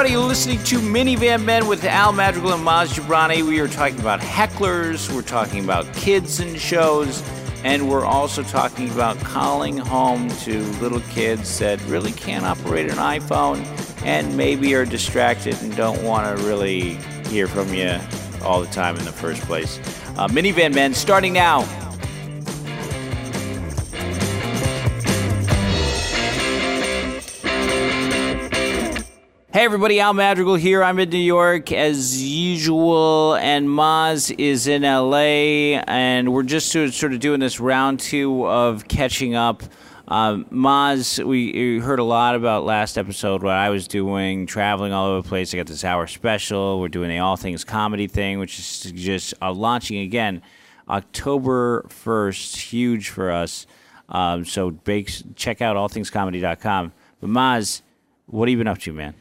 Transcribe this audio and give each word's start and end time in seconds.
everybody. 0.00 0.26
Listening 0.26 0.64
to 0.64 0.78
Minivan 0.78 1.44
Men 1.44 1.66
with 1.68 1.84
Al 1.84 2.12
Madrigal 2.12 2.54
and 2.54 2.66
Maz 2.66 2.98
Jobrani. 2.98 3.46
We 3.46 3.60
are 3.60 3.68
talking 3.68 4.00
about 4.00 4.20
hecklers, 4.20 5.14
we're 5.14 5.20
talking 5.20 5.62
about 5.62 5.92
kids 5.92 6.40
and 6.40 6.58
shows, 6.58 7.22
and 7.64 7.86
we're 7.86 8.06
also 8.06 8.42
talking 8.42 8.90
about 8.92 9.18
calling 9.18 9.76
home 9.76 10.30
to 10.44 10.62
little 10.80 11.02
kids 11.10 11.58
that 11.58 11.82
really 11.82 12.12
can't 12.12 12.46
operate 12.46 12.88
an 12.88 12.96
iPhone 12.96 13.62
and 14.02 14.34
maybe 14.38 14.74
are 14.74 14.86
distracted 14.86 15.60
and 15.60 15.76
don't 15.76 16.02
want 16.02 16.34
to 16.34 16.46
really 16.46 16.94
hear 17.28 17.46
from 17.46 17.74
you 17.74 17.98
all 18.42 18.62
the 18.62 18.68
time 18.68 18.96
in 18.96 19.04
the 19.04 19.12
first 19.12 19.42
place. 19.42 19.78
Uh, 20.16 20.26
Minivan 20.28 20.74
Men 20.74 20.94
starting 20.94 21.34
now. 21.34 21.89
Hey 29.60 29.66
everybody, 29.66 30.00
Al 30.00 30.14
Madrigal 30.14 30.54
here. 30.54 30.82
I'm 30.82 30.98
in 31.00 31.10
New 31.10 31.18
York 31.18 31.70
as 31.70 32.22
usual, 32.22 33.34
and 33.34 33.68
Maz 33.68 34.34
is 34.38 34.66
in 34.66 34.84
LA, 34.84 35.82
and 35.86 36.32
we're 36.32 36.44
just 36.44 36.72
sort 36.72 37.12
of 37.12 37.20
doing 37.20 37.40
this 37.40 37.60
round 37.60 38.00
two 38.00 38.46
of 38.46 38.88
catching 38.88 39.34
up. 39.34 39.62
Um, 40.08 40.46
Maz, 40.46 41.22
we, 41.22 41.52
we 41.52 41.78
heard 41.78 41.98
a 41.98 42.04
lot 42.04 42.36
about 42.36 42.64
last 42.64 42.96
episode 42.96 43.42
what 43.42 43.52
I 43.52 43.68
was 43.68 43.86
doing, 43.86 44.46
traveling 44.46 44.94
all 44.94 45.08
over 45.08 45.20
the 45.20 45.28
place. 45.28 45.52
I 45.52 45.58
got 45.58 45.66
this 45.66 45.84
hour 45.84 46.06
special. 46.06 46.80
We're 46.80 46.88
doing 46.88 47.10
the 47.10 47.18
All 47.18 47.36
Things 47.36 47.62
Comedy 47.62 48.06
thing, 48.06 48.38
which 48.38 48.58
is 48.58 48.90
just 48.92 49.34
uh, 49.42 49.52
launching 49.52 49.98
again 49.98 50.40
October 50.88 51.84
1st. 51.90 52.56
Huge 52.56 53.10
for 53.10 53.30
us. 53.30 53.66
Um, 54.08 54.46
so 54.46 54.70
check 55.36 55.60
out 55.60 55.76
allthingscomedy.com. 55.76 56.92
But 57.20 57.28
Maz, 57.28 57.82
what 58.24 58.48
have 58.48 58.52
you 58.52 58.56
been 58.56 58.66
up 58.66 58.78
to, 58.78 58.94
man? 58.94 59.12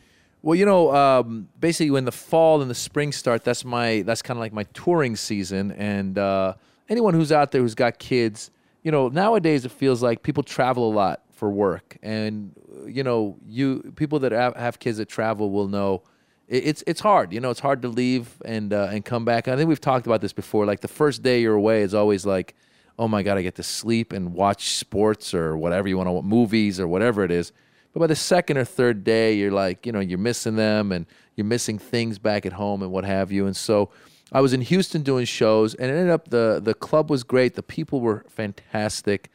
Well, 0.42 0.56
you 0.56 0.66
know, 0.66 0.96
um, 0.96 1.50
basically 1.60 1.92
when 1.92 2.06
the 2.06 2.14
fall 2.14 2.62
and 2.62 2.72
the 2.72 2.76
spring 2.76 3.12
start, 3.12 3.44
that's 3.44 3.66
my 3.66 4.04
that's 4.04 4.22
kind 4.22 4.38
of 4.38 4.42
like 4.42 4.54
my 4.54 4.64
touring 4.74 5.16
season. 5.16 5.72
And 5.74 6.18
uh, 6.18 6.54
anyone 6.88 7.14
who's 7.14 7.32
out 7.32 7.52
there 7.52 7.62
who's 7.62 7.76
got 7.76 8.00
kids, 8.00 8.50
you 8.82 8.92
know, 8.92 9.10
nowadays 9.10 9.66
it 9.66 9.72
feels 9.72 10.02
like 10.02 10.24
people 10.24 10.44
travel 10.44 10.90
a 10.90 10.94
lot 10.94 11.24
for 11.32 11.50
work, 11.50 11.98
and 12.02 12.54
you 12.88 13.04
know, 13.04 13.38
you 13.46 13.94
people 13.98 14.20
that 14.20 14.32
have, 14.32 14.80
kids 14.80 14.98
that 14.98 15.10
travel 15.10 15.52
will 15.52 15.68
know 15.68 16.04
it, 16.48 16.68
it's 16.68 16.84
it's 16.88 17.02
hard. 17.02 17.34
You 17.34 17.42
know, 17.42 17.50
it's 17.50 17.60
hard 17.60 17.82
to 17.82 17.90
leave 17.90 18.42
and 18.46 18.72
uh, 18.72 18.88
and 18.92 19.04
come 19.04 19.26
back. 19.26 19.50
I 19.50 19.58
think 19.58 19.68
we've 19.68 19.82
talked 19.82 20.06
about 20.06 20.22
this 20.22 20.34
before. 20.34 20.66
Like 20.66 20.80
the 20.80 20.88
first 20.88 21.22
day 21.22 21.42
you're 21.42 21.56
away 21.56 21.82
is 21.82 21.94
always 21.94 22.26
like, 22.26 22.56
oh 22.98 23.10
my 23.10 23.24
god, 23.24 23.38
I 23.38 23.42
get 23.42 23.56
to 23.56 23.64
sleep 23.64 24.14
and 24.14 24.34
watch 24.34 24.70
sports 24.76 25.34
or 25.34 25.58
whatever 25.58 25.90
you 25.90 25.98
want 25.98 26.08
to 26.08 26.22
movies 26.22 26.80
or 26.80 26.88
whatever 26.88 27.26
it 27.26 27.32
is 27.32 27.52
by 28.00 28.08
the 28.08 28.16
second 28.16 28.58
or 28.58 28.66
third 28.66 29.04
day, 29.04 29.34
you're 29.34 29.52
like, 29.52 29.86
you 29.86 29.92
know, 29.92 30.00
you're 30.00 30.18
missing 30.18 30.56
them 30.56 30.92
and 30.92 31.06
you're 31.36 31.46
missing 31.46 31.78
things 31.78 32.18
back 32.18 32.46
at 32.46 32.54
home 32.54 32.82
and 32.82 32.92
what 32.92 33.06
have 33.06 33.32
you. 33.32 33.46
And 33.46 33.56
so 33.56 33.90
I 34.32 34.42
was 34.42 34.54
in 34.54 34.62
Houston 34.62 35.04
doing 35.04 35.26
shows 35.26 35.76
and 35.76 35.92
it 35.92 35.94
ended 35.94 36.10
up 36.10 36.30
the 36.30 36.60
the 36.64 36.74
club 36.74 37.10
was 37.10 37.24
great. 37.24 37.56
The 37.56 37.64
people 37.64 38.00
were 38.00 38.26
fantastic. 38.30 39.30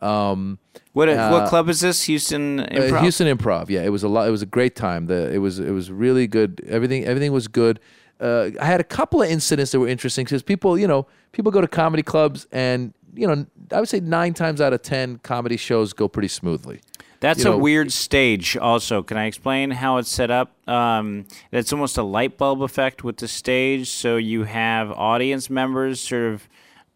Um, 0.00 0.58
what 0.92 1.08
uh, 1.08 1.30
what 1.30 1.48
club 1.48 1.68
is 1.68 1.80
this? 1.80 2.04
Houston 2.04 2.60
uh, 2.60 2.66
Improv. 2.66 2.92
Uh, 2.92 3.00
Houston 3.02 3.36
Improv. 3.36 3.70
Yeah, 3.70 3.82
it 3.82 3.90
was 3.90 4.02
a 4.02 4.08
lot. 4.08 4.28
It 4.28 4.30
was 4.30 4.42
a 4.42 4.46
great 4.46 4.76
time. 4.76 5.06
The 5.06 5.32
it 5.32 5.38
was 5.38 5.58
it 5.58 5.70
was 5.70 5.90
really 5.90 6.26
good. 6.26 6.62
Everything 6.66 7.04
everything 7.04 7.32
was 7.32 7.48
good. 7.48 7.80
Uh, 8.20 8.50
I 8.60 8.64
had 8.64 8.80
a 8.80 8.84
couple 8.84 9.22
of 9.22 9.28
incidents 9.28 9.72
that 9.72 9.80
were 9.80 9.88
interesting 9.88 10.24
because 10.24 10.42
people, 10.42 10.78
you 10.78 10.86
know, 10.86 11.06
people 11.32 11.50
go 11.50 11.60
to 11.60 11.66
comedy 11.66 12.02
clubs 12.02 12.46
and 12.52 12.94
you 13.14 13.26
know, 13.26 13.46
I 13.72 13.80
would 13.80 13.88
say 13.88 14.00
nine 14.00 14.34
times 14.34 14.60
out 14.60 14.72
of 14.72 14.82
ten 14.82 15.18
comedy 15.18 15.56
shows 15.56 15.92
go 15.92 16.08
pretty 16.08 16.28
smoothly. 16.28 16.80
That's 17.24 17.42
you 17.42 17.52
a 17.52 17.54
know, 17.54 17.58
weird 17.58 17.90
stage. 17.90 18.54
Also, 18.54 19.02
can 19.02 19.16
I 19.16 19.24
explain 19.24 19.70
how 19.70 19.96
it's 19.96 20.10
set 20.10 20.30
up? 20.30 20.52
Um, 20.68 21.24
it's 21.50 21.72
almost 21.72 21.96
a 21.96 22.02
light 22.02 22.36
bulb 22.36 22.60
effect 22.60 23.02
with 23.02 23.16
the 23.16 23.28
stage. 23.28 23.88
So 23.88 24.18
you 24.18 24.44
have 24.44 24.90
audience 24.90 25.48
members 25.48 26.02
sort 26.02 26.34
of 26.34 26.46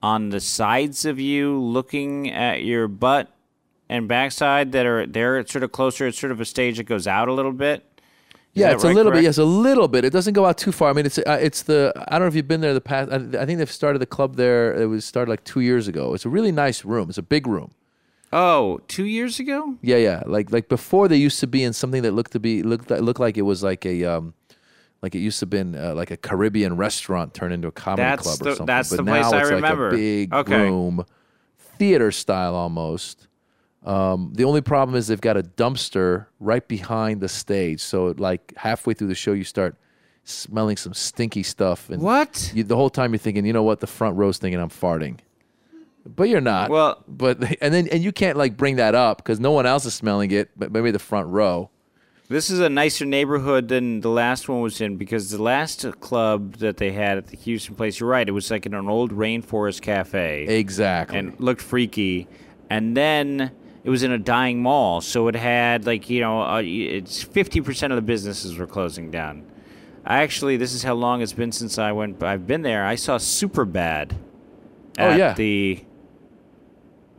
on 0.03 0.29
the 0.29 0.41
sides 0.41 1.07
of 1.07 1.19
you, 1.19 1.59
looking 1.59 2.31
at 2.31 2.63
your 2.63 2.89
butt 2.89 3.35
and 3.89 4.07
backside 4.07 4.73
that 4.73 4.85
are 4.85 5.07
they're 5.07 5.47
sort 5.47 5.65
of 5.65 5.73
closer. 5.73 6.07
It's 6.07 6.19
sort 6.19 6.31
of 6.31 6.43
a 6.43 6.45
stage 6.45 6.77
that 6.77 6.85
goes 6.85 7.07
out 7.07 7.29
a 7.29 7.33
little 7.33 7.55
bit. 7.55 7.87
Is 8.55 8.61
yeah, 8.61 8.73
it's 8.73 8.85
right, 8.85 8.91
a 8.91 8.95
little 8.95 9.11
correct? 9.11 9.23
bit. 9.23 9.29
Yes, 9.29 9.39
a 9.39 9.45
little 9.47 9.89
bit. 9.89 10.05
It 10.05 10.13
doesn't 10.13 10.35
go 10.35 10.45
out 10.45 10.59
too 10.59 10.73
far. 10.73 10.91
I 10.91 10.93
mean, 10.93 11.07
it's 11.07 11.17
uh, 11.17 11.39
it's 11.41 11.63
the. 11.63 11.91
I 11.97 12.19
don't 12.19 12.27
know 12.27 12.29
if 12.29 12.35
you've 12.35 12.47
been 12.47 12.61
there 12.61 12.75
the 12.75 12.83
past. 12.83 13.11
I, 13.11 13.17
I 13.41 13.47
think 13.47 13.61
they've 13.61 13.73
started 13.73 14.01
the 14.01 14.07
club 14.07 14.37
there. 14.37 14.75
It 14.75 14.87
was 14.89 15.07
started 15.07 15.31
like 15.31 15.45
two 15.45 15.61
years 15.61 15.89
ago. 15.89 16.13
It's 16.13 16.27
a 16.27 16.29
really 16.29 16.53
nice 16.53 16.85
room. 16.85 17.09
It's 17.09 17.17
a 17.17 17.23
big 17.23 17.47
room. 17.47 17.73
Oh, 18.33 18.81
two 18.89 19.05
years 19.05 19.41
ago? 19.41 19.77
Yeah, 19.81 19.97
yeah. 19.97 20.23
Like 20.27 20.53
like 20.53 20.69
before, 20.69 21.09
they 21.09 21.17
used 21.17 21.41
to 21.41 21.47
be 21.47 21.63
in 21.63 21.73
something 21.73 22.03
that 22.03 22.13
looked 22.13 22.33
to 22.33 22.41
be 22.41 22.63
looked 22.63 22.91
looked 22.91 23.21
like 23.21 23.39
it 23.39 23.43
was 23.43 23.63
like 23.63 23.87
a 23.87 24.05
um, 24.05 24.35
like 25.03 25.15
it 25.15 25.21
used 25.21 25.39
to 25.41 25.45
have 25.45 25.51
been 25.51 25.75
uh, 25.75 25.95
like 25.95 26.11
a 26.11 26.17
Caribbean 26.17 26.77
restaurant 26.77 27.33
turned 27.33 27.55
into 27.55 27.69
a 27.69 27.73
comedy 27.73 28.03
that's 28.03 28.23
club 28.23 28.39
the, 28.39 28.45
or 28.45 28.51
something. 28.51 28.67
That's 28.67 28.91
but 28.91 28.97
the 28.97 29.03
now 29.05 29.13
place 29.13 29.33
I 29.33 29.41
it's 29.41 29.51
remember. 29.51 29.91
like 29.91 29.93
a 29.95 29.97
big 29.97 30.35
okay. 30.35 30.61
room, 30.61 31.07
theater 31.79 32.13
style 32.13 32.55
almost. 32.55 33.29
Um, 33.85 34.33
the 34.35 34.45
only 34.45 34.61
problem 34.61 34.97
is 34.97 35.07
they've 35.07 35.21
got 35.21 35.37
a 35.39 35.43
dumpster 35.43 36.27
right 36.41 36.67
behind 36.67 37.21
the 37.21 37.29
stage, 37.29 37.81
so 37.81 38.15
like 38.19 38.53
halfway 38.57 38.93
through 38.93 39.09
the 39.09 39.15
show, 39.15 39.33
you 39.33 39.45
start 39.45 39.77
smelling 40.25 40.77
some 40.77 40.93
stinky 40.93 41.43
stuff. 41.43 41.89
And 41.89 42.03
what? 42.03 42.53
You, 42.55 42.65
the 42.65 42.77
whole 42.77 42.91
time 42.91 43.13
you're 43.13 43.19
thinking, 43.19 43.47
you 43.47 43.55
know 43.55 43.63
what? 43.63 43.81
The 43.81 43.87
front 43.87 44.17
row's 44.17 44.37
thinking 44.37 44.61
I'm 44.61 44.69
farting 44.69 45.21
but 46.07 46.29
you're 46.29 46.41
not. 46.41 46.71
Well, 46.71 47.05
but 47.07 47.43
and 47.63 47.73
then 47.73 47.89
and 47.89 48.03
you 48.03 48.13
can't 48.13 48.37
like 48.37 48.57
bring 48.57 48.77
that 48.77 48.95
up 48.95 49.19
because 49.19 49.41
no 49.41 49.53
one 49.53 49.67
else 49.67 49.85
is 49.85 49.95
smelling 49.95 50.31
it, 50.31 50.51
but 50.57 50.73
maybe 50.73 50.91
the 50.91 50.99
front 50.99 51.29
row. 51.29 51.71
This 52.31 52.51
is 52.51 52.61
a 52.61 52.69
nicer 52.69 53.07
neighborhood 53.07 53.69
than 53.69 54.01
the 54.01 54.11
last 54.11 54.51
one 54.51 54.61
was 54.61 54.83
in 54.83 54.99
because 54.99 55.31
the 55.31 55.43
last 55.43 55.87
club 56.01 56.57
that 56.57 56.77
they 56.77 56.93
had 56.93 57.17
at 57.17 57.29
the 57.29 57.39
Houston 57.39 57.75
place, 57.75 57.99
you're 57.99 58.09
right, 58.09 58.29
it 58.29 58.33
was 58.33 58.51
like 58.51 58.67
in 58.67 58.75
an 58.75 58.87
old 58.87 59.13
rainforest 59.13 59.81
cafe. 59.81 60.45
Exactly. 60.47 61.19
And 61.19 61.41
looked 61.41 61.63
freaky. 61.63 62.29
And 62.69 62.95
then 62.95 63.51
it 63.83 63.89
was 63.89 64.03
in 64.03 64.13
a 64.13 64.19
dying 64.19 64.61
mall, 64.61 65.01
so 65.01 65.27
it 65.29 65.37
had 65.37 65.87
like, 65.87 66.11
you 66.11 66.21
know, 66.21 66.43
uh, 66.43 66.61
it's 66.63 67.25
50% 67.25 67.85
of 67.85 67.97
the 67.97 68.03
businesses 68.03 68.59
were 68.59 68.67
closing 68.67 69.11
down. 69.11 69.51
I 70.05 70.23
actually, 70.23 70.59
this 70.59 70.75
is 70.75 70.83
how 70.83 70.95
long 70.95 71.23
it's 71.23 71.33
been 71.33 71.53
since 71.53 71.79
I 71.79 71.93
went 71.93 72.23
I've 72.23 72.47
been 72.47 72.61
there. 72.61 72.85
I 72.85 72.97
saw 72.97 73.17
super 73.17 73.65
Superbad. 73.65 74.13
oh 74.99 75.17
yeah. 75.17 75.33
the 75.33 75.83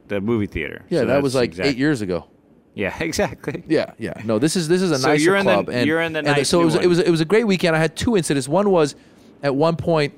the 0.09 0.19
movie 0.21 0.47
theater. 0.47 0.83
Yeah, 0.89 1.01
So 1.01 1.05
that 1.07 1.23
was 1.23 1.33
like 1.35 1.57
eight 1.59 1.77
years 1.77 2.01
ago. 2.01 2.25
Yeah, 2.75 2.95
exactly. 3.03 3.63
Yeah, 3.67 3.93
yeah. 3.97 4.13
No, 4.23 4.37
this 4.39 4.55
is 4.55 4.67
this 4.67 4.81
is 4.81 4.91
a 4.91 4.99
So 4.99 5.07
nicer 5.09 5.23
you're 5.23 5.37
the- 5.37 5.43
club, 5.43 5.69
and 5.69 5.87
you're 5.87 6.01
in 6.01 6.13
the 6.13 6.21
nice 6.21 6.49
so 6.49 6.61
it 6.61 6.65
was 6.65 6.75
it 6.75 6.87
was 6.87 6.99
it 6.99 7.09
was 7.09 7.21
a 7.21 7.25
great 7.25 7.45
weekend. 7.47 7.75
I 7.75 7.79
had 7.79 7.95
two 7.95 8.15
incidents. 8.17 8.47
One 8.47 8.69
was 8.69 8.95
at 9.41 9.55
one 9.55 9.75
point 9.75 10.13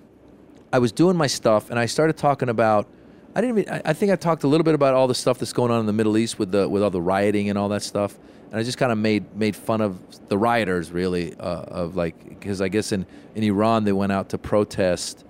I 0.74 0.80
was 0.80 0.92
doing 0.92 1.16
my 1.16 1.28
stuff, 1.28 1.70
and 1.70 1.78
I 1.80 1.86
started 1.86 2.18
talking 2.18 2.50
about. 2.50 2.88
I 3.34 3.40
didn't. 3.40 3.60
Even, 3.60 3.74
I- 3.74 3.82
I 3.86 3.94
think 3.94 4.12
I 4.12 4.18
talked 4.18 4.44
a 4.44 4.48
little 4.48 4.66
bit 4.66 4.76
about 4.76 4.94
all 4.94 5.08
the 5.08 5.16
stuff 5.16 5.38
that's 5.40 5.54
going 5.54 5.72
on 5.72 5.80
in 5.80 5.86
the 5.86 5.94
Middle 5.94 6.18
East 6.18 6.38
with 6.38 6.52
the 6.52 6.68
with 6.68 6.84
all 6.84 6.90
the 6.90 7.02
rioting 7.02 7.50
and 7.50 7.58
all 7.58 7.70
that 7.70 7.82
stuff, 7.82 8.20
and 8.52 8.60
I 8.60 8.64
just 8.64 8.78
kind 8.78 8.92
of 8.92 8.98
made 8.98 9.24
made 9.36 9.56
fun 9.56 9.80
of 9.82 9.98
the 10.28 10.38
rioters, 10.38 10.92
really, 10.92 11.34
uh, 11.40 11.62
of 11.82 11.96
like 11.96 12.28
because 12.28 12.60
I 12.62 12.68
guess 12.68 12.92
in 12.92 13.06
in 13.36 13.44
Iran 13.44 13.86
they 13.86 13.94
went 13.94 14.12
out 14.12 14.28
to 14.30 14.38
protest 14.38 15.24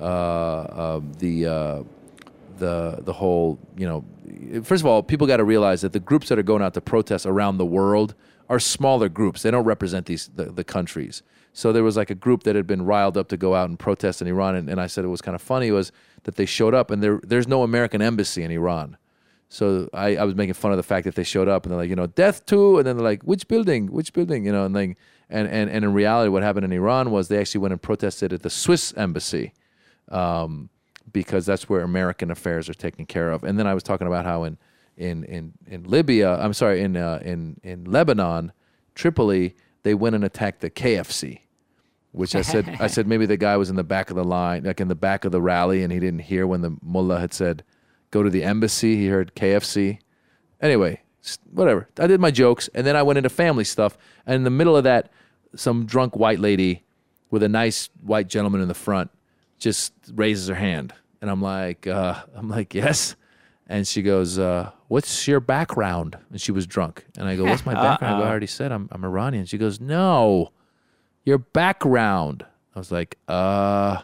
uh, 0.00 0.04
uh, 0.04 1.00
the. 1.18 1.84
The 2.58 2.98
the 3.00 3.12
whole 3.12 3.58
you 3.76 3.86
know 3.86 4.04
first 4.62 4.82
of 4.82 4.86
all 4.86 5.02
people 5.02 5.26
got 5.26 5.38
to 5.38 5.44
realize 5.44 5.80
that 5.82 5.92
the 5.92 6.00
groups 6.00 6.28
that 6.28 6.38
are 6.38 6.42
going 6.42 6.62
out 6.62 6.74
to 6.74 6.80
protest 6.80 7.26
around 7.26 7.58
the 7.58 7.66
world 7.66 8.14
are 8.48 8.58
smaller 8.58 9.08
groups. 9.08 9.42
They 9.42 9.50
don't 9.50 9.64
represent 9.64 10.06
these 10.06 10.28
the, 10.34 10.46
the 10.46 10.64
countries. 10.64 11.22
So 11.52 11.72
there 11.72 11.82
was 11.82 11.96
like 11.96 12.10
a 12.10 12.14
group 12.14 12.44
that 12.44 12.54
had 12.56 12.66
been 12.66 12.82
riled 12.82 13.16
up 13.16 13.28
to 13.28 13.36
go 13.36 13.54
out 13.54 13.68
and 13.68 13.78
protest 13.78 14.22
in 14.22 14.28
Iran 14.28 14.54
and, 14.54 14.68
and 14.68 14.80
I 14.80 14.86
said 14.86 15.04
it 15.04 15.08
was 15.08 15.20
kind 15.20 15.34
of 15.34 15.42
funny 15.42 15.70
was 15.70 15.92
that 16.24 16.36
they 16.36 16.46
showed 16.46 16.74
up 16.74 16.90
and 16.90 17.02
there 17.02 17.20
there's 17.22 17.48
no 17.48 17.62
American 17.62 18.02
embassy 18.02 18.42
in 18.42 18.50
Iran. 18.50 18.96
So 19.50 19.88
I, 19.94 20.16
I 20.16 20.24
was 20.24 20.34
making 20.34 20.54
fun 20.54 20.72
of 20.72 20.76
the 20.76 20.82
fact 20.82 21.04
that 21.04 21.14
they 21.14 21.24
showed 21.24 21.48
up 21.48 21.64
and 21.64 21.72
they're 21.72 21.80
like 21.80 21.90
you 21.90 21.96
know 21.96 22.06
death 22.06 22.44
to 22.46 22.78
and 22.78 22.86
then 22.86 22.96
they're 22.96 23.04
like 23.04 23.22
which 23.22 23.48
building? 23.48 23.88
Which 23.88 24.12
building? 24.12 24.44
You 24.44 24.52
know 24.52 24.64
and 24.64 24.74
like 24.74 24.96
and, 25.30 25.48
and, 25.48 25.70
and 25.70 25.84
in 25.84 25.92
reality 25.92 26.28
what 26.28 26.42
happened 26.42 26.64
in 26.64 26.72
Iran 26.72 27.10
was 27.10 27.28
they 27.28 27.38
actually 27.38 27.60
went 27.60 27.72
and 27.72 27.82
protested 27.82 28.32
at 28.32 28.42
the 28.42 28.50
Swiss 28.50 28.94
embassy. 28.96 29.52
Um, 30.10 30.70
because 31.12 31.46
that's 31.46 31.68
where 31.68 31.82
American 31.82 32.30
affairs 32.30 32.68
are 32.68 32.74
taken 32.74 33.06
care 33.06 33.30
of. 33.30 33.44
And 33.44 33.58
then 33.58 33.66
I 33.66 33.74
was 33.74 33.82
talking 33.82 34.06
about 34.06 34.24
how 34.24 34.44
in 34.44 34.58
in 34.96 35.24
in, 35.24 35.52
in 35.66 35.84
Libya, 35.84 36.38
I'm 36.38 36.52
sorry, 36.52 36.80
in 36.80 36.96
uh, 36.96 37.20
in 37.24 37.60
in 37.62 37.84
Lebanon, 37.84 38.52
Tripoli, 38.94 39.54
they 39.82 39.94
went 39.94 40.14
and 40.14 40.24
attacked 40.24 40.60
the 40.60 40.70
KFC. 40.70 41.40
Which 42.12 42.34
I 42.34 42.40
said, 42.40 42.76
I 42.80 42.86
said 42.86 43.06
maybe 43.06 43.26
the 43.26 43.36
guy 43.36 43.56
was 43.58 43.68
in 43.68 43.76
the 43.76 43.84
back 43.84 44.08
of 44.10 44.16
the 44.16 44.24
line, 44.24 44.64
like 44.64 44.80
in 44.80 44.88
the 44.88 44.94
back 44.94 45.24
of 45.24 45.30
the 45.30 45.42
rally, 45.42 45.82
and 45.82 45.92
he 45.92 46.00
didn't 46.00 46.20
hear 46.20 46.46
when 46.46 46.62
the 46.62 46.76
mullah 46.82 47.20
had 47.20 47.34
said, 47.34 47.62
"Go 48.10 48.22
to 48.22 48.30
the 48.30 48.42
embassy." 48.42 48.96
He 48.96 49.08
heard 49.08 49.34
KFC. 49.34 49.98
Anyway, 50.60 51.02
whatever. 51.52 51.88
I 51.98 52.06
did 52.06 52.18
my 52.18 52.30
jokes, 52.30 52.68
and 52.74 52.86
then 52.86 52.96
I 52.96 53.02
went 53.02 53.18
into 53.18 53.28
family 53.28 53.62
stuff. 53.62 53.98
And 54.26 54.36
in 54.36 54.44
the 54.44 54.50
middle 54.50 54.76
of 54.76 54.84
that, 54.84 55.12
some 55.54 55.84
drunk 55.84 56.16
white 56.16 56.40
lady 56.40 56.82
with 57.30 57.42
a 57.42 57.48
nice 57.48 57.90
white 58.00 58.26
gentleman 58.26 58.62
in 58.62 58.68
the 58.68 58.74
front 58.74 59.10
just 59.58 59.92
raises 60.14 60.48
her 60.48 60.54
hand, 60.54 60.92
and 61.20 61.30
I'm 61.30 61.42
like, 61.42 61.86
uh, 61.86 62.22
I'm 62.34 62.48
like, 62.48 62.74
yes. 62.74 63.16
And 63.70 63.86
she 63.86 64.00
goes, 64.00 64.38
uh, 64.38 64.70
"What's 64.88 65.28
your 65.28 65.40
background?" 65.40 66.16
And 66.30 66.40
she 66.40 66.52
was 66.52 66.66
drunk, 66.66 67.04
and 67.18 67.28
I 67.28 67.36
go, 67.36 67.44
"What's 67.44 67.66
my 67.66 67.74
background?" 67.88 68.16
I, 68.16 68.20
go, 68.20 68.24
I 68.24 68.30
already 68.30 68.46
said 68.46 68.72
I'm, 68.72 68.88
I'm 68.90 69.04
Iranian. 69.04 69.44
She 69.44 69.58
goes, 69.58 69.78
"No, 69.78 70.52
your 71.28 71.38
background. 71.38 72.46
I 72.74 72.78
was 72.78 72.90
like, 72.90 73.18
uh, 73.28 74.02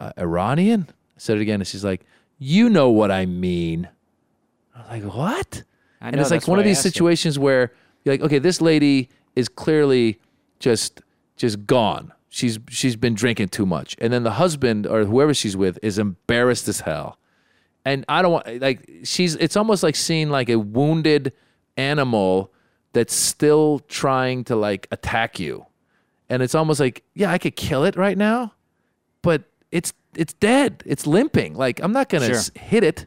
uh 0.00 0.12
Iranian? 0.18 0.88
I 0.90 1.18
said 1.18 1.36
it 1.36 1.42
again, 1.42 1.60
and 1.60 1.66
she's 1.66 1.84
like, 1.84 2.04
you 2.38 2.68
know 2.68 2.90
what 2.90 3.10
I 3.10 3.26
mean. 3.26 3.88
I 4.74 4.78
was 4.78 5.04
like, 5.04 5.14
what? 5.14 5.62
I 6.00 6.08
and 6.08 6.20
it's 6.20 6.30
like 6.30 6.48
one 6.48 6.58
of 6.58 6.64
these 6.64 6.78
asked 6.78 6.86
you. 6.86 6.90
situations 6.90 7.38
where 7.38 7.72
you're 8.04 8.14
like, 8.14 8.20
okay, 8.22 8.38
this 8.38 8.60
lady 8.60 9.08
is 9.36 9.48
clearly 9.48 10.20
just 10.58 11.00
just 11.36 11.66
gone. 11.66 12.12
She's 12.34 12.58
she's 12.68 12.96
been 12.96 13.14
drinking 13.14 13.50
too 13.50 13.64
much, 13.64 13.94
and 14.00 14.12
then 14.12 14.24
the 14.24 14.32
husband 14.32 14.86
or 14.88 15.04
whoever 15.04 15.32
she's 15.32 15.56
with 15.56 15.78
is 15.82 15.98
embarrassed 15.98 16.66
as 16.68 16.80
hell. 16.80 17.16
And 17.84 18.04
I 18.08 18.22
don't 18.22 18.32
want 18.32 18.60
like 18.60 18.90
she's. 19.04 19.36
It's 19.36 19.56
almost 19.56 19.82
like 19.84 19.94
seeing 19.94 20.30
like 20.30 20.48
a 20.48 20.58
wounded 20.58 21.32
animal 21.76 22.50
that's 22.92 23.14
still 23.14 23.80
trying 23.88 24.42
to 24.44 24.56
like 24.56 24.88
attack 24.90 25.38
you, 25.38 25.66
and 26.28 26.42
it's 26.42 26.56
almost 26.56 26.80
like 26.80 27.04
yeah, 27.14 27.30
I 27.30 27.38
could 27.38 27.54
kill 27.54 27.84
it 27.84 27.94
right 27.94 28.18
now, 28.18 28.52
but 29.22 29.44
it's 29.70 29.92
it's 30.16 30.32
dead. 30.34 30.82
It's 30.86 31.06
limping. 31.06 31.54
Like 31.54 31.80
I'm 31.82 31.92
not 31.92 32.08
gonna 32.08 32.26
Sure. 32.26 32.34
s- 32.36 32.50
hit 32.56 32.82
it. 32.82 33.06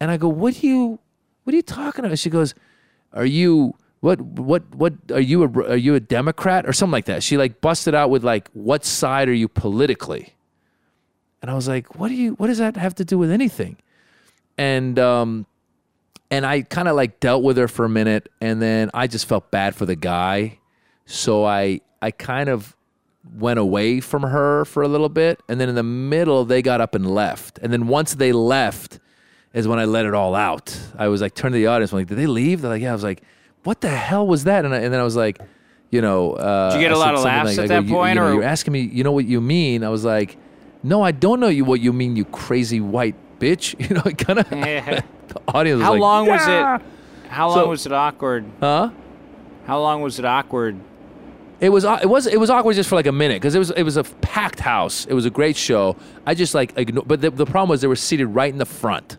And 0.00 0.10
I 0.10 0.16
go, 0.16 0.28
what 0.28 0.62
are 0.62 0.66
you, 0.66 0.98
what 1.44 1.52
are 1.54 1.56
you 1.56 1.62
talking 1.62 2.04
about? 2.04 2.18
She 2.18 2.28
goes, 2.28 2.54
are 3.12 3.24
you 3.24 3.74
what 4.04 4.20
what 4.20 4.62
what 4.74 4.92
are 5.12 5.20
you 5.20 5.44
a, 5.44 5.48
are 5.48 5.76
you 5.76 5.94
a 5.94 6.00
Democrat 6.00 6.66
or 6.68 6.74
something 6.74 6.92
like 6.92 7.06
that? 7.06 7.22
She 7.22 7.38
like 7.38 7.62
busted 7.62 7.94
out 7.94 8.10
with 8.10 8.22
like, 8.22 8.50
what 8.52 8.84
side 8.84 9.30
are 9.30 9.32
you 9.32 9.48
politically? 9.48 10.34
And 11.40 11.50
I 11.50 11.54
was 11.54 11.68
like, 11.68 11.94
what 11.94 12.08
do 12.08 12.14
you 12.14 12.34
what 12.34 12.48
does 12.48 12.58
that 12.58 12.76
have 12.76 12.94
to 12.96 13.04
do 13.06 13.16
with 13.16 13.30
anything? 13.30 13.78
And 14.58 14.98
um 14.98 15.46
and 16.30 16.44
I 16.44 16.60
kind 16.60 16.86
of 16.86 16.96
like 16.96 17.18
dealt 17.18 17.42
with 17.42 17.56
her 17.56 17.66
for 17.66 17.86
a 17.86 17.88
minute 17.88 18.30
and 18.42 18.60
then 18.60 18.90
I 18.92 19.06
just 19.06 19.24
felt 19.24 19.50
bad 19.50 19.74
for 19.74 19.86
the 19.86 19.96
guy. 19.96 20.58
So 21.06 21.46
I 21.46 21.80
I 22.02 22.10
kind 22.10 22.50
of 22.50 22.76
went 23.38 23.58
away 23.58 24.00
from 24.00 24.24
her 24.24 24.66
for 24.66 24.82
a 24.82 24.88
little 24.88 25.08
bit 25.08 25.40
and 25.48 25.58
then 25.58 25.70
in 25.70 25.76
the 25.76 25.82
middle 25.82 26.44
they 26.44 26.60
got 26.60 26.82
up 26.82 26.94
and 26.94 27.10
left. 27.10 27.58
And 27.62 27.72
then 27.72 27.86
once 27.86 28.16
they 28.16 28.32
left 28.32 28.98
is 29.54 29.66
when 29.66 29.78
I 29.78 29.86
let 29.86 30.04
it 30.04 30.12
all 30.12 30.34
out. 30.34 30.78
I 30.98 31.08
was 31.08 31.22
like 31.22 31.34
turning 31.34 31.54
to 31.54 31.58
the 31.60 31.68
audience 31.68 31.90
I'm 31.90 32.00
like, 32.00 32.08
"Did 32.08 32.18
they 32.18 32.26
leave?" 32.26 32.60
They're 32.60 32.70
like, 32.70 32.82
"Yeah." 32.82 32.90
I 32.90 32.92
was 32.92 33.02
like, 33.02 33.22
"What 33.64 33.80
the 33.80 33.88
hell 33.90 34.26
was 34.26 34.44
that?" 34.44 34.64
And, 34.64 34.74
I, 34.74 34.78
and 34.78 34.92
then 34.94 35.00
I 35.00 35.04
was 35.04 35.16
like, 35.16 35.40
you 35.90 36.00
know, 36.00 36.32
uh, 36.34 36.70
Did 36.70 36.76
you 36.80 36.82
get 36.88 36.92
a 36.92 36.98
lot 36.98 37.14
of 37.14 37.22
laughs 37.22 37.56
like, 37.56 37.58
at 37.58 37.68
go, 37.68 37.74
that 37.74 37.84
"You- 37.86 37.94
point, 37.94 38.14
you 38.14 38.20
know, 38.20 38.26
or- 38.28 38.34
you're 38.34 38.42
asking 38.44 38.72
me, 38.72 38.80
you 38.80 39.04
know 39.04 39.12
what 39.12 39.26
you 39.26 39.40
mean? 39.40 39.84
I 39.84 39.88
was 39.88 40.04
like, 40.04 40.36
no, 40.82 41.02
I 41.02 41.10
don't 41.12 41.40
know 41.40 41.48
you 41.48 41.64
what 41.64 41.80
you 41.80 41.92
mean, 41.92 42.14
you 42.16 42.24
crazy 42.26 42.80
white 42.80 43.14
bitch. 43.40 43.74
You 43.88 43.96
know, 43.96 44.02
kind 44.02 44.38
of. 44.38 44.48
the 44.50 45.02
audience. 45.48 45.78
Was 45.78 45.84
How 45.84 45.92
like, 45.92 46.00
long 46.00 46.26
was 46.28 46.42
it? 46.46 46.86
How 47.30 47.48
long 47.48 47.56
So- 47.58 47.68
was 47.68 47.86
it 47.86 47.92
awkward? 47.92 48.44
Huh? 48.60 48.90
How 49.66 49.80
long 49.80 50.02
was 50.02 50.18
it 50.18 50.24
awkward? 50.24 50.76
It 51.60 51.68
was 51.70 51.84
it 51.84 52.08
was 52.08 52.26
it 52.26 52.38
was 52.38 52.50
awkward 52.50 52.74
just 52.74 52.88
for 52.90 52.96
like 52.96 53.06
a 53.06 53.12
minute 53.12 53.36
because 53.40 53.54
it 53.54 53.58
was 53.58 53.70
it 53.70 53.84
was 53.84 53.96
a 53.96 54.04
packed 54.04 54.60
house. 54.60 55.06
It 55.06 55.14
was 55.14 55.24
a 55.24 55.30
great 55.30 55.56
show. 55.56 55.96
I 56.26 56.34
just 56.34 56.54
like 56.54 56.74
igno- 56.74 57.06
but 57.06 57.20
the, 57.22 57.30
the 57.30 57.46
problem 57.46 57.70
was 57.70 57.80
they 57.80 57.86
were 57.86 57.96
seated 57.96 58.26
right 58.26 58.52
in 58.52 58.58
the 58.58 58.66
front. 58.66 59.16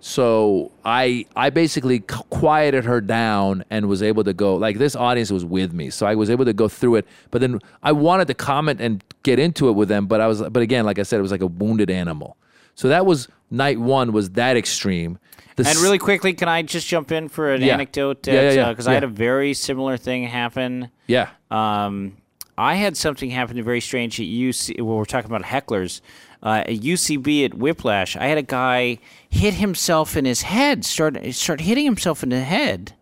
So 0.00 0.70
I 0.84 1.26
I 1.34 1.50
basically 1.50 2.00
quieted 2.00 2.84
her 2.84 3.00
down 3.00 3.64
and 3.70 3.88
was 3.88 4.02
able 4.02 4.24
to 4.24 4.32
go 4.32 4.54
like 4.56 4.78
this 4.78 4.94
audience 4.94 5.30
was 5.30 5.44
with 5.44 5.72
me, 5.72 5.90
so 5.90 6.06
I 6.06 6.14
was 6.14 6.30
able 6.30 6.44
to 6.44 6.52
go 6.52 6.68
through 6.68 6.96
it. 6.96 7.06
But 7.30 7.40
then 7.40 7.58
I 7.82 7.92
wanted 7.92 8.28
to 8.28 8.34
comment 8.34 8.80
and 8.80 9.02
get 9.22 9.38
into 9.38 9.68
it 9.68 9.72
with 9.72 9.88
them, 9.88 10.06
but 10.06 10.20
I 10.20 10.26
was 10.26 10.42
but 10.42 10.62
again, 10.62 10.84
like 10.84 10.98
I 10.98 11.02
said, 11.02 11.18
it 11.18 11.22
was 11.22 11.32
like 11.32 11.40
a 11.42 11.46
wounded 11.46 11.90
animal. 11.90 12.36
So 12.74 12.88
that 12.88 13.06
was 13.06 13.28
night 13.50 13.80
one 13.80 14.12
was 14.12 14.30
that 14.30 14.56
extreme. 14.56 15.18
The 15.56 15.66
And 15.66 15.78
really 15.78 15.98
quickly, 15.98 16.34
can 16.34 16.48
I 16.48 16.60
just 16.62 16.86
jump 16.86 17.10
in 17.10 17.28
for 17.30 17.52
an 17.52 17.62
Yeah. 17.62 17.72
anecdote? 17.74 18.26
Yeah, 18.26 18.34
yeah, 18.42 18.50
yeah, 18.52 18.68
Because 18.68 18.86
I 18.86 18.92
had 18.92 19.04
a 19.04 19.08
very 19.08 19.54
similar 19.54 19.96
thing 19.96 20.24
happen. 20.24 20.90
yeah 21.06 21.28
Um, 21.50 22.18
I 22.58 22.74
had 22.74 22.96
something 22.96 23.30
happen 23.30 23.56
to 23.56 23.62
very 23.62 23.80
strange 23.80 24.20
at 24.20 24.26
UC. 24.26 24.80
Well, 24.82 24.96
we're 24.96 25.04
talking 25.06 25.30
about 25.30 25.42
hecklers. 25.44 26.00
Uh, 26.42 26.62
at 26.66 26.68
UCB 26.68 27.44
at 27.44 27.54
Whiplash, 27.54 28.16
I 28.16 28.26
had 28.26 28.38
a 28.38 28.42
guy 28.42 28.98
hit 29.28 29.54
himself 29.54 30.16
in 30.16 30.24
his 30.24 30.42
head. 30.42 30.84
Start 30.84 31.16
start 31.34 31.60
hitting 31.60 31.84
himself 31.84 32.22
in 32.22 32.28
the 32.28 32.40
head. 32.40 32.92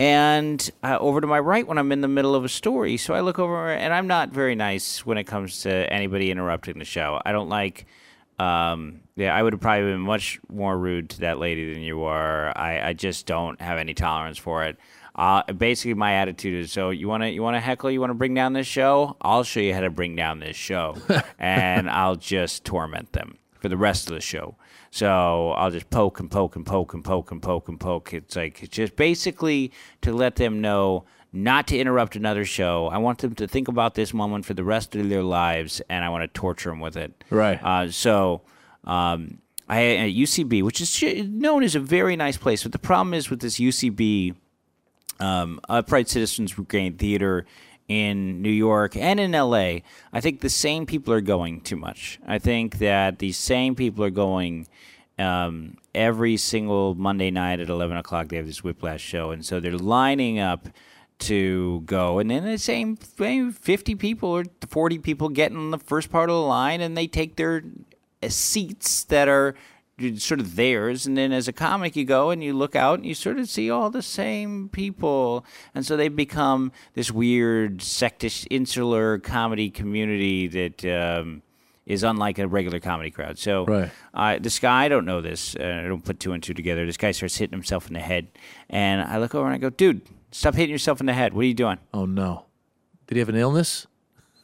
And 0.00 0.70
uh, 0.84 0.96
over 1.00 1.20
to 1.20 1.26
my 1.26 1.40
right 1.40 1.66
when 1.66 1.76
I'm 1.76 1.90
in 1.90 2.02
the 2.02 2.08
middle 2.08 2.36
of 2.36 2.44
a 2.44 2.48
story. 2.48 2.96
So 2.96 3.14
I 3.14 3.20
look 3.20 3.40
over, 3.40 3.72
and 3.72 3.92
I'm 3.92 4.06
not 4.06 4.30
very 4.30 4.54
nice 4.54 5.04
when 5.04 5.18
it 5.18 5.24
comes 5.24 5.62
to 5.62 5.92
anybody 5.92 6.30
interrupting 6.30 6.78
the 6.78 6.84
show. 6.84 7.20
I 7.24 7.32
don't 7.32 7.48
like. 7.48 7.86
Um, 8.38 9.00
yeah, 9.16 9.34
I 9.34 9.42
would 9.42 9.52
have 9.52 9.60
probably 9.60 9.90
been 9.90 10.00
much 10.00 10.38
more 10.48 10.78
rude 10.78 11.10
to 11.10 11.20
that 11.20 11.40
lady 11.40 11.74
than 11.74 11.82
you 11.82 12.04
are. 12.04 12.56
I, 12.56 12.90
I 12.90 12.92
just 12.92 13.26
don't 13.26 13.60
have 13.60 13.78
any 13.78 13.94
tolerance 13.94 14.38
for 14.38 14.64
it. 14.64 14.78
Uh, 15.18 15.42
basically, 15.52 15.94
my 15.94 16.14
attitude 16.14 16.54
is: 16.54 16.70
so 16.70 16.90
you 16.90 17.08
want 17.08 17.24
to 17.24 17.30
you 17.30 17.42
want 17.42 17.56
to 17.56 17.60
heckle, 17.60 17.90
you 17.90 18.00
want 18.00 18.10
to 18.10 18.14
bring 18.14 18.34
down 18.34 18.52
this 18.52 18.68
show. 18.68 19.16
I'll 19.20 19.42
show 19.42 19.58
you 19.58 19.74
how 19.74 19.80
to 19.80 19.90
bring 19.90 20.14
down 20.14 20.38
this 20.38 20.56
show, 20.56 20.96
and 21.40 21.90
I'll 21.90 22.14
just 22.14 22.64
torment 22.64 23.12
them 23.12 23.36
for 23.60 23.68
the 23.68 23.76
rest 23.76 24.08
of 24.08 24.14
the 24.14 24.20
show. 24.20 24.54
So 24.92 25.50
I'll 25.50 25.72
just 25.72 25.90
poke 25.90 26.20
and 26.20 26.30
poke 26.30 26.54
and 26.54 26.64
poke 26.64 26.94
and 26.94 27.04
poke 27.04 27.32
and 27.32 27.42
poke 27.42 27.68
and 27.68 27.80
poke. 27.80 28.14
It's 28.14 28.36
like 28.36 28.62
it's 28.62 28.76
just 28.76 28.94
basically 28.94 29.72
to 30.02 30.12
let 30.12 30.36
them 30.36 30.60
know 30.60 31.04
not 31.32 31.66
to 31.66 31.78
interrupt 31.78 32.14
another 32.14 32.44
show. 32.44 32.86
I 32.86 32.98
want 32.98 33.18
them 33.18 33.34
to 33.34 33.48
think 33.48 33.66
about 33.66 33.96
this 33.96 34.14
moment 34.14 34.44
for 34.44 34.54
the 34.54 34.64
rest 34.64 34.94
of 34.94 35.08
their 35.08 35.24
lives, 35.24 35.82
and 35.88 36.04
I 36.04 36.10
want 36.10 36.22
to 36.22 36.28
torture 36.28 36.70
them 36.70 36.78
with 36.78 36.96
it. 36.96 37.24
Right. 37.28 37.60
Uh, 37.60 37.90
so 37.90 38.42
um, 38.84 39.38
I 39.68 39.82
at 39.82 40.10
UCB, 40.10 40.62
which 40.62 40.80
is 40.80 41.28
known 41.28 41.64
as 41.64 41.74
a 41.74 41.80
very 41.80 42.14
nice 42.14 42.36
place, 42.36 42.62
but 42.62 42.70
the 42.70 42.78
problem 42.78 43.14
is 43.14 43.30
with 43.30 43.40
this 43.40 43.58
UCB, 43.58 44.36
um, 45.20 45.60
Upright 45.68 46.08
Citizens 46.08 46.52
Brigade 46.52 46.98
Theater 46.98 47.46
in 47.88 48.42
New 48.42 48.50
York 48.50 48.96
and 48.96 49.18
in 49.18 49.32
LA, 49.32 49.78
I 50.12 50.20
think 50.20 50.40
the 50.40 50.50
same 50.50 50.84
people 50.86 51.12
are 51.14 51.22
going 51.22 51.62
too 51.62 51.76
much. 51.76 52.20
I 52.26 52.38
think 52.38 52.78
that 52.78 53.18
the 53.18 53.32
same 53.32 53.74
people 53.74 54.04
are 54.04 54.10
going 54.10 54.68
um, 55.18 55.76
every 55.94 56.36
single 56.36 56.94
Monday 56.94 57.30
night 57.30 57.60
at 57.60 57.68
11 57.68 57.96
o'clock. 57.96 58.28
They 58.28 58.36
have 58.36 58.46
this 58.46 58.62
Whiplash 58.62 59.00
show. 59.00 59.30
And 59.30 59.44
so 59.44 59.58
they're 59.58 59.72
lining 59.72 60.38
up 60.38 60.68
to 61.20 61.82
go. 61.86 62.18
And 62.18 62.30
then 62.30 62.44
the 62.44 62.58
same 62.58 62.96
same 62.96 63.52
50 63.52 63.94
people 63.96 64.28
or 64.28 64.44
40 64.68 64.98
people 64.98 65.28
get 65.28 65.50
in 65.50 65.70
the 65.70 65.78
first 65.78 66.10
part 66.10 66.30
of 66.30 66.34
the 66.34 66.42
line 66.42 66.80
and 66.80 66.96
they 66.96 67.06
take 67.06 67.36
their 67.36 67.64
uh, 68.22 68.28
seats 68.28 69.04
that 69.04 69.28
are 69.28 69.54
sort 70.16 70.38
of 70.40 70.54
theirs 70.56 71.06
and 71.06 71.16
then 71.18 71.32
as 71.32 71.48
a 71.48 71.52
comic 71.52 71.96
you 71.96 72.04
go 72.04 72.30
and 72.30 72.42
you 72.44 72.52
look 72.52 72.76
out 72.76 72.98
and 72.98 73.06
you 73.06 73.14
sort 73.14 73.36
of 73.38 73.48
see 73.48 73.68
all 73.68 73.90
the 73.90 74.00
same 74.02 74.68
people 74.68 75.44
and 75.74 75.84
so 75.84 75.96
they 75.96 76.08
become 76.08 76.70
this 76.94 77.10
weird 77.10 77.82
sectish 77.82 78.46
insular 78.48 79.18
comedy 79.18 79.68
community 79.70 80.46
that 80.46 80.84
um, 80.84 81.42
is 81.84 82.04
unlike 82.04 82.38
a 82.38 82.46
regular 82.46 82.78
comedy 82.78 83.10
crowd 83.10 83.38
so 83.38 83.64
Right. 83.64 83.90
uh, 84.14 84.38
this 84.40 84.60
guy 84.60 84.84
i 84.84 84.88
don't 84.88 85.04
know 85.04 85.20
this 85.20 85.56
uh, 85.56 85.82
i 85.84 85.88
don't 85.88 86.04
put 86.04 86.20
two 86.20 86.32
and 86.32 86.40
two 86.42 86.54
together 86.54 86.86
this 86.86 86.96
guy 86.96 87.10
starts 87.10 87.36
hitting 87.36 87.56
himself 87.58 87.88
in 87.88 87.94
the 87.94 88.00
head 88.00 88.28
and 88.70 89.02
i 89.02 89.18
look 89.18 89.34
over 89.34 89.46
and 89.46 89.54
i 89.54 89.58
go 89.58 89.68
dude 89.68 90.02
stop 90.30 90.54
hitting 90.54 90.70
yourself 90.70 91.00
in 91.00 91.06
the 91.06 91.12
head 91.12 91.34
what 91.34 91.42
are 91.42 91.48
you 91.48 91.54
doing 91.54 91.78
Oh 91.92 92.06
no. 92.06 92.44
Did 93.08 93.16
he 93.16 93.18
have 93.18 93.30
an 93.30 93.36
illness? 93.36 93.87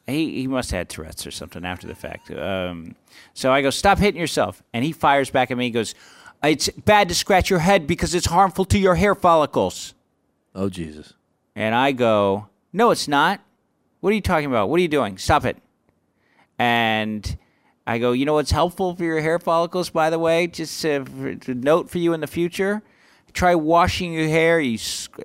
He, 0.06 0.40
he 0.40 0.46
must 0.46 0.70
have 0.70 0.78
had 0.78 0.88
Tourette's 0.88 1.26
or 1.26 1.30
something 1.30 1.64
after 1.64 1.86
the 1.86 1.94
fact. 1.94 2.30
Um, 2.30 2.94
so 3.32 3.52
I 3.52 3.62
go, 3.62 3.70
stop 3.70 3.98
hitting 3.98 4.20
yourself. 4.20 4.62
And 4.72 4.84
he 4.84 4.92
fires 4.92 5.30
back 5.30 5.50
at 5.50 5.56
me. 5.56 5.64
He 5.64 5.70
goes, 5.70 5.94
it's 6.42 6.68
bad 6.68 7.08
to 7.08 7.14
scratch 7.14 7.48
your 7.48 7.60
head 7.60 7.86
because 7.86 8.14
it's 8.14 8.26
harmful 8.26 8.64
to 8.66 8.78
your 8.78 8.96
hair 8.96 9.14
follicles. 9.14 9.94
Oh 10.54 10.68
Jesus. 10.68 11.14
And 11.56 11.74
I 11.74 11.92
go, 11.92 12.48
no, 12.72 12.90
it's 12.90 13.08
not. 13.08 13.40
What 14.00 14.10
are 14.10 14.14
you 14.14 14.20
talking 14.20 14.46
about? 14.46 14.68
What 14.68 14.78
are 14.78 14.82
you 14.82 14.88
doing? 14.88 15.16
Stop 15.16 15.44
it. 15.46 15.56
And 16.58 17.38
I 17.86 17.98
go, 17.98 18.12
you 18.12 18.26
know 18.26 18.34
what's 18.34 18.50
helpful 18.50 18.94
for 18.94 19.04
your 19.04 19.20
hair 19.20 19.38
follicles, 19.38 19.90
by 19.90 20.10
the 20.10 20.18
way? 20.18 20.46
Just 20.46 20.84
a, 20.84 20.96
a 20.96 21.54
note 21.54 21.88
for 21.88 21.98
you 21.98 22.12
in 22.12 22.20
the 22.20 22.26
future. 22.26 22.82
Try 23.32 23.54
washing 23.54 24.12
your 24.12 24.28
hair, 24.28 24.60
you 24.60 24.78
sc- 24.78 25.20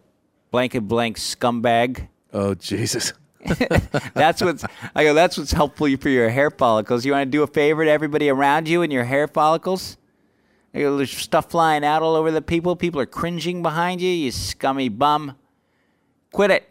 blank 0.52 0.74
and 0.74 0.88
blank 0.88 1.18
scumbag. 1.18 2.08
Oh 2.34 2.56
Jesus. 2.56 3.14
That's 4.14 4.42
what's 4.42 4.66
I 4.94 5.04
go. 5.04 5.14
That's 5.14 5.38
what's 5.38 5.52
helpful 5.52 5.88
for 5.98 6.10
your 6.10 6.30
hair 6.30 6.52
follicles. 6.52 7.06
You 7.06 7.14
want 7.14 7.28
to 7.28 7.32
do 7.32 7.44
a 7.44 7.48
favor 7.48 7.86
to 7.86 7.90
everybody 7.92 8.30
around 8.30 8.68
you 8.68 8.82
and 8.82 8.92
your 8.92 9.06
hair 9.06 9.28
follicles. 9.28 9.98
I 10.74 10.80
go, 10.80 10.98
There's 10.98 11.12
stuff 11.12 11.50
flying 11.50 11.86
out 11.86 12.02
all 12.02 12.16
over 12.16 12.32
the 12.32 12.42
people. 12.42 12.76
People 12.76 13.00
are 13.00 13.06
cringing 13.06 13.62
behind 13.62 14.02
you. 14.02 14.10
You 14.10 14.32
scummy 14.32 14.90
bum. 14.90 15.36
Quit 16.32 16.52
it. 16.52 16.70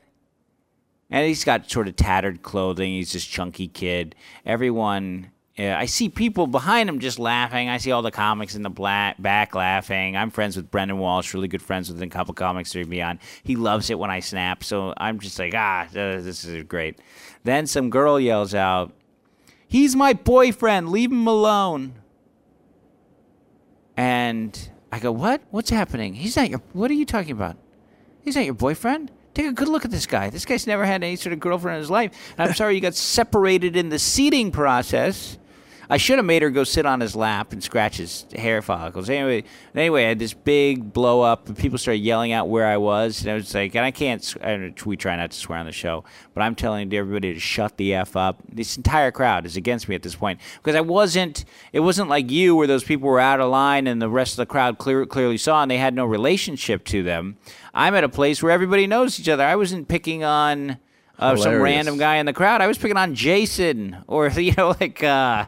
And 1.11 1.27
he's 1.27 1.43
got 1.43 1.71
sort 1.71 1.89
of 1.89 1.97
tattered 1.97 2.43
clothing. 2.43 2.93
He's 2.93 3.13
this 3.13 3.25
chunky 3.25 3.67
kid. 3.67 4.15
Everyone, 4.45 5.31
I 5.59 5.87
see 5.87 6.09
people 6.09 6.47
behind 6.47 6.89
him 6.89 7.01
just 7.01 7.19
laughing. 7.19 7.69
I 7.69 7.79
see 7.79 7.91
all 7.91 8.03
the 8.03 8.13
comics 8.13 8.55
in 8.55 8.63
the 8.63 8.71
black, 8.71 9.21
back 9.21 9.57
laughing. 9.57 10.17
I'm 10.17 10.31
friends 10.31 10.57
with 10.57 10.71
Brendon 10.71 10.99
Walsh, 10.99 11.35
really 11.35 11.49
good 11.49 11.63
friends 11.63 11.91
with 11.91 12.01
a 12.01 12.07
couple 12.07 12.33
comics 12.33 12.73
that 12.73 12.89
beyond. 12.89 13.19
He 13.43 13.57
loves 13.57 13.91
it 13.91 13.99
when 13.99 14.11
I 14.11 14.21
snap, 14.21 14.63
so 14.63 14.95
I'm 14.97 15.19
just 15.19 15.37
like, 15.39 15.55
ah, 15.57 15.87
uh, 15.87 16.21
this 16.21 16.45
is 16.45 16.63
great. 16.65 17.01
Then 17.43 17.67
some 17.67 17.91
girl 17.91 18.21
yells 18.21 18.55
out, 18.55 18.93
"He's 19.67 19.97
my 19.97 20.13
boyfriend. 20.13 20.91
Leave 20.91 21.11
him 21.11 21.27
alone." 21.27 21.95
And 23.97 24.71
I 24.93 25.01
go, 25.01 25.11
"What? 25.11 25.43
What's 25.51 25.71
happening? 25.71 26.15
He's 26.15 26.37
not 26.37 26.51
your. 26.51 26.63
What 26.73 26.89
are 26.89 26.95
you 26.95 27.05
talking 27.05 27.33
about? 27.33 27.57
He's 28.23 28.37
not 28.37 28.45
your 28.45 28.55
boyfriend." 28.55 29.11
Take 29.35 29.47
a 29.47 29.53
good 29.53 29.69
look 29.69 29.85
at 29.85 29.91
this 29.91 30.07
guy. 30.07 30.31
This 30.31 30.45
guy's 30.45 30.67
never 30.67 30.85
had 30.85 31.05
any 31.05 31.15
sort 31.15 31.33
of 31.33 31.39
girlfriend 31.39 31.77
in 31.77 31.83
his 31.83 31.91
life. 31.91 32.11
And 32.37 32.49
I'm 32.49 32.55
sorry 32.55 32.75
you 32.75 32.81
got 32.81 32.95
separated 32.97 33.77
in 33.77 33.89
the 33.89 33.99
seating 33.99 34.51
process. 34.51 35.39
I 35.91 35.97
should 35.97 36.19
have 36.19 36.27
made 36.27 36.43
her 36.43 36.51
go 36.51 36.65
sit 36.65 36.85
on 36.85 37.01
his 37.01 37.17
lap 37.17 37.53
and 37.53 37.65
scratch 37.65 37.97
his 37.97 38.27
hair 38.35 38.61
follicles. 38.61 39.09
Anyway, 39.09 39.45
anyway, 39.75 40.05
I 40.05 40.09
had 40.09 40.19
this 40.19 40.35
big 40.35 40.93
blow 40.93 41.23
up, 41.23 41.49
and 41.49 41.57
people 41.57 41.79
started 41.79 42.01
yelling 42.01 42.33
out 42.33 42.49
where 42.49 42.67
I 42.67 42.77
was, 42.77 43.23
and 43.23 43.31
I 43.31 43.35
was 43.35 43.55
like, 43.55 43.75
and 43.75 43.85
I 43.85 43.91
can't. 43.91 44.37
we 44.85 44.97
try 44.99 45.17
not 45.17 45.31
to 45.31 45.37
swear 45.37 45.59
on 45.59 45.65
the 45.65 45.73
show, 45.73 46.05
but 46.35 46.43
I'm 46.43 46.55
telling 46.55 46.93
everybody 46.93 47.33
to 47.33 47.41
shut 47.41 47.79
the 47.79 47.95
f 47.95 48.17
up. 48.17 48.43
This 48.53 48.77
entire 48.77 49.11
crowd 49.11 49.47
is 49.47 49.57
against 49.57 49.89
me 49.89 49.95
at 49.95 50.03
this 50.03 50.15
point 50.15 50.41
because 50.57 50.77
I 50.77 50.83
wasn't. 50.83 51.47
It 51.73 51.81
wasn't 51.81 52.11
like 52.11 52.31
you, 52.31 52.55
where 52.55 52.67
those 52.67 52.85
people 52.85 53.09
were 53.09 53.21
out 53.21 53.41
of 53.41 53.51
line 53.51 53.87
and 53.87 54.03
the 54.03 54.11
rest 54.11 54.35
of 54.35 54.37
the 54.37 54.47
crowd 54.47 54.77
clear, 54.77 55.07
clearly 55.07 55.39
saw, 55.39 55.63
and 55.63 55.71
they 55.71 55.79
had 55.79 55.95
no 55.95 56.05
relationship 56.05 56.85
to 56.87 57.03
them. 57.03 57.39
I'm 57.73 57.95
at 57.95 58.05
a 58.05 58.09
place 58.11 58.43
where 58.43 58.53
everybody 58.53 58.87
knows 58.87 59.19
each 59.19 59.29
other. 59.29 59.45
I 59.45 59.57
wasn't 59.57 59.89
picking 59.89 60.23
on. 60.23 60.79
Uh, 61.21 61.35
some 61.35 61.61
random 61.61 61.99
guy 61.99 62.19
in 62.19 62.27
the 62.27 62.33
crowd. 62.33 62.61
I 62.61 62.69
was 62.69 62.79
picking 62.79 62.97
on 62.97 63.17
Jason, 63.17 63.97
or 64.07 64.29
you 64.37 64.53
know, 64.57 64.77
like 64.81 65.03
uh, 65.03 65.47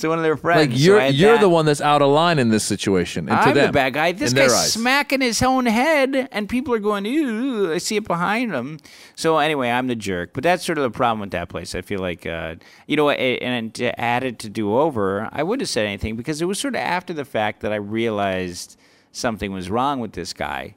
so 0.00 0.08
one 0.08 0.18
of 0.18 0.24
their 0.24 0.36
friends. 0.36 0.70
Like 0.70 0.80
you're 0.80 0.98
had 0.98 1.14
you're 1.14 1.34
that. 1.34 1.40
the 1.42 1.48
one 1.48 1.66
that's 1.66 1.82
out 1.82 2.00
of 2.00 2.08
line 2.08 2.38
in 2.38 2.48
this 2.48 2.64
situation. 2.64 3.28
And 3.28 3.38
to 3.38 3.48
I'm 3.48 3.54
them, 3.54 3.66
the 3.66 3.72
bad 3.72 3.92
guy. 3.92 4.12
This 4.12 4.32
guy's 4.32 4.52
eyes. 4.52 4.72
smacking 4.72 5.20
his 5.20 5.42
own 5.42 5.66
head, 5.66 6.26
and 6.32 6.48
people 6.48 6.72
are 6.72 6.78
going, 6.78 7.04
"Ew!" 7.04 7.72
I 7.72 7.78
see 7.78 7.96
it 7.96 8.06
behind 8.06 8.52
him. 8.52 8.78
So 9.14 9.36
anyway, 9.36 9.68
I'm 9.70 9.88
the 9.88 9.94
jerk. 9.94 10.30
But 10.32 10.42
that's 10.42 10.64
sort 10.64 10.78
of 10.78 10.84
the 10.84 10.90
problem 10.90 11.20
with 11.20 11.32
that 11.32 11.50
place. 11.50 11.74
I 11.74 11.82
feel 11.82 12.00
like, 12.00 12.24
uh, 12.24 12.54
you 12.86 12.96
know, 12.96 13.10
and 13.10 13.74
to 13.74 14.00
add 14.00 14.24
it 14.24 14.38
to 14.38 14.48
do 14.48 14.74
over, 14.74 15.28
I 15.32 15.42
wouldn't 15.42 15.62
have 15.62 15.68
said 15.68 15.84
anything 15.84 16.16
because 16.16 16.40
it 16.40 16.46
was 16.46 16.58
sort 16.58 16.74
of 16.74 16.80
after 16.80 17.12
the 17.12 17.26
fact 17.26 17.60
that 17.60 17.72
I 17.72 17.76
realized 17.76 18.78
something 19.12 19.52
was 19.52 19.70
wrong 19.70 20.00
with 20.00 20.12
this 20.12 20.32
guy. 20.32 20.76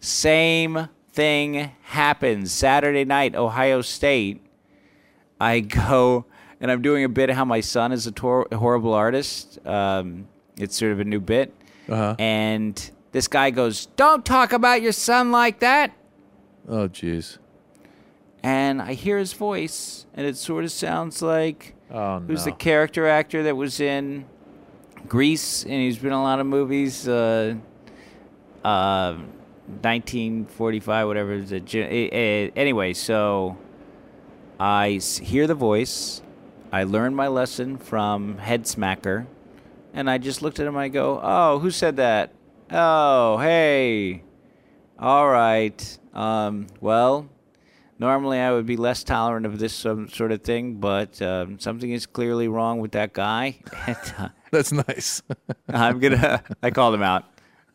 Same 0.00 0.88
thing 1.12 1.70
happens 1.82 2.50
Saturday 2.50 3.04
night, 3.04 3.36
Ohio 3.36 3.82
State. 3.82 4.44
I 5.40 5.60
go 5.60 6.26
and 6.64 6.70
I'm 6.70 6.80
doing 6.80 7.04
a 7.04 7.10
bit 7.10 7.28
of 7.28 7.36
how 7.36 7.44
my 7.44 7.60
son 7.60 7.92
is 7.92 8.06
a 8.06 8.10
tor- 8.10 8.48
horrible 8.50 8.94
artist. 8.94 9.58
Um, 9.66 10.28
it's 10.56 10.74
sort 10.74 10.92
of 10.92 11.00
a 11.00 11.04
new 11.04 11.20
bit. 11.20 11.52
Uh-huh. 11.90 12.16
And 12.18 12.90
this 13.12 13.28
guy 13.28 13.50
goes, 13.50 13.84
Don't 13.96 14.24
talk 14.24 14.54
about 14.54 14.80
your 14.80 14.92
son 14.92 15.30
like 15.30 15.58
that. 15.58 15.94
Oh, 16.66 16.88
jeez. 16.88 17.36
And 18.42 18.80
I 18.80 18.94
hear 18.94 19.18
his 19.18 19.34
voice, 19.34 20.06
and 20.14 20.26
it 20.26 20.38
sort 20.38 20.64
of 20.64 20.72
sounds 20.72 21.20
like 21.20 21.74
Oh 21.90 22.20
who's 22.20 22.46
the 22.46 22.52
character 22.52 23.06
actor 23.06 23.42
that 23.42 23.58
was 23.58 23.78
in 23.78 24.24
Grease, 25.06 25.64
and 25.64 25.72
he's 25.74 25.98
been 25.98 26.12
in 26.12 26.12
a 26.14 26.22
lot 26.22 26.40
of 26.40 26.46
movies. 26.46 27.06
Uh, 27.06 27.56
uh, 28.64 29.12
1945, 29.82 31.06
whatever. 31.06 31.34
It 31.34 31.74
eh, 31.74 32.50
anyway, 32.56 32.94
so 32.94 33.58
I 34.58 34.92
hear 35.20 35.46
the 35.46 35.54
voice. 35.54 36.22
I 36.74 36.82
learned 36.82 37.14
my 37.14 37.28
lesson 37.28 37.78
from 37.78 38.36
Head 38.38 38.64
Smacker, 38.64 39.28
and 39.92 40.10
I 40.10 40.18
just 40.18 40.42
looked 40.42 40.58
at 40.58 40.66
him 40.66 40.74
and 40.74 40.82
I 40.82 40.88
go, 40.88 41.20
"Oh, 41.22 41.60
who 41.60 41.70
said 41.70 41.98
that? 41.98 42.32
Oh, 42.68 43.38
hey, 43.38 44.24
all 44.98 45.28
right. 45.28 45.98
Um, 46.12 46.66
well, 46.80 47.28
normally 48.00 48.40
I 48.40 48.50
would 48.50 48.66
be 48.66 48.76
less 48.76 49.04
tolerant 49.04 49.46
of 49.46 49.60
this 49.60 49.86
um, 49.86 50.08
sort 50.08 50.32
of 50.32 50.42
thing, 50.42 50.80
but 50.80 51.22
um, 51.22 51.60
something 51.60 51.92
is 51.92 52.06
clearly 52.06 52.48
wrong 52.48 52.80
with 52.80 52.90
that 52.90 53.12
guy." 53.12 53.60
And, 53.86 54.14
uh, 54.18 54.28
That's 54.50 54.72
nice. 54.72 55.22
I'm 55.68 56.00
gonna. 56.00 56.42
I 56.60 56.72
called 56.72 56.94
him 56.94 57.04
out. 57.04 57.22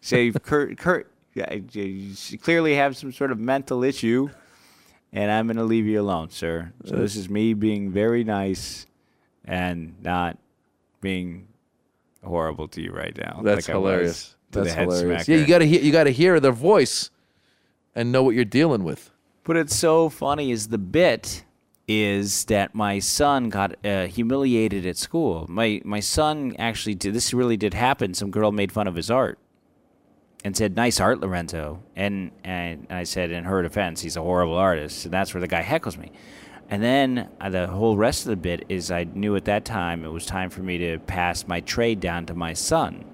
Say, 0.01 0.29
Kurt, 0.31 0.77
Kurt, 0.77 1.09
you 1.33 2.37
clearly 2.41 2.75
have 2.75 2.97
some 2.97 3.13
sort 3.13 3.31
of 3.31 3.39
mental 3.39 3.81
issue, 3.81 4.29
and 5.13 5.31
I'm 5.31 5.47
gonna 5.47 5.63
leave 5.63 5.85
you 5.85 6.01
alone, 6.01 6.31
sir. 6.31 6.73
So 6.83 6.97
this 6.97 7.15
is 7.15 7.29
me 7.29 7.53
being 7.53 7.91
very 7.91 8.25
nice, 8.25 8.87
and 9.49 9.95
not 10.01 10.37
being 11.01 11.47
horrible 12.23 12.67
to 12.69 12.81
you 12.81 12.91
right 12.91 13.17
now. 13.17 13.41
That's 13.43 13.67
like 13.67 13.75
hilarious. 13.75 14.35
That's 14.51 14.73
hilarious. 14.73 15.23
smacker. 15.23 15.27
Yeah, 15.27 15.37
you 15.37 15.47
gotta 15.47 15.65
hear 15.65 15.81
you 15.81 15.91
gotta 15.91 16.11
hear 16.11 16.39
their 16.39 16.53
voice 16.53 17.09
and 17.95 18.11
know 18.11 18.23
what 18.23 18.35
you're 18.35 18.45
dealing 18.45 18.83
with. 18.83 19.11
But 19.43 19.57
it's 19.57 19.75
so 19.75 20.09
funny 20.09 20.51
is 20.51 20.67
the 20.67 20.77
bit 20.77 21.43
is 21.87 22.45
that 22.45 22.75
my 22.75 22.99
son 22.99 23.49
got 23.49 23.83
uh, 23.83 24.05
humiliated 24.05 24.85
at 24.85 24.95
school. 24.97 25.47
My 25.49 25.81
my 25.83 25.99
son 25.99 26.55
actually 26.59 26.95
did 26.95 27.15
this 27.15 27.33
really 27.33 27.57
did 27.57 27.73
happen. 27.73 28.13
Some 28.13 28.29
girl 28.29 28.51
made 28.51 28.71
fun 28.71 28.87
of 28.87 28.95
his 28.95 29.09
art 29.09 29.39
and 30.43 30.55
said, 30.55 30.75
"Nice 30.75 30.99
art, 30.99 31.19
Lorenzo." 31.19 31.81
And 31.95 32.31
and 32.43 32.85
I 32.91 33.03
said, 33.03 33.31
in 33.31 33.45
her 33.45 33.63
defense, 33.63 34.01
he's 34.01 34.15
a 34.17 34.21
horrible 34.21 34.55
artist, 34.55 35.05
and 35.05 35.13
that's 35.13 35.33
where 35.33 35.41
the 35.41 35.47
guy 35.47 35.63
heckles 35.63 35.97
me. 35.97 36.11
And 36.69 36.83
then 36.83 37.29
uh, 37.41 37.49
the 37.49 37.67
whole 37.67 37.97
rest 37.97 38.25
of 38.25 38.29
the 38.29 38.35
bit 38.35 38.65
is 38.69 38.91
I 38.91 39.05
knew 39.05 39.35
at 39.35 39.45
that 39.45 39.65
time 39.65 40.05
it 40.05 40.09
was 40.09 40.25
time 40.25 40.49
for 40.49 40.61
me 40.61 40.77
to 40.77 40.99
pass 40.99 41.47
my 41.47 41.61
trade 41.61 41.99
down 41.99 42.27
to 42.27 42.35
my 42.35 42.53
son. 42.53 43.05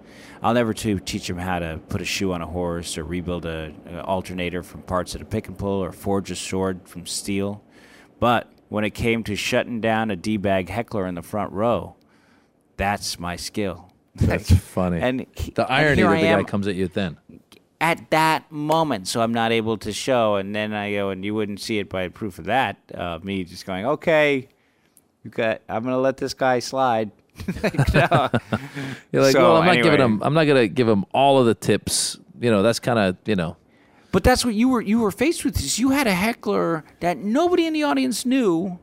I'll 0.44 0.54
never 0.54 0.74
to 0.74 1.00
teach 1.00 1.30
him 1.30 1.38
how 1.38 1.60
to 1.60 1.80
put 1.90 2.02
a 2.02 2.06
shoe 2.06 2.34
on 2.34 2.42
a 2.42 2.46
horse 2.46 2.98
or 2.98 3.04
rebuild 3.06 3.46
a, 3.46 3.74
a 3.90 4.04
alternator 4.04 4.62
from 4.62 4.82
parts 4.82 5.16
of 5.16 5.22
a 5.22 5.26
pick 5.26 5.48
and 5.48 5.58
pull 5.58 5.84
or 5.84 5.92
forge 5.92 6.30
a 6.32 6.36
sword 6.36 6.82
from 6.84 7.06
steel. 7.06 7.64
But 8.20 8.52
when 8.70 8.84
it 8.84 8.92
came 8.92 9.24
to 9.24 9.36
shutting 9.36 9.80
down 9.80 10.12
a 10.12 10.16
D-bag 10.16 10.70
heckler 10.70 11.08
in 11.08 11.16
the 11.16 11.22
front 11.22 11.52
row, 11.54 11.96
that's 12.78 13.18
my 13.18 13.38
skill. 13.38 13.92
That's 14.16 14.52
funny. 14.60 15.00
And 15.00 15.26
he- 15.36 15.52
the 15.52 15.70
irony 15.72 16.02
here 16.02 16.10
that 16.10 16.22
the 16.38 16.44
guy 16.44 16.44
comes 16.44 16.68
at 16.68 16.76
you 16.76 16.90
then. 16.90 17.18
At 17.82 18.10
that 18.12 18.51
moment, 18.51 19.08
so 19.08 19.22
I'm 19.22 19.34
not 19.34 19.51
able 19.51 19.77
to 19.79 19.91
show. 19.91 20.36
And 20.36 20.55
then 20.55 20.74
I 20.74 20.94
go, 20.94 21.10
and 21.10 21.24
you 21.24 21.34
wouldn't 21.36 21.60
see 21.60 21.79
it 21.79 21.89
by 21.89 22.08
proof 22.08 22.39
of 22.39 22.46
that. 22.46 22.77
Uh, 22.94 23.20
me 23.22 23.44
just 23.44 23.65
going, 23.65 23.86
okay, 23.86 24.48
you 25.24 25.32
got. 25.32 25.62
I'm 25.67 25.84
gonna 25.84 25.98
let 25.98 26.17
this 26.17 26.34
guy 26.34 26.60
slide. 26.60 27.12
Like, 27.62 27.94
no. 27.94 28.29
You're 29.12 29.22
like, 29.22 29.34
So, 29.34 29.41
well, 29.41 29.58
I'm 29.58 29.65
not 29.65 29.84
giving 29.84 30.00
him. 30.00 30.24
I'm 30.24 30.34
not 30.34 30.46
gonna 30.46 30.67
give 30.70 30.88
him 30.88 31.03
all 31.13 31.38
of 31.39 31.46
the 31.46 31.55
tips. 31.55 32.17
You 32.39 32.50
know, 32.50 32.63
that's 32.63 32.79
kind 32.79 32.98
of 32.98 33.17
you 33.25 33.36
know. 33.36 33.58
But 34.13 34.24
that's 34.24 34.46
what 34.46 34.53
you 34.53 34.70
were 34.70 34.82
you 34.82 35.01
were 35.01 35.12
faced 35.12 35.44
with. 35.44 35.58
Is 35.58 35.77
you 35.77 35.89
had 35.89 36.08
a 36.08 36.13
heckler 36.13 36.86
that 37.01 37.17
nobody 37.17 37.65
in 37.65 37.74
the 37.74 37.84
audience 37.84 38.25
knew, 38.25 38.79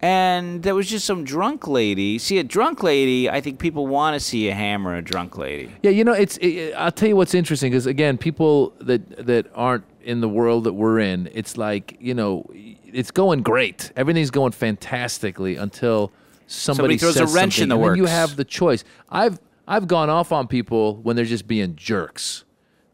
and 0.00 0.62
there 0.62 0.74
was 0.74 0.88
just 0.88 1.06
some 1.06 1.24
drunk 1.24 1.66
lady. 1.66 2.18
See, 2.18 2.38
a 2.38 2.44
drunk 2.44 2.82
lady, 2.82 3.30
I 3.30 3.40
think 3.40 3.58
people 3.58 3.86
want 3.86 4.14
to 4.14 4.20
see 4.20 4.48
a 4.48 4.54
hammer 4.54 4.94
a 4.94 5.02
drunk 5.02 5.38
lady. 5.38 5.70
Yeah, 5.82 5.90
you 5.90 6.04
know, 6.04 6.12
it's. 6.12 6.36
It, 6.38 6.74
I'll 6.74 6.92
tell 6.92 7.08
you 7.08 7.16
what's 7.16 7.34
interesting 7.34 7.70
because 7.70 7.86
again, 7.86 8.18
people 8.18 8.72
that 8.80 9.26
that 9.26 9.46
aren't 9.54 9.84
in 10.02 10.20
the 10.20 10.28
world 10.28 10.64
that 10.64 10.74
we're 10.74 10.98
in, 11.00 11.28
it's 11.32 11.56
like 11.56 11.96
you 12.00 12.14
know, 12.14 12.48
it's 12.52 13.10
going 13.10 13.42
great. 13.42 13.90
Everything's 13.96 14.30
going 14.30 14.52
fantastically 14.52 15.56
until 15.56 16.12
somebody, 16.46 16.98
Somebody 16.98 17.14
throws 17.14 17.16
a 17.32 17.34
wrench 17.34 17.60
in 17.60 17.68
the 17.68 17.76
then 17.78 17.96
You 17.96 18.06
have 18.06 18.36
the 18.36 18.44
choice. 18.44 18.84
I've 19.08 19.38
I've 19.66 19.88
gone 19.88 20.10
off 20.10 20.30
on 20.30 20.46
people 20.46 20.96
when 20.96 21.16
they're 21.16 21.24
just 21.24 21.46
being 21.46 21.74
jerks. 21.76 22.44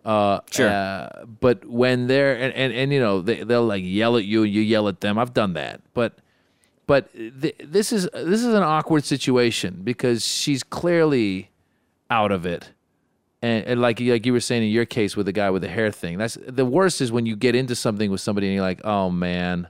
Uh, 0.04 0.40
Sure. 0.50 0.68
uh, 0.68 1.24
but 1.40 1.64
when 1.64 2.08
they're 2.08 2.34
and, 2.34 2.52
and, 2.54 2.72
and 2.72 2.92
you 2.92 2.98
know 2.98 3.20
they 3.20 3.44
they'll 3.44 3.64
like 3.66 3.84
yell 3.84 4.16
at 4.16 4.24
you 4.24 4.42
and 4.42 4.52
you 4.52 4.60
yell 4.60 4.88
at 4.88 5.00
them. 5.00 5.18
I've 5.18 5.32
done 5.34 5.52
that, 5.52 5.80
but 5.94 6.18
but 6.92 7.10
th- 7.14 7.56
this 7.64 7.90
is 7.96 8.02
this 8.12 8.40
is 8.48 8.52
an 8.60 8.62
awkward 8.76 9.04
situation 9.04 9.80
because 9.82 10.18
she's 10.26 10.62
clearly 10.62 11.50
out 12.10 12.30
of 12.32 12.44
it. 12.44 12.70
And, 13.40 13.64
and 13.64 13.80
like 13.80 13.98
like 14.00 14.26
you 14.26 14.32
were 14.34 14.40
saying 14.48 14.62
in 14.64 14.68
your 14.68 14.84
case 14.84 15.16
with 15.16 15.24
the 15.26 15.32
guy 15.32 15.48
with 15.50 15.62
the 15.62 15.68
hair 15.78 15.90
thing, 15.90 16.18
that's 16.18 16.36
the 16.46 16.66
worst 16.66 17.00
is 17.00 17.10
when 17.10 17.24
you 17.24 17.34
get 17.34 17.54
into 17.54 17.74
something 17.74 18.10
with 18.10 18.20
somebody 18.20 18.46
and 18.48 18.54
you're 18.54 18.62
like, 18.72 18.84
oh 18.84 19.08
man, 19.10 19.68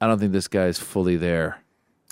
I 0.00 0.06
don't 0.08 0.18
think 0.18 0.32
this 0.32 0.48
guy's 0.48 0.78
fully 0.78 1.16
there. 1.16 1.62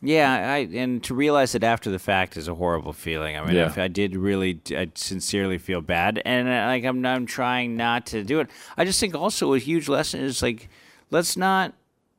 Yeah, 0.01 0.31
I 0.55 0.59
and 0.83 1.03
to 1.03 1.15
realize 1.15 1.57
it 1.57 1.65
after 1.65 1.91
the 1.91 1.99
fact 1.99 2.37
is 2.37 2.47
a 2.47 2.55
horrible 2.55 2.93
feeling. 2.93 3.37
I 3.37 3.45
mean, 3.45 3.57
Yeah. 3.57 3.67
if 3.67 3.77
I 3.77 3.89
did 3.89 4.15
really, 4.15 4.61
I 4.71 4.93
sincerely 4.95 5.59
feel 5.59 5.81
bad, 5.81 6.23
and 6.25 6.47
uh, 6.47 6.67
like 6.73 6.85
I'm, 6.85 7.05
I'm 7.05 7.27
trying 7.27 7.77
not 7.77 8.07
to 8.13 8.23
do 8.23 8.39
it. 8.39 8.49
I 8.77 8.85
just 8.85 9.01
think 9.01 9.17
also 9.17 9.55
a 9.55 9.59
huge 9.59 9.89
lesson 9.89 10.21
is 10.21 10.41
like, 10.43 10.69
let's 11.11 11.37
not. 11.37 11.75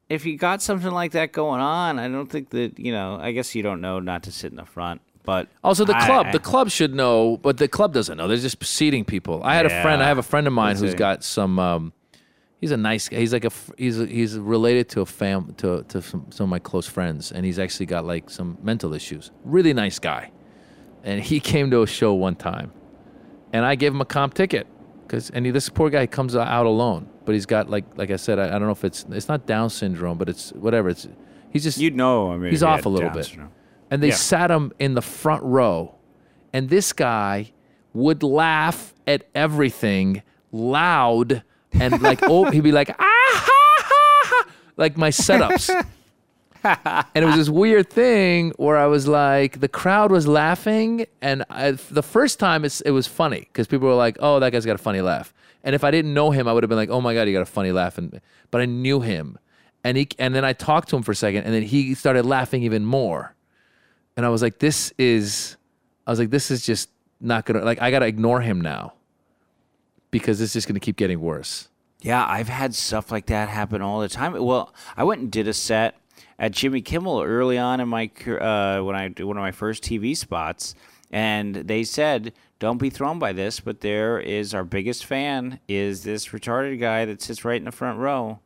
If 0.09 0.25
you 0.25 0.37
got 0.37 0.61
something 0.61 0.91
like 0.91 1.11
that 1.11 1.31
going 1.31 1.61
on, 1.61 1.99
I 1.99 2.07
don't 2.07 2.29
think 2.29 2.49
that 2.49 2.79
you 2.79 2.91
know. 2.91 3.17
I 3.21 3.31
guess 3.31 3.53
you 3.55 3.61
don't 3.63 3.79
know 3.81 3.99
not 3.99 4.23
to 4.23 4.31
sit 4.31 4.51
in 4.51 4.57
the 4.57 4.65
front, 4.65 5.01
but 5.23 5.47
Also, 5.63 5.85
the 5.85 5.93
club, 5.93 6.25
I- 6.27 6.31
the 6.31 6.39
club 6.39 6.69
should 6.71 6.95
know, 6.95 7.37
but 7.37 7.57
the 7.57 7.67
club 7.67 7.93
doesn't 7.93 8.17
know. 8.17 8.27
They're 8.27 8.37
just 8.37 8.63
seating 8.63 9.05
people. 9.05 9.41
I 9.43 9.53
had 9.55 9.65
a 9.67 9.81
friend. 9.81 10.01
I 10.01 10.07
have 10.07 10.17
a 10.17 10.23
friend 10.23 10.47
of 10.47 10.53
mine 10.53 10.75
who's 10.77 10.95
got 10.95 11.23
some. 11.23 11.59
Um, 11.59 11.93
he's 12.59 12.71
a 12.71 12.77
nice 12.77 13.07
guy. 13.07 13.17
He's 13.17 13.33
like 13.33 13.45
a. 13.45 13.51
He's 13.77 13.99
a, 13.99 14.07
he's 14.07 14.37
related 14.39 14.89
to 14.89 15.01
a 15.01 15.05
fam 15.05 15.53
to 15.57 15.83
to 15.89 16.01
some, 16.01 16.25
some 16.31 16.45
of 16.45 16.49
my 16.49 16.59
close 16.59 16.87
friends, 16.87 17.31
and 17.31 17.45
he's 17.45 17.59
actually 17.59 17.85
got 17.85 18.03
like 18.05 18.29
some 18.31 18.57
mental 18.63 18.93
issues. 18.95 19.29
Really 19.45 19.73
nice 19.73 19.99
guy, 19.99 20.31
and 21.03 21.21
he 21.21 21.39
came 21.51 21.69
to 21.69 21.83
a 21.83 21.87
show 21.87 22.13
one 22.15 22.35
time, 22.35 22.71
and 23.53 23.63
I 23.63 23.75
gave 23.75 23.93
him 23.93 24.01
a 24.01 24.05
comp 24.05 24.33
ticket 24.33 24.65
because 25.05 25.29
and 25.29 25.45
he, 25.45 25.51
this 25.51 25.69
poor 25.69 25.91
guy 25.91 26.07
comes 26.07 26.35
out 26.35 26.65
alone, 26.65 27.07
but 27.29 27.35
he's 27.35 27.45
got 27.45 27.69
like 27.69 27.85
like 27.95 28.09
I 28.09 28.15
said, 28.15 28.39
I, 28.39 28.47
I 28.47 28.51
don't 28.53 28.63
know 28.63 28.71
if 28.71 28.83
it's 28.83 29.05
it's 29.11 29.27
not 29.27 29.45
Down 29.45 29.69
syndrome, 29.69 30.17
but 30.17 30.29
it's 30.29 30.49
whatever. 30.53 30.89
It's 30.89 31.07
he's 31.51 31.61
just 31.63 31.77
you'd 31.77 31.95
know. 31.95 32.31
I 32.31 32.37
mean, 32.37 32.49
He's 32.49 32.63
off 32.63 32.87
a 32.87 32.89
little 32.89 33.09
Down 33.09 33.17
bit. 33.17 33.25
syndrome. 33.27 33.51
and 33.91 34.01
they 34.01 34.07
Yeah. 34.07 34.15
sat 34.15 34.49
him 34.49 34.71
in 34.79 34.95
the 34.95 35.01
front 35.03 35.43
row 35.43 35.93
and 36.51 36.69
this 36.69 36.91
guy 36.91 37.51
would 37.93 38.23
laugh 38.23 38.95
at 39.05 39.27
everything 39.35 40.23
loud 40.51 41.43
and 41.73 42.01
like 42.01 42.19
oh 42.23 42.49
he'd 42.49 42.63
be 42.63 42.71
like 42.71 42.89
ah 42.89 42.95
ha 42.99 43.83
ha 43.85 44.47
like 44.77 44.97
my 44.97 45.09
setups. 45.11 45.69
and 46.63 47.05
it 47.15 47.25
was 47.25 47.35
this 47.35 47.49
weird 47.49 47.89
thing 47.89 48.51
where 48.57 48.75
I 48.77 48.85
was 48.87 49.07
like, 49.07 49.59
the 49.61 49.69
crowd 49.69 50.11
was 50.11 50.27
laughing, 50.27 51.05
and 51.21 51.45
I, 51.49 51.71
the 51.71 52.03
first 52.03 52.37
time 52.39 52.65
it's, 52.65 52.81
it 52.81 52.91
was 52.91 53.07
funny 53.07 53.39
because 53.41 53.65
people 53.67 53.87
were 53.87 53.95
like, 53.95 54.17
"Oh, 54.19 54.39
that 54.41 54.51
guy's 54.51 54.65
got 54.65 54.75
a 54.75 54.83
funny 54.89 54.99
laugh." 54.99 55.33
And 55.63 55.75
if 55.75 55.83
I 55.83 55.91
didn't 55.91 56.13
know 56.13 56.31
him, 56.31 56.47
I 56.47 56.53
would 56.53 56.63
have 56.63 56.69
been 56.69 56.77
like, 56.77 56.89
"Oh 56.89 57.01
my 57.01 57.13
god, 57.13 57.27
you 57.27 57.33
got 57.33 57.41
a 57.41 57.45
funny 57.45 57.71
laugh," 57.71 57.97
and 57.97 58.21
but 58.51 58.61
I 58.61 58.65
knew 58.65 59.01
him, 59.01 59.37
and 59.83 59.97
he 59.97 60.07
and 60.17 60.33
then 60.33 60.45
I 60.45 60.53
talked 60.53 60.89
to 60.89 60.95
him 60.95 61.03
for 61.03 61.11
a 61.11 61.15
second, 61.15 61.43
and 61.43 61.53
then 61.53 61.63
he 61.63 61.93
started 61.95 62.25
laughing 62.25 62.63
even 62.63 62.85
more, 62.85 63.35
and 64.15 64.25
I 64.25 64.29
was 64.29 64.41
like, 64.41 64.59
"This 64.59 64.93
is," 64.97 65.57
I 66.07 66.11
was 66.11 66.19
like, 66.19 66.29
"This 66.29 66.49
is 66.49 66.65
just 66.65 66.89
not 67.19 67.45
gonna 67.45 67.63
like 67.63 67.81
I 67.81 67.91
gotta 67.91 68.07
ignore 68.07 68.41
him 68.41 68.61
now." 68.61 68.93
Because 70.11 70.41
it's 70.41 70.53
just 70.53 70.67
to 70.67 70.79
keep 70.79 70.95
getting 70.95 71.21
worse. 71.21 71.69
Yeah, 72.01 72.25
I've 72.25 72.47
had 72.47 72.73
stuff 72.73 73.11
like 73.11 73.27
that 73.27 73.49
happen 73.49 73.81
all 73.81 73.99
the 73.99 74.09
time. 74.09 74.33
Well, 74.33 74.73
I 74.95 75.03
went 75.03 75.21
and 75.21 75.31
did 75.31 75.47
a 75.47 75.53
set 75.53 75.95
at 76.39 76.53
Jimmy 76.53 76.81
Kimmel 76.81 77.21
early 77.21 77.57
on 77.57 77.79
in 77.81 77.89
my 77.89 78.09
uh, 78.25 78.81
when 78.81 78.95
I 78.95 79.09
did 79.09 79.25
one 79.25 79.37
of 79.37 79.41
my 79.41 79.51
first 79.51 79.83
TV 79.83 80.15
spots, 80.15 80.73
and 81.11 81.55
they 81.55 81.83
said, 81.83 82.33
"Don't 82.59 82.77
be 82.77 82.89
thrown 82.89 83.19
by 83.19 83.33
this," 83.33 83.59
but 83.59 83.81
there 83.81 84.19
is 84.19 84.53
our 84.53 84.63
biggest 84.63 85.05
fan 85.05 85.59
is 85.67 86.03
this 86.03 86.27
retarded 86.29 86.79
guy 86.79 87.05
that 87.05 87.21
sits 87.21 87.43
right 87.45 87.57
in 87.57 87.65
the 87.65 87.71
front 87.71 87.99
row, 87.99 88.39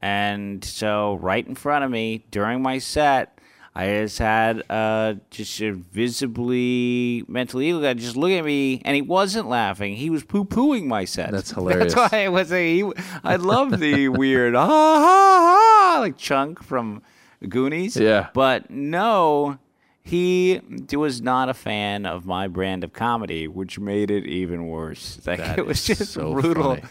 and 0.00 0.64
so 0.64 1.14
right 1.14 1.46
in 1.46 1.54
front 1.54 1.84
of 1.84 1.90
me 1.90 2.24
during 2.30 2.62
my 2.62 2.78
set. 2.78 3.36
I 3.72 3.86
just 3.86 4.18
had 4.18 4.64
uh, 4.68 5.14
just 5.30 5.60
a 5.60 5.70
visibly 5.70 7.24
mentally 7.28 7.70
ill 7.70 7.80
guy 7.80 7.94
just 7.94 8.16
look 8.16 8.32
at 8.32 8.44
me, 8.44 8.82
and 8.84 8.96
he 8.96 9.02
wasn't 9.02 9.48
laughing. 9.48 9.94
He 9.94 10.10
was 10.10 10.24
poo 10.24 10.44
pooing 10.44 10.86
my 10.86 11.04
set. 11.04 11.30
That's 11.30 11.52
hilarious. 11.52 11.94
That's 11.94 12.12
why 12.12 12.24
I 12.24 12.28
was 12.30 12.50
a, 12.50 12.76
he, 12.76 12.92
I 13.22 13.36
love 13.36 13.78
the 13.78 14.08
weird 14.08 14.54
ha 14.56 14.66
ha 14.66 15.94
ha 15.94 16.00
like 16.00 16.16
chunk 16.16 16.64
from 16.64 17.02
Goonies. 17.48 17.96
Yeah. 17.96 18.30
But 18.34 18.70
no, 18.70 19.58
he 20.02 20.60
was 20.92 21.20
not 21.20 21.48
a 21.48 21.54
fan 21.54 22.06
of 22.06 22.24
my 22.26 22.48
brand 22.48 22.84
of 22.84 22.92
comedy, 22.92 23.46
which 23.46 23.78
made 23.78 24.10
it 24.10 24.26
even 24.26 24.66
worse. 24.66 25.20
Like 25.26 25.38
That 25.38 25.58
it 25.58 25.66
was 25.66 25.84
just 25.84 26.12
so 26.12 26.32
brutal. 26.32 26.76
funny. 26.76 26.82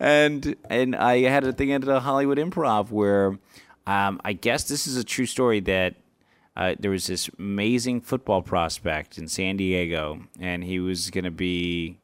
And 0.00 0.56
and 0.68 0.96
I 0.96 1.20
had 1.20 1.44
a 1.44 1.52
thing 1.52 1.72
at 1.72 1.82
the 1.82 2.00
Hollywood 2.00 2.38
Improv 2.38 2.90
where 2.90 3.38
um, 3.86 4.20
I 4.24 4.32
guess 4.32 4.64
this 4.64 4.86
is 4.86 4.96
a 4.96 5.04
true 5.04 5.26
story 5.26 5.60
that 5.60 5.94
uh, 6.56 6.74
there 6.78 6.90
was 6.90 7.06
this 7.06 7.28
amazing 7.38 8.00
football 8.00 8.42
prospect 8.42 9.18
in 9.18 9.28
San 9.28 9.56
Diego, 9.56 10.20
and 10.40 10.64
he 10.64 10.80
was 10.80 11.10
going 11.10 11.24
to 11.24 11.30
be 11.30 11.98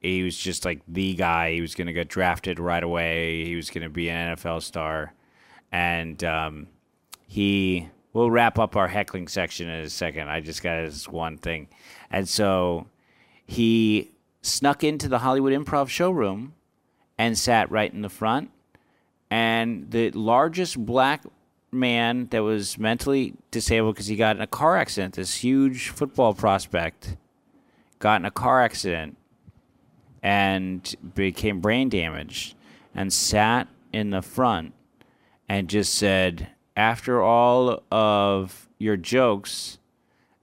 he 0.00 0.22
was 0.22 0.36
just 0.36 0.64
like 0.64 0.80
the 0.88 1.14
guy. 1.14 1.52
He 1.52 1.60
was 1.60 1.74
going 1.74 1.86
to 1.86 1.92
get 1.92 2.08
drafted 2.08 2.58
right 2.58 2.82
away. 2.82 3.44
He 3.44 3.54
was 3.54 3.70
going 3.70 3.82
to 3.84 3.90
be 3.90 4.08
an 4.08 4.36
NFL 4.36 4.62
star, 4.62 5.12
and 5.70 6.22
um, 6.24 6.66
he. 7.26 7.88
We'll 8.12 8.30
wrap 8.30 8.58
up 8.58 8.76
our 8.76 8.88
heckling 8.88 9.28
section 9.28 9.68
in 9.68 9.84
a 9.84 9.90
second. 9.90 10.28
I 10.28 10.40
just 10.40 10.62
got 10.62 10.84
this 10.84 11.08
one 11.08 11.38
thing, 11.38 11.68
and 12.10 12.28
so 12.28 12.86
he 13.46 14.10
snuck 14.42 14.82
into 14.82 15.08
the 15.08 15.18
Hollywood 15.18 15.52
Improv 15.52 15.88
showroom 15.88 16.54
and 17.18 17.36
sat 17.36 17.70
right 17.70 17.92
in 17.92 18.02
the 18.02 18.08
front. 18.08 18.50
And 19.30 19.90
the 19.90 20.10
largest 20.10 20.78
black 20.78 21.22
man 21.70 22.26
that 22.30 22.42
was 22.42 22.78
mentally 22.78 23.34
disabled 23.50 23.94
because 23.94 24.06
he 24.06 24.16
got 24.16 24.36
in 24.36 24.42
a 24.42 24.46
car 24.46 24.76
accident, 24.76 25.14
this 25.14 25.36
huge 25.36 25.88
football 25.88 26.34
prospect, 26.34 27.16
got 27.98 28.20
in 28.20 28.24
a 28.24 28.30
car 28.30 28.62
accident 28.62 29.16
and 30.22 30.94
became 31.14 31.60
brain 31.60 31.88
damaged 31.88 32.54
and 32.94 33.12
sat 33.12 33.68
in 33.92 34.10
the 34.10 34.22
front 34.22 34.72
and 35.48 35.68
just 35.68 35.94
said, 35.94 36.48
after 36.76 37.22
all 37.22 37.82
of 37.90 38.68
your 38.78 38.96
jokes, 38.96 39.78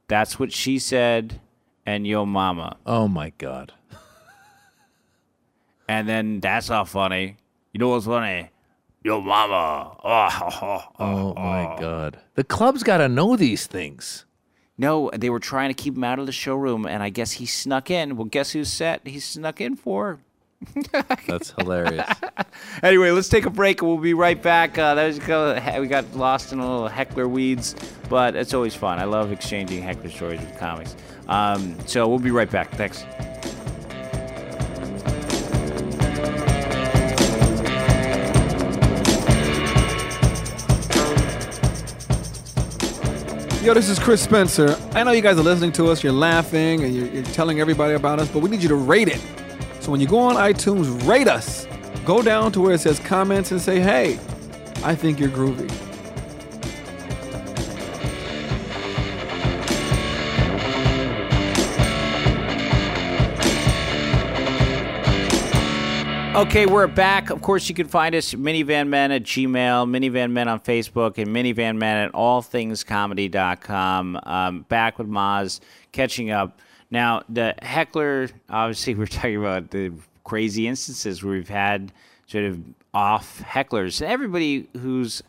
that's 0.07 0.39
what 0.39 0.51
she 0.51 0.79
said 0.79 1.39
and 1.85 2.05
yo 2.05 2.25
mama. 2.25 2.77
Oh 2.85 3.07
my 3.07 3.31
god. 3.37 3.73
And 5.89 6.07
then 6.07 6.41
that's 6.41 6.69
not 6.69 6.89
funny. 6.89 7.37
You 7.71 7.79
know 7.79 7.89
what's 7.89 8.05
funny? 8.05 8.49
Yo 9.03 9.21
mama. 9.21 9.95
Oh, 10.03 10.83
Oh 10.99 11.33
my 11.35 11.77
god. 11.79 12.19
The 12.35 12.43
club's 12.43 12.83
got 12.83 12.97
to 12.97 13.07
know 13.07 13.37
these 13.37 13.67
things. 13.67 14.25
No, 14.77 15.09
they 15.15 15.29
were 15.29 15.39
trying 15.39 15.69
to 15.69 15.73
keep 15.73 15.95
him 15.95 16.03
out 16.03 16.19
of 16.19 16.25
the 16.25 16.31
showroom, 16.31 16.85
and 16.85 17.01
I 17.01 17.09
guess 17.09 17.31
he 17.33 17.45
snuck 17.45 17.89
in. 17.89 18.15
Well, 18.15 18.25
guess 18.25 18.51
whose 18.51 18.71
set 18.71 19.07
he 19.07 19.19
snuck 19.19 19.59
in 19.61 19.75
for? 19.75 20.19
That's 21.27 21.51
hilarious. 21.51 22.07
Anyway, 22.83 23.09
let's 23.11 23.29
take 23.29 23.45
a 23.45 23.49
break, 23.49 23.81
we'll 23.81 23.97
be 23.97 24.13
right 24.13 24.41
back. 24.41 24.77
Uh, 24.77 24.93
that 24.95 25.07
was 25.07 25.19
we 25.79 25.87
got 25.87 26.15
lost 26.15 26.53
in 26.53 26.59
a 26.59 26.61
little 26.61 26.87
heckler 26.87 27.27
weeds, 27.27 27.75
but 28.09 28.35
it's 28.35 28.53
always 28.53 28.75
fun. 28.75 28.99
I 28.99 29.05
love 29.05 29.31
exchanging 29.31 29.81
heckler 29.81 30.09
stories 30.09 30.39
with 30.39 30.57
comics. 30.59 30.95
Um, 31.27 31.75
so 31.87 32.07
we'll 32.07 32.19
be 32.19 32.31
right 32.31 32.49
back. 32.49 32.71
Thanks. 32.71 33.03
Yo, 43.63 43.73
this 43.73 43.89
is 43.89 43.99
Chris 43.99 44.21
Spencer. 44.21 44.77
I 44.93 45.03
know 45.03 45.11
you 45.11 45.21
guys 45.21 45.37
are 45.37 45.43
listening 45.43 45.71
to 45.73 45.89
us, 45.89 46.03
you're 46.03 46.13
laughing, 46.13 46.83
and 46.83 46.95
you're, 46.95 47.07
you're 47.07 47.23
telling 47.23 47.59
everybody 47.59 47.95
about 47.95 48.19
us, 48.19 48.29
but 48.29 48.41
we 48.41 48.49
need 48.49 48.61
you 48.61 48.69
to 48.69 48.75
rate 48.75 49.09
it. 49.09 49.21
So 49.87 49.91
when 49.91 50.01
you 50.01 50.07
go 50.07 50.19
on 50.19 50.35
iTunes, 50.35 51.07
rate 51.07 51.29
us. 51.29 51.65
Go 52.03 52.21
down 52.21 52.51
to 52.51 52.59
where 52.59 52.73
it 52.73 52.81
says 52.81 52.99
comments 52.99 53.51
and 53.51 53.61
say, 53.61 53.79
hey, 53.79 54.19
I 54.83 54.93
think 54.93 55.17
you're 55.17 55.29
groovy. 55.29 55.71
Okay, 66.35 66.65
we're 66.65 66.87
back. 66.87 67.29
Of 67.29 67.41
course, 67.41 67.69
you 67.69 67.73
can 67.73 67.87
find 67.87 68.13
us 68.13 68.33
Minivan 68.33 68.89
minivanmen 68.89 69.15
at 69.15 69.23
Gmail, 69.23 69.87
Minivan 69.87 70.11
minivanmen 70.11 70.47
on 70.47 70.59
Facebook, 70.59 71.17
and 71.17 71.29
Minivan 71.29 71.77
minivanmen 71.77 72.07
at 72.07 72.11
allthingscomedy.com. 72.11 74.19
Um, 74.21 74.63
back 74.63 74.99
with 74.99 75.07
Maz, 75.07 75.61
catching 75.93 76.29
up. 76.29 76.59
Now, 76.89 77.23
the 77.29 77.55
heckler, 77.61 78.29
obviously, 78.49 78.95
we're 78.95 79.07
talking 79.07 79.37
about 79.37 79.71
the 79.71 79.93
crazy 80.23 80.67
instances 80.67 81.23
where 81.23 81.33
we've 81.33 81.49
had 81.49 81.91
sort 82.27 82.45
of 82.45 82.59
off 82.93 83.41
hecklers. 83.41 84.01
Everybody 84.01 84.67
who's 84.77 85.23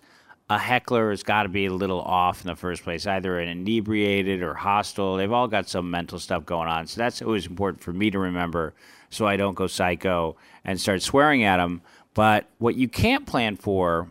a 0.51 0.59
heckler 0.59 1.11
has 1.11 1.23
got 1.23 1.42
to 1.42 1.49
be 1.49 1.66
a 1.66 1.73
little 1.73 2.01
off 2.01 2.40
in 2.40 2.47
the 2.47 2.57
first 2.57 2.83
place, 2.83 3.07
either 3.07 3.38
an 3.38 3.49
inebriated 3.49 4.42
or 4.42 4.55
hostile. 4.55 5.16
They've 5.16 5.31
all 5.31 5.47
got 5.47 5.68
some 5.68 5.90
mental 5.90 6.18
stuff 6.18 6.47
going 6.47 6.68
on. 6.68 6.87
So 6.87 7.01
that's 7.01 7.21
always 7.21 7.47
important 7.47 7.83
for 7.83 7.92
me 7.92 8.11
to 8.11 8.18
remember 8.18 8.75
so 9.11 9.27
I 9.27 9.37
don't 9.37 9.55
go 9.55 9.66
psycho 9.66 10.37
and 10.64 10.81
start 10.81 11.03
swearing 11.03 11.44
at 11.44 11.59
them. 11.59 11.83
But 12.14 12.47
what 12.59 12.77
you 12.77 12.88
can't 12.88 13.27
plan 13.27 13.57
for 13.57 14.09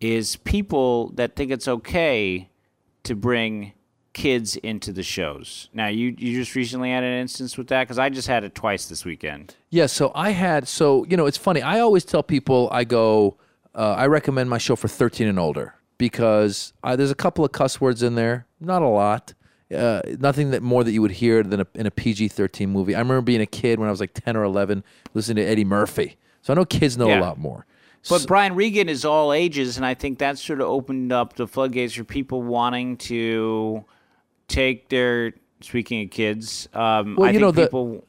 is 0.00 0.36
people 0.36 1.08
that 1.14 1.36
think 1.36 1.50
it's 1.50 1.68
okay 1.68 2.48
to 3.04 3.14
bring 3.14 3.72
kids 4.12 4.56
into 4.56 4.92
the 4.92 5.02
shows. 5.02 5.68
Now, 5.72 5.88
you, 5.88 6.14
you 6.18 6.38
just 6.38 6.54
recently 6.54 6.90
had 6.90 7.02
an 7.02 7.18
instance 7.20 7.56
with 7.56 7.68
that? 7.68 7.84
Because 7.84 7.98
I 7.98 8.08
just 8.10 8.28
had 8.28 8.44
it 8.44 8.54
twice 8.54 8.86
this 8.86 9.04
weekend. 9.04 9.54
Yeah, 9.70 9.86
so 9.86 10.12
I 10.14 10.30
had 10.30 10.68
so 10.68 11.04
you 11.08 11.16
know 11.16 11.26
it's 11.26 11.38
funny. 11.38 11.62
I 11.62 11.80
always 11.80 12.04
tell 12.04 12.22
people 12.22 12.68
I 12.72 12.84
go, 12.84 13.36
uh, 13.74 13.94
I 13.96 14.06
recommend 14.06 14.50
my 14.50 14.58
show 14.58 14.76
for 14.76 14.88
13 14.88 15.26
and 15.28 15.38
older 15.38 15.74
because 15.98 16.72
uh, 16.84 16.96
there's 16.96 17.10
a 17.10 17.14
couple 17.14 17.44
of 17.44 17.52
cuss 17.52 17.80
words 17.80 18.02
in 18.02 18.14
there, 18.16 18.46
not 18.60 18.82
a 18.82 18.88
lot, 18.88 19.32
uh, 19.74 20.02
nothing 20.18 20.50
that 20.50 20.62
more 20.62 20.84
that 20.84 20.92
you 20.92 21.00
would 21.00 21.12
hear 21.12 21.42
than 21.42 21.60
a, 21.60 21.66
in 21.74 21.86
a 21.86 21.90
PG-13 21.90 22.68
movie. 22.68 22.94
I 22.94 22.98
remember 22.98 23.22
being 23.22 23.40
a 23.40 23.46
kid 23.46 23.78
when 23.78 23.88
I 23.88 23.90
was 23.90 24.00
like 24.00 24.12
10 24.12 24.36
or 24.36 24.42
11, 24.44 24.82
listening 25.14 25.44
to 25.44 25.50
Eddie 25.50 25.64
Murphy. 25.64 26.16
So 26.42 26.52
I 26.52 26.56
know 26.56 26.64
kids 26.64 26.98
know 26.98 27.08
Yeah. 27.08 27.20
a 27.20 27.22
lot 27.22 27.38
more. 27.38 27.66
But 28.08 28.26
Brian 28.26 28.56
Regan 28.56 28.88
is 28.88 29.04
all 29.04 29.32
ages, 29.32 29.76
and 29.76 29.86
I 29.86 29.94
think 29.94 30.18
that 30.18 30.36
sort 30.36 30.60
of 30.60 30.66
opened 30.68 31.12
up 31.12 31.34
the 31.34 31.46
floodgates 31.46 31.94
for 31.94 32.02
people 32.02 32.42
wanting 32.42 32.96
to 32.96 33.84
take 34.48 34.88
their. 34.88 35.32
Speaking 35.60 36.02
of 36.04 36.10
kids, 36.10 36.68
um, 36.74 37.14
Well, 37.16 37.26
I 37.26 37.30
you 37.30 37.34
think 37.34 37.40
know, 37.42 37.50
the- 37.52 37.62
people. 37.66 38.04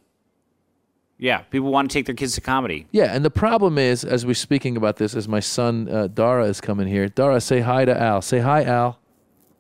Yeah, 1.19 1.37
people 1.51 1.71
want 1.71 1.89
to 1.89 1.93
take 1.93 2.07
their 2.07 2.15
kids 2.15 2.33
to 2.35 2.41
comedy. 2.41 2.87
Yeah, 2.91 3.13
and 3.15 3.23
the 3.23 3.29
problem 3.29 3.77
is, 3.77 4.03
as 4.03 4.25
we're 4.25 4.33
speaking 4.33 4.75
about 4.75 4.97
this, 4.97 5.15
as 5.15 5.27
my 5.27 5.39
son 5.39 5.87
uh, 5.87 6.07
Dara 6.07 6.45
is 6.45 6.59
coming 6.59 6.87
here. 6.87 7.07
Dara, 7.07 7.39
say 7.39 7.61
hi 7.61 7.85
to 7.85 7.97
Al. 8.01 8.21
Say 8.23 8.39
hi, 8.39 8.63
Al. 8.63 8.99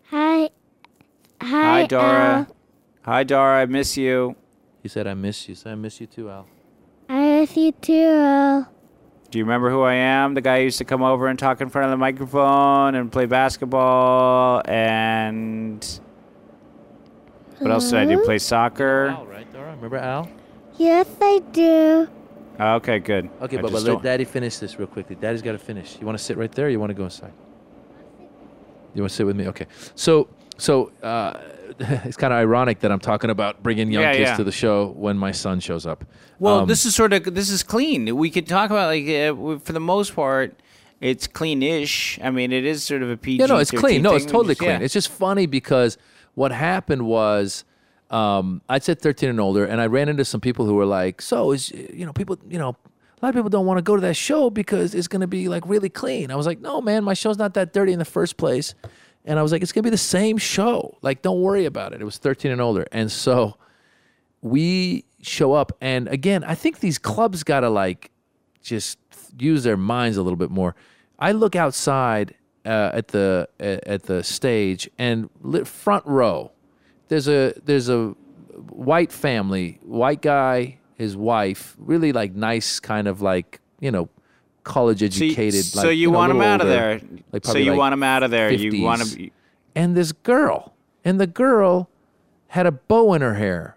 Hi. 0.09 0.41
Hi, 0.43 0.49
Hi, 1.41 1.85
Dara. 1.85 2.35
Al. 2.49 2.55
Hi, 3.03 3.23
Dara. 3.23 3.61
I 3.61 3.65
miss 3.67 3.95
you. 3.95 4.35
He 4.81 4.89
said, 4.89 5.05
"I 5.07 5.13
miss 5.13 5.47
you." 5.47 5.55
Say, 5.55 5.71
"I 5.71 5.75
miss 5.75 6.01
you 6.01 6.07
too, 6.07 6.29
Al." 6.31 6.47
I 7.07 7.41
miss 7.41 7.55
you 7.55 7.71
too, 7.73 7.93
Al. 7.93 8.69
Do 9.29 9.37
you 9.37 9.45
remember 9.45 9.69
who 9.69 9.81
I 9.83 9.93
am? 9.93 10.33
The 10.33 10.41
guy 10.41 10.57
who 10.59 10.63
used 10.65 10.79
to 10.79 10.85
come 10.85 11.03
over 11.03 11.27
and 11.27 11.37
talk 11.37 11.61
in 11.61 11.69
front 11.69 11.85
of 11.85 11.91
the 11.91 11.97
microphone 11.97 12.95
and 12.95 13.11
play 13.11 13.25
basketball 13.27 14.61
and. 14.65 15.99
What 17.59 17.71
else 17.71 17.89
did 17.89 17.99
I 17.99 18.05
do? 18.05 18.23
Play 18.23 18.39
soccer. 18.39 19.07
Al, 19.09 19.25
right, 19.25 19.51
Dara? 19.53 19.75
Remember 19.75 19.97
Al? 19.97 20.29
Yes, 20.77 21.07
I 21.21 21.41
do. 21.51 22.07
Okay, 22.59 22.99
good. 22.99 23.29
Okay, 23.41 23.57
I 23.57 23.61
but, 23.61 23.71
but 23.71 23.81
let 23.83 23.85
don't- 23.93 24.03
Daddy 24.03 24.25
finish 24.25 24.57
this 24.57 24.77
real 24.77 24.87
quickly. 24.87 25.15
Daddy's 25.15 25.41
got 25.41 25.53
to 25.53 25.57
finish. 25.57 25.97
You 25.99 26.05
want 26.05 26.17
to 26.17 26.23
sit 26.23 26.37
right 26.37 26.51
there? 26.51 26.67
or 26.67 26.69
You 26.69 26.79
want 26.79 26.89
to 26.91 26.93
go 26.95 27.03
inside? 27.05 27.33
You 28.93 29.01
want 29.01 29.09
to 29.11 29.15
sit 29.15 29.25
with 29.25 29.35
me? 29.35 29.47
Okay. 29.47 29.65
So, 29.95 30.27
so 30.57 30.91
uh, 31.01 31.39
it's 31.79 32.17
kind 32.17 32.31
of 32.31 32.37
ironic 32.39 32.79
that 32.81 32.91
I'm 32.91 32.99
talking 32.99 33.29
about 33.31 33.63
bringing 33.63 33.91
young 33.91 34.03
Yeah, 34.03 34.13
kids 34.13 34.29
yeah. 34.31 34.37
to 34.37 34.43
the 34.43 34.51
show 34.51 34.87
when 34.95 35.17
my 35.17 35.31
son 35.31 35.59
shows 35.59 35.85
up. 35.87 36.05
Well, 36.39 36.59
Um, 36.59 36.67
this 36.67 36.85
is 36.85 36.93
sort 36.93 37.13
of 37.13 37.33
this 37.33 37.49
is 37.49 37.63
clean. 37.63 38.15
We 38.15 38.29
could 38.29 38.47
talk 38.47 38.69
about 38.69 38.87
like 38.87 39.07
uh, 39.07 39.57
for 39.59 39.73
the 39.73 39.79
most 39.79 40.15
part, 40.15 40.59
it's 41.01 41.25
clean-ish. 41.27 42.19
I 42.23 42.29
mean, 42.29 42.51
it 42.51 42.65
is 42.65 42.83
sort 42.83 43.01
of 43.01 43.09
a 43.09 43.17
PG. 43.17 43.39
Yeah, 43.39 43.47
no, 43.47 43.57
it's 43.57 43.71
clean. 43.71 44.01
No, 44.03 44.13
it's 44.15 44.25
totally 44.25 44.55
clean. 44.55 44.69
yeah. 44.71 44.79
It's 44.79 44.93
just 44.93 45.09
funny 45.09 45.47
because 45.47 45.97
what 46.35 46.51
happened 46.51 47.05
was 47.05 47.63
um, 48.09 48.61
I 48.69 48.79
said 48.79 49.01
13 49.01 49.29
and 49.29 49.39
older, 49.39 49.65
and 49.65 49.81
I 49.81 49.87
ran 49.87 50.09
into 50.09 50.25
some 50.25 50.41
people 50.41 50.65
who 50.65 50.75
were 50.75 50.85
like, 50.85 51.21
"So 51.21 51.51
is 51.51 51.71
you 51.71 52.05
know 52.05 52.13
people 52.13 52.37
you 52.47 52.59
know." 52.59 52.75
A 53.21 53.25
lot 53.25 53.29
of 53.29 53.35
people 53.35 53.49
don't 53.49 53.65
want 53.65 53.77
to 53.77 53.81
go 53.81 53.95
to 53.95 54.01
that 54.01 54.15
show 54.15 54.49
because 54.49 54.93
it's 54.93 55.07
going 55.07 55.21
to 55.21 55.27
be 55.27 55.47
like 55.47 55.63
really 55.65 55.87
clean. 55.87 56.29
I 56.29 56.35
was 56.35 56.45
like, 56.45 56.59
no, 56.59 56.81
man, 56.81 57.05
my 57.05 57.13
show's 57.13 57.37
not 57.37 57.53
that 57.53 57.71
dirty 57.71 57.93
in 57.93 57.99
the 57.99 58.03
first 58.03 58.35
place. 58.35 58.75
And 59.23 59.39
I 59.39 59.41
was 59.41 59.53
like, 59.53 59.61
it's 59.61 59.71
going 59.71 59.83
to 59.83 59.87
be 59.87 59.91
the 59.91 59.97
same 59.97 60.37
show. 60.37 60.97
Like, 61.01 61.21
don't 61.21 61.39
worry 61.39 61.63
about 61.63 61.93
it. 61.93 62.01
It 62.01 62.03
was 62.03 62.17
13 62.17 62.51
and 62.51 62.59
older. 62.59 62.85
And 62.91 63.09
so 63.09 63.55
we 64.41 65.05
show 65.21 65.53
up. 65.53 65.71
And 65.79 66.09
again, 66.09 66.43
I 66.43 66.53
think 66.53 66.81
these 66.81 66.97
clubs 66.97 67.43
got 67.43 67.61
to 67.61 67.69
like 67.69 68.11
just 68.61 68.99
use 69.39 69.63
their 69.63 69.77
minds 69.77 70.17
a 70.17 70.21
little 70.21 70.35
bit 70.35 70.51
more. 70.51 70.75
I 71.17 71.31
look 71.31 71.55
outside 71.55 72.35
uh, 72.65 72.91
at 72.93 73.09
the 73.09 73.47
at 73.59 73.87
at 73.87 74.03
the 74.03 74.23
stage 74.23 74.89
and 74.97 75.29
front 75.65 76.05
row. 76.05 76.51
There's 77.07 77.27
a 77.27 77.53
there's 77.63 77.89
a 77.89 78.15
white 78.69 79.11
family, 79.11 79.79
white 79.83 80.21
guy, 80.21 80.79
his 80.95 81.15
wife, 81.17 81.75
really 81.77 82.11
like 82.11 82.33
nice, 82.33 82.79
kind 82.79 83.07
of 83.07 83.21
like 83.21 83.59
you 83.79 83.91
know, 83.91 84.09
college 84.63 84.99
So 84.99 85.05
you, 85.05 85.07
educated. 85.07 85.65
so 85.65 85.87
like, 85.87 85.97
you, 85.97 86.07
know, 86.09 86.17
want 86.17 86.31
him 86.31 86.41
out 86.41 86.61
of 86.61 86.67
there. 86.67 87.01
like 87.31 87.45
so 87.45 87.57
you 87.57 87.71
like 87.71 87.77
want 87.77 87.93
him 87.93 88.03
out 88.03 88.23
of 88.23 88.31
there. 88.31 88.51
You 88.51 88.81
want 88.81 89.01
50s. 89.01 89.15
to. 89.15 89.29
and 89.75 89.95
this 89.95 90.11
girl, 90.11 90.73
and 91.03 91.19
the 91.19 91.27
girl 91.27 91.89
had 92.47 92.65
a 92.65 92.71
bow 92.71 93.13
in 93.13 93.21
her 93.21 93.35
hair, 93.35 93.75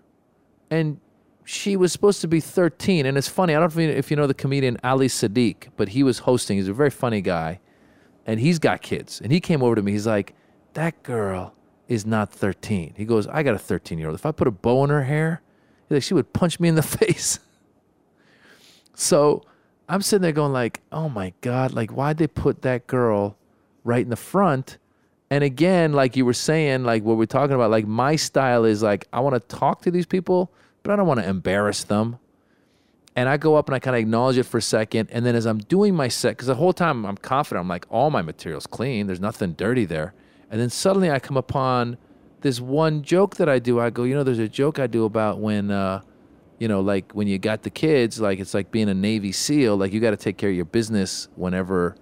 and 0.71 1.01
she 1.45 1.77
was 1.77 1.93
supposed 1.93 2.21
to 2.21 2.29
be 2.29 2.41
13. 2.41 3.07
And 3.07 3.17
it's 3.17 3.29
funny, 3.29 3.55
I 3.55 3.61
don't 3.61 3.75
know 3.75 3.83
if 3.83 4.11
you 4.11 4.17
know 4.17 4.27
the 4.27 4.35
comedian 4.35 4.79
Ali 4.85 5.09
Siddiq, 5.09 5.69
but 5.77 5.91
he 5.91 6.03
was 6.03 6.21
hosting. 6.21 6.59
He's 6.59 6.69
a 6.69 6.73
very 6.75 6.91
funny 6.91 7.21
guy, 7.21 7.61
and 8.27 8.39
he's 8.39 8.59
got 8.59 8.83
kids. 8.83 9.21
And 9.23 9.33
he 9.33 9.41
came 9.41 9.63
over 9.63 9.75
to 9.75 9.83
me. 9.83 9.93
He's 9.93 10.07
like, 10.07 10.35
"That 10.75 11.03
girl 11.03 11.55
is 11.89 12.05
not 12.05 12.31
13." 12.31 12.95
He 12.97 13.07
goes, 13.07 13.27
"I 13.27 13.43
got 13.43 13.55
a 13.55 13.59
13 13.59 13.99
year 13.99 14.09
old. 14.09 14.17
If 14.19 14.27
I 14.27 14.33
put 14.33 14.47
a 14.47 14.51
bow 14.51 14.85
in 14.85 14.91
her 14.91 15.05
hair, 15.05 15.41
he's 15.89 15.97
like, 15.97 16.03
she 16.03 16.13
would 16.15 16.33
punch 16.35 16.61
me 16.61 16.69
in 16.69 16.75
the 16.75 16.83
face." 17.01 17.39
So 18.95 19.43
I'm 19.89 20.03
sitting 20.03 20.23
there 20.23 20.33
going 20.33 20.53
like, 20.53 20.81
oh 20.91 21.09
my 21.09 21.33
God, 21.43 21.73
like 21.73 21.93
why'd 21.93 22.19
they 22.19 22.27
put 22.27 22.63
that 22.63 22.87
girl 22.87 23.37
right 23.85 24.03
in 24.03 24.11
the 24.11 24.17
front? 24.17 24.79
And 25.31 25.45
again, 25.45 25.93
like 25.93 26.17
you 26.17 26.25
were 26.25 26.33
saying, 26.33 26.85
like 26.85 27.03
what 27.03 27.17
we're 27.17 27.27
talking 27.27 27.55
about, 27.55 27.71
like 27.71 27.87
my 27.87 28.17
style 28.17 28.65
is 28.65 28.83
like 28.83 29.07
I 29.13 29.21
want 29.21 29.35
to 29.35 29.57
talk 29.57 29.83
to 29.83 29.91
these 29.91 30.07
people, 30.07 30.53
but 30.83 30.93
I 30.93 30.97
don't 30.97 31.07
want 31.07 31.21
to 31.21 31.29
embarrass 31.29 31.85
them. 31.85 32.19
And 33.17 33.31
I 33.31 33.39
go 33.39 33.55
up 33.55 33.67
and 33.69 33.75
I 33.75 33.79
kind 33.79 33.97
of 33.97 34.01
acknowledge 34.01 34.37
it 34.37 34.43
for 34.43 34.59
a 34.59 34.63
second. 34.63 35.09
And 35.11 35.25
then 35.25 35.35
as 35.35 35.47
I'm 35.47 35.59
doing 35.59 35.95
my 35.95 36.09
set, 36.09 36.33
because 36.33 36.49
the 36.49 36.55
whole 36.55 36.75
time 36.75 37.07
I'm 37.07 37.17
confident, 37.17 37.63
I'm 37.63 37.69
like, 37.69 37.87
all 37.89 38.11
my 38.11 38.21
material's 38.21 38.67
clean. 38.67 39.07
There's 39.07 39.21
nothing 39.21 39.55
dirty 39.55 39.87
there. 39.87 40.13
And 40.51 40.61
then 40.61 40.69
suddenly 40.69 41.11
I 41.11 41.19
come 41.19 41.39
upon 41.39 41.97
this 42.43 42.61
one 42.61 43.03
joke 43.03 43.37
that 43.37 43.49
I 43.49 43.59
do. 43.59 43.81
I 43.81 43.89
go, 43.89 44.05
you 44.05 44.15
know, 44.15 44.23
there's 44.23 44.39
a 44.39 44.49
joke 44.49 44.79
I 44.79 44.87
do 44.87 45.07
about 45.07 45.41
when, 45.41 45.71
uh, 45.71 46.03
you 46.59 46.69
know, 46.69 46.81
like 46.83 47.13
when 47.13 47.27
you 47.27 47.39
got 47.39 47.63
the 47.63 47.71
kids, 47.71 48.21
like 48.21 48.39
it's 48.39 48.53
like 48.53 48.71
being 48.71 48.91
a 48.91 48.95
Navy 48.95 49.33
SEAL, 49.33 49.79
like 49.79 49.95
you 49.95 50.01
got 50.01 50.11
to 50.11 50.17
take 50.19 50.37
care 50.37 50.51
of 50.51 50.57
your 50.57 50.67
business 50.67 51.29
whenever 51.37 51.97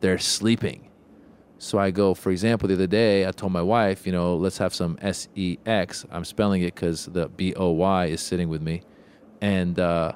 they're 0.00 0.18
sleeping. 0.18 0.88
So 1.58 1.78
I 1.78 1.90
go, 1.90 2.14
for 2.14 2.30
example, 2.30 2.68
the 2.68 2.74
other 2.74 2.86
day, 2.86 3.26
I 3.26 3.32
told 3.32 3.52
my 3.52 3.60
wife, 3.60 4.06
you 4.06 4.12
know, 4.12 4.36
let's 4.36 4.56
have 4.58 4.72
some 4.72 4.96
S 5.02 5.28
E 5.34 5.58
X. 5.66 6.06
I'm 6.10 6.24
spelling 6.24 6.62
it 6.62 6.74
because 6.76 7.06
the 7.06 7.28
B 7.28 7.54
O 7.54 7.70
Y 7.70 8.06
is 8.06 8.20
sitting 8.20 8.48
with 8.48 8.62
me. 8.62 8.82
And, 9.40 9.78
uh, 9.78 10.12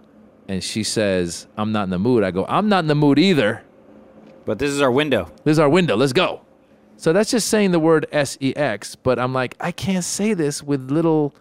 and 0.49 0.63
she 0.63 0.83
says, 0.83 1.47
I'm 1.57 1.73
not 1.73 1.85
in 1.85 1.91
the 1.91 1.99
mood. 1.99 2.25
I 2.25 2.31
go, 2.31 2.45
I'm 2.49 2.69
not 2.69 2.85
in 2.85 2.89
the 2.89 2.95
mood 2.95 3.19
either. 3.19 3.63
But 4.45 4.59
this 4.59 4.71
is 4.71 4.81
our 4.81 4.91
window. 4.91 5.31
This 5.45 5.53
is 5.53 5.59
our 5.59 5.69
window. 5.69 5.97
Let's 5.97 6.13
go. 6.13 6.43
So 6.97 7.13
that's 7.13 7.31
just 7.31 7.49
saying 7.49 7.73
the 7.73 7.79
word 7.79 8.07
S 8.13 8.37
E 8.41 8.55
X. 8.55 8.95
But 8.95 9.19
I'm 9.19 9.33
like, 9.33 9.57
I 9.61 9.73
can't 9.73 10.05
say 10.05 10.35
this 10.35 10.63
with 10.63 10.91
little 10.91 11.35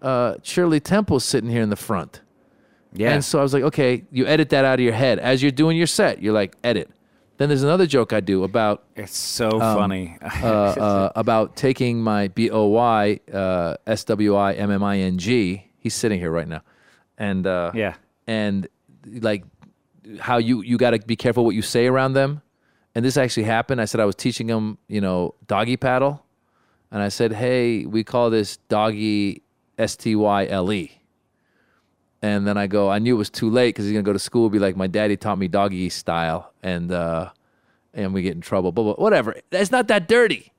uh, 0.00 0.36
Shirley 0.42 0.80
Temple 0.80 1.20
sitting 1.20 1.50
here 1.50 1.62
in 1.62 1.70
the 1.70 1.76
front. 1.76 2.20
Yeah. 2.92 3.12
And 3.12 3.24
so 3.24 3.40
I 3.40 3.42
was 3.42 3.52
like, 3.52 3.64
okay, 3.64 4.04
you 4.12 4.26
edit 4.26 4.50
that 4.50 4.64
out 4.64 4.74
of 4.74 4.84
your 4.84 4.92
head. 4.92 5.18
As 5.18 5.42
you're 5.42 5.50
doing 5.50 5.76
your 5.76 5.88
set, 5.88 6.22
you're 6.22 6.32
like, 6.32 6.54
edit. 6.62 6.90
Then 7.36 7.48
there's 7.48 7.64
another 7.64 7.86
joke 7.86 8.12
I 8.12 8.20
do 8.20 8.44
about 8.44 8.84
it's 8.94 9.16
so 9.16 9.58
funny. 9.58 10.16
uh, 10.22 10.46
uh, 10.46 11.12
about 11.16 11.56
taking 11.56 12.00
my 12.00 12.28
B 12.28 12.48
O 12.50 12.66
Y 12.66 13.18
uh, 13.32 13.74
S 13.88 14.04
W 14.04 14.36
I 14.36 14.52
M 14.52 14.70
M 14.70 14.84
I 14.84 14.98
N 14.98 15.18
G. 15.18 15.68
He's 15.78 15.94
sitting 15.94 16.20
here 16.20 16.30
right 16.30 16.46
now, 16.46 16.62
and 17.18 17.44
uh, 17.44 17.72
yeah. 17.74 17.94
And 18.26 18.68
like 19.20 19.44
how 20.20 20.38
you 20.38 20.62
you 20.62 20.76
got 20.76 20.90
to 20.90 20.98
be 20.98 21.16
careful 21.16 21.44
what 21.44 21.54
you 21.54 21.62
say 21.62 21.86
around 21.86 22.14
them. 22.14 22.42
And 22.94 23.04
this 23.04 23.16
actually 23.16 23.44
happened. 23.44 23.80
I 23.80 23.86
said 23.86 24.00
I 24.00 24.04
was 24.04 24.14
teaching 24.14 24.46
them, 24.46 24.78
you 24.86 25.00
know, 25.00 25.34
doggy 25.46 25.76
paddle, 25.76 26.24
and 26.90 27.02
I 27.02 27.08
said, 27.08 27.32
hey, 27.32 27.86
we 27.86 28.04
call 28.04 28.30
this 28.30 28.58
doggy 28.68 29.42
S 29.78 29.96
T 29.96 30.14
Y 30.14 30.46
L 30.46 30.72
E. 30.72 31.00
And 32.22 32.46
then 32.46 32.56
I 32.56 32.66
go, 32.68 32.88
I 32.88 33.00
knew 33.00 33.16
it 33.16 33.18
was 33.18 33.30
too 33.30 33.50
late 33.50 33.74
because 33.74 33.84
he's 33.84 33.92
gonna 33.92 34.02
go 34.02 34.12
to 34.12 34.18
school, 34.18 34.44
and 34.44 34.52
be 34.52 34.58
like, 34.58 34.76
my 34.76 34.86
daddy 34.86 35.16
taught 35.16 35.38
me 35.38 35.48
doggy 35.48 35.90
style, 35.90 36.52
and 36.62 36.92
uh, 36.92 37.30
and 37.92 38.14
we 38.14 38.22
get 38.22 38.34
in 38.34 38.40
trouble. 38.40 38.72
But 38.72 38.84
but 38.84 38.98
whatever, 38.98 39.34
it's 39.50 39.70
not 39.70 39.88
that 39.88 40.08
dirty. 40.08 40.52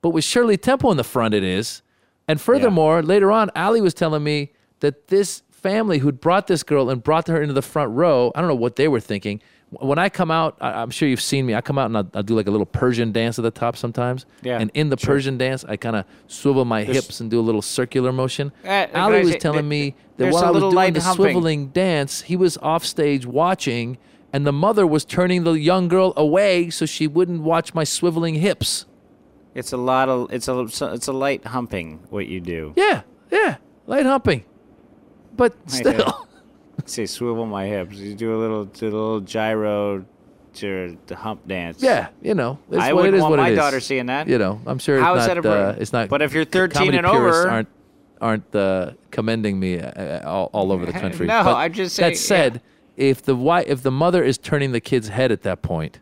But 0.00 0.10
with 0.10 0.24
Shirley 0.24 0.56
Temple 0.56 0.90
in 0.90 0.96
the 0.96 1.04
front, 1.04 1.34
it 1.34 1.44
is. 1.44 1.82
And 2.26 2.40
furthermore, 2.40 3.02
later 3.02 3.30
on, 3.30 3.50
Ali 3.54 3.80
was 3.80 3.94
telling 3.94 4.24
me 4.24 4.52
that 4.80 5.08
this 5.08 5.42
family 5.62 5.98
who'd 5.98 6.20
brought 6.20 6.46
this 6.48 6.62
girl 6.62 6.90
and 6.90 7.02
brought 7.02 7.28
her 7.28 7.40
into 7.40 7.54
the 7.54 7.62
front 7.62 7.92
row, 7.92 8.32
I 8.34 8.40
don't 8.40 8.48
know 8.48 8.54
what 8.54 8.76
they 8.76 8.88
were 8.88 9.00
thinking. 9.00 9.40
When 9.70 9.98
I 9.98 10.10
come 10.10 10.30
out, 10.30 10.58
I, 10.60 10.82
I'm 10.82 10.90
sure 10.90 11.08
you've 11.08 11.22
seen 11.22 11.46
me. 11.46 11.54
I 11.54 11.62
come 11.62 11.78
out 11.78 11.86
and 11.86 11.96
I'll, 11.96 12.10
I'll 12.14 12.22
do 12.22 12.34
like 12.34 12.46
a 12.46 12.50
little 12.50 12.66
Persian 12.66 13.10
dance 13.12 13.38
at 13.38 13.42
the 13.42 13.50
top 13.50 13.76
sometimes. 13.76 14.26
Yeah, 14.42 14.58
And 14.60 14.70
in 14.74 14.90
the 14.90 14.98
Persian 14.98 15.38
dance, 15.38 15.64
I 15.64 15.76
kind 15.76 15.96
of 15.96 16.04
swivel 16.26 16.64
my 16.66 16.84
hips 16.84 17.20
and 17.20 17.30
do 17.30 17.40
a 17.40 17.42
little 17.42 17.62
circular 17.62 18.12
motion. 18.12 18.52
Uh, 18.66 18.86
Ali 18.94 19.20
was 19.20 19.32
say- 19.32 19.38
telling 19.38 19.70
th- 19.70 19.92
me 19.92 19.94
that 20.18 20.32
while 20.32 20.44
I 20.44 20.50
was 20.50 20.62
doing 20.74 20.92
the 20.92 21.00
humping. 21.00 21.36
swiveling 21.36 21.72
dance, 21.72 22.22
he 22.22 22.36
was 22.36 22.58
off 22.58 22.84
stage 22.84 23.24
watching, 23.24 23.96
and 24.32 24.46
the 24.46 24.52
mother 24.52 24.86
was 24.86 25.04
turning 25.06 25.44
the 25.44 25.52
young 25.52 25.88
girl 25.88 26.12
away 26.18 26.68
so 26.68 26.84
she 26.84 27.06
wouldn't 27.06 27.40
watch 27.42 27.72
my 27.72 27.84
swiveling 27.84 28.36
hips. 28.38 28.84
It's 29.54 29.72
a 29.72 29.76
lot 29.78 30.08
of 30.10 30.32
it's 30.32 30.48
a 30.48 30.58
it's 30.92 31.08
a 31.08 31.12
light 31.12 31.44
humping 31.46 32.00
what 32.10 32.26
you 32.26 32.40
do. 32.40 32.72
Yeah, 32.76 33.02
yeah, 33.30 33.56
light 33.86 34.06
humping, 34.06 34.44
but 35.36 35.54
still. 35.70 36.28
Say 36.86 37.06
swivel 37.06 37.46
my 37.46 37.66
hips. 37.66 37.96
You 37.96 38.14
do 38.14 38.34
a 38.36 38.38
little 38.38 38.64
do 38.64 38.86
a 38.86 38.90
little 38.90 39.20
gyro 39.20 40.04
to 40.54 40.98
the 41.06 41.14
hump 41.16 41.46
dance. 41.46 41.82
Yeah, 41.82 42.08
you 42.22 42.34
know, 42.34 42.58
it's 42.70 42.78
I 42.78 42.92
what 42.92 43.02
wouldn't 43.04 43.16
is. 43.16 43.20
want 43.22 43.30
what 43.32 43.38
my 43.38 43.48
it 43.48 43.52
is. 43.52 43.58
daughter 43.58 43.80
seeing 43.80 44.06
that. 44.06 44.26
You 44.28 44.38
know, 44.38 44.60
I'm 44.66 44.78
sure 44.78 44.98
How 45.00 45.14
it's 45.14 45.22
is 45.24 45.28
not. 45.28 45.42
that 45.42 45.48
a 45.48 45.52
uh, 45.68 45.76
it's 45.78 45.92
not. 45.92 46.08
But 46.08 46.22
if 46.22 46.32
you're 46.32 46.44
13 46.44 46.74
comedy 46.78 46.98
and 46.98 47.06
purists 47.06 47.40
over- 47.42 47.50
aren't 47.50 47.68
aren't 48.20 48.54
uh, 48.56 48.92
commending 49.10 49.58
me 49.60 49.80
uh, 49.80 50.28
all, 50.28 50.48
all 50.52 50.72
over 50.72 50.86
the 50.86 50.92
country. 50.92 51.26
No, 51.26 51.42
But 51.44 51.56
I'm 51.56 51.72
just 51.72 51.96
saying- 51.96 52.12
That 52.12 52.18
said, 52.18 52.62
if 52.96 53.20
the 53.22 53.34
wife, 53.34 53.66
if 53.66 53.82
the 53.82 53.90
mother 53.90 54.22
is 54.22 54.38
turning 54.38 54.70
the 54.70 54.80
kid's 54.80 55.08
head 55.08 55.32
at 55.32 55.42
that 55.42 55.60
point, 55.62 55.98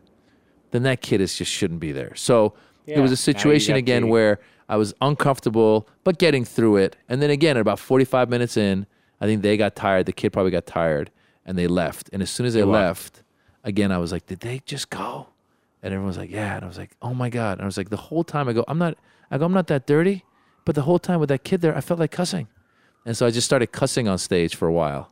then 0.69 0.83
that 0.83 1.01
kid 1.01 1.19
is 1.19 1.35
just 1.35 1.51
shouldn't 1.51 1.79
be 1.79 1.91
there. 1.91 2.13
So 2.15 2.53
it 2.85 2.99
was 2.99 3.11
a 3.11 3.17
situation 3.17 3.71
Now 3.73 3.77
you 3.77 3.81
got 3.81 3.85
again 3.85 4.01
the- 4.03 4.07
where 4.09 4.39
I 4.69 4.77
was 4.77 4.93
uncomfortable, 5.01 5.87
but 6.03 6.17
getting 6.19 6.45
through 6.45 6.77
it. 6.77 6.95
And 7.09 7.21
then 7.23 7.29
again, 7.31 7.57
at 7.57 7.61
about 7.61 7.79
45 7.79 8.29
minutes 8.29 8.55
in, 8.55 8.85
I 9.21 9.25
think 9.25 9.41
they 9.43 9.55
got 9.55 9.75
tired. 9.75 10.07
The 10.07 10.11
kid 10.13 10.33
probably 10.33 10.51
got 10.51 10.65
tired, 10.65 11.11
and 11.45 11.57
they 11.57 11.67
left. 11.67 12.09
And 12.11 12.21
as 12.21 12.29
soon 12.29 12.45
as 12.47 12.53
they 12.55 12.63
left, 12.63 13.23
again, 13.63 13.91
I 13.91 13.99
was 13.99 14.11
like, 14.11 14.25
did 14.25 14.39
they 14.41 14.61
just 14.65 14.89
go? 14.89 15.27
And 15.83 15.93
everyone 15.93 16.07
was 16.07 16.17
like, 16.17 16.31
yeah. 16.31 16.55
And 16.55 16.65
I 16.65 16.67
was 16.67 16.77
like, 16.77 16.91
oh 17.01 17.13
my 17.13 17.29
God. 17.29 17.53
And 17.53 17.61
I 17.61 17.65
was 17.65 17.77
like, 17.77 17.89
the 17.89 17.97
whole 17.97 18.23
time 18.23 18.49
I 18.49 18.53
go, 18.53 18.65
I'm 18.67 18.77
not, 18.77 18.97
I 19.31 19.37
go, 19.37 19.45
I'm 19.45 19.53
not 19.53 19.67
that 19.67 19.85
dirty. 19.87 20.25
But 20.65 20.75
the 20.75 20.83
whole 20.83 20.99
time 20.99 21.19
with 21.19 21.29
that 21.29 21.43
kid 21.43 21.61
there, 21.61 21.75
I 21.75 21.81
felt 21.81 21.99
like 21.99 22.11
cussing. 22.11 22.47
And 23.05 23.17
so 23.17 23.25
I 23.25 23.31
just 23.31 23.45
started 23.45 23.71
cussing 23.71 24.07
on 24.07 24.17
stage 24.19 24.55
for 24.55 24.67
a 24.67 24.71
while. 24.73 25.11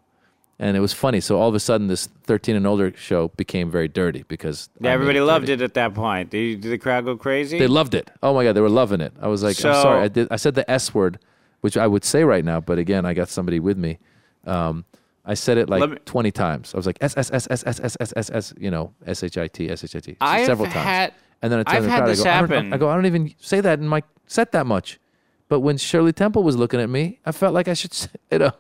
And 0.60 0.76
it 0.76 0.80
was 0.82 0.94
funny. 0.94 1.22
So 1.22 1.40
all 1.40 1.48
of 1.50 1.56
a 1.56 1.60
sudden, 1.60 1.88
this 1.88 2.08
13 2.26 2.56
and 2.56 2.68
older 2.68 2.94
show 2.96 3.30
became 3.30 3.72
very 3.72 3.88
dirty 3.88 4.26
because 4.28 4.70
Yeah, 4.80 4.92
everybody 4.92 5.22
loved 5.22 5.50
it 5.50 5.62
at 5.62 5.74
that 5.76 5.94
point. 5.96 6.30
Did, 6.32 6.38
you- 6.40 6.56
did 6.58 6.72
the 6.72 6.78
crowd 6.78 7.06
go 7.06 7.16
crazy? 7.18 7.58
They 7.58 7.68
loved 7.68 7.96
it. 7.96 8.12
Oh 8.22 8.34
my 8.36 8.44
God, 8.44 8.54
they 8.56 8.62
were 8.62 8.70
loving 8.70 9.02
it. 9.02 9.14
I 9.22 9.28
was 9.28 9.42
like, 9.42 9.56
I'm 9.58 9.74
sorry. 9.82 10.02
I, 10.04 10.08
did, 10.10 10.28
I 10.30 10.36
said 10.36 10.54
the 10.56 10.70
S 10.70 10.94
word, 10.94 11.18
which 11.62 11.78
I 11.78 11.88
would 11.88 12.04
say 12.04 12.24
right 12.24 12.44
now. 12.46 12.60
But 12.60 12.78
again, 12.80 13.06
I 13.06 13.14
got 13.14 13.30
somebody 13.30 13.60
with 13.60 13.78
me. 13.78 14.00
Um, 14.46 14.86
I 15.26 15.34
said 15.36 15.58
it 15.58 15.70
like 15.70 15.88
me- 15.90 15.98
20 16.06 16.32
times. 16.32 16.74
I 16.74 16.78
was 16.78 16.86
like, 16.88 16.98
S, 17.02 17.14
S, 17.18 17.30
S, 17.32 17.48
S, 17.52 17.64
S, 17.66 17.80
S, 17.84 17.98
S, 18.00 18.14
S, 18.16 18.30
S, 18.32 18.54
you 18.60 18.72
know, 18.72 18.94
S 19.06 19.22
H 19.24 19.38
I 19.38 19.48
T, 19.48 19.70
S 19.70 19.84
H 19.84 19.96
I 19.96 20.00
T, 20.00 20.18
several 20.46 20.68
times. 20.68 20.86
had- 20.86 21.14
and 21.42 21.52
then 21.52 21.60
I 21.66 21.74
turned 21.74 21.86
the 21.86 21.90
crowd. 21.90 22.02
I 22.02 22.16
go, 22.16 22.22
I 22.24 22.42
don't. 22.48 22.74
I 22.74 22.78
go, 22.78 22.90
I 22.90 22.96
don't 22.96 23.06
even 23.06 23.34
say 23.40 23.62
that 23.62 23.80
in 23.80 23.88
my 23.88 24.04
set 24.28 24.52
that 24.54 24.66
much. 24.66 25.00
But 25.48 25.60
when 25.62 25.78
Shirley 25.78 26.14
Temple 26.14 26.44
was 26.44 26.56
looking 26.58 26.80
at 26.80 26.90
me, 26.90 27.20
I 27.26 27.32
felt 27.32 27.54
like 27.54 27.68
I 27.68 27.74
should, 27.74 27.94
say- 27.94 28.10
you 28.32 28.40
know, 28.40 28.52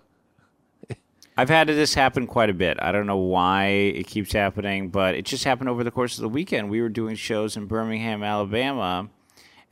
I've 1.37 1.49
had 1.49 1.67
this 1.67 1.93
happen 1.93 2.27
quite 2.27 2.49
a 2.49 2.53
bit. 2.53 2.77
I 2.81 2.91
don't 2.91 3.05
know 3.07 3.17
why 3.17 3.67
it 3.67 4.07
keeps 4.07 4.33
happening, 4.33 4.89
but 4.89 5.15
it 5.15 5.23
just 5.25 5.45
happened 5.45 5.69
over 5.69 5.85
the 5.85 5.91
course 5.91 6.17
of 6.17 6.21
the 6.23 6.29
weekend. 6.29 6.69
We 6.69 6.81
were 6.81 6.89
doing 6.89 7.15
shows 7.15 7.55
in 7.55 7.65
Birmingham, 7.65 8.23
Alabama, 8.23 9.09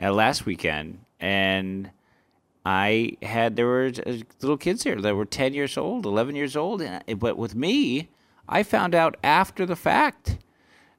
uh, 0.02 0.12
last 0.14 0.46
weekend, 0.46 1.00
and 1.20 1.92
I 2.70 3.14
had 3.22 3.56
there 3.56 3.66
were 3.66 3.92
uh, 4.06 4.12
little 4.42 4.58
kids 4.58 4.84
here 4.84 5.00
that 5.00 5.16
were 5.16 5.24
ten 5.24 5.54
years 5.54 5.78
old, 5.78 6.06
eleven 6.06 6.36
years 6.36 6.58
old, 6.58 6.84
but 7.18 7.38
with 7.38 7.56
me, 7.56 8.10
I 8.50 8.64
found 8.64 8.94
out 8.94 9.16
after 9.24 9.66
the 9.66 9.78
fact. 9.78 10.38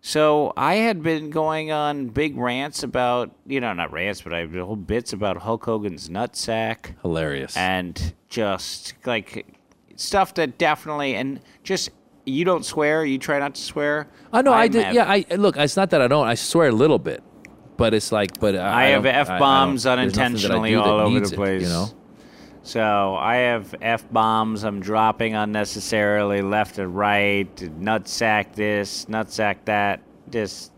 So 0.01 0.55
I 0.57 0.77
had 0.77 1.03
been 1.03 1.29
going 1.29 1.71
on 1.71 2.07
big 2.07 2.39
rants 2.39 2.83
about, 2.83 3.33
you 3.47 3.61
know, 3.61 3.73
not 3.75 3.93
rants, 3.93 4.23
but 4.23 4.33
I 4.33 4.39
had 4.47 4.55
whole 4.55 4.77
bits 4.77 5.13
about 5.13 5.37
Hulk 5.39 5.65
Hogan's 5.67 6.09
nutsack 6.09 6.95
Hilarious. 7.03 7.55
and 7.57 8.15
just 8.31 8.95
like 9.05 9.47
stuff 9.97 10.33
that 10.35 10.57
definitely 10.57 11.17
and 11.17 11.41
just 11.65 11.91
you 12.25 12.45
don't 12.47 12.65
swear, 12.65 13.05
you 13.05 13.19
try 13.19 13.39
not 13.41 13.57
to 13.57 13.61
swear. 13.61 14.09
I 14.33 14.41
know 14.41 14.53
I 14.55 14.69
did. 14.69 14.85
have- 14.85 14.95
Yeah, 14.95 15.05
I 15.07 15.27
look. 15.37 15.57
It's 15.59 15.77
not 15.77 15.91
that 15.91 16.01
I 16.01 16.09
don't. 16.09 16.27
I 16.27 16.35
swear 16.35 16.69
a 16.69 16.73
little 16.73 16.99
bit, 16.99 17.23
but 17.79 17.95
it's 17.95 18.13
like, 18.13 18.39
but 18.39 18.55
I, 18.57 18.83
I 18.83 18.85
have 18.89 19.07
f 19.07 19.27
bombs 19.39 19.85
don't- 19.85 19.97
there's 19.97 20.15
nothing 20.17 20.35
that 20.35 20.51
I 20.51 20.55
unintentionally 20.57 20.75
all 20.75 21.01
over 21.01 21.21
the 21.21 21.27
it, 21.27 21.35
place. 21.35 21.63
you 21.63 21.69
know. 21.69 21.87
So 22.65 23.15
I 23.17 23.37
have 23.37 23.75
f 23.81 24.11
bombs 24.11 24.63
I'm 24.65 24.81
dropping 24.81 25.35
unnecessarily 25.35 26.43
left 26.43 26.77
and 26.77 26.95
right. 26.95 27.57
Nutsack 27.57 28.53
this, 28.55 29.07
nutsack 29.07 29.65
that. 29.65 30.03
Just 30.29 30.73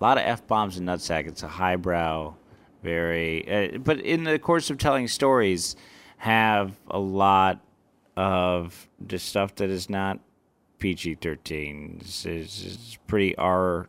a 0.00 0.02
lot 0.02 0.16
of 0.16 0.24
f 0.24 0.46
bombs 0.46 0.78
and 0.78 0.88
nutsack. 0.88 1.26
It's 1.26 1.42
a 1.42 1.48
highbrow, 1.48 2.34
very. 2.82 3.74
Uh, 3.74 3.78
but 3.78 4.00
in 4.00 4.24
the 4.24 4.38
course 4.38 4.70
of 4.70 4.78
telling 4.78 5.06
stories, 5.08 5.76
have 6.16 6.80
a 6.90 6.98
lot 6.98 7.60
of 8.16 8.88
just 9.06 9.28
stuff 9.28 9.56
that 9.56 9.68
is 9.68 9.90
not 9.90 10.20
PG-13. 10.78 12.00
It's, 12.00 12.24
it's, 12.24 12.64
it's 12.64 12.98
pretty 13.06 13.36
R 13.36 13.88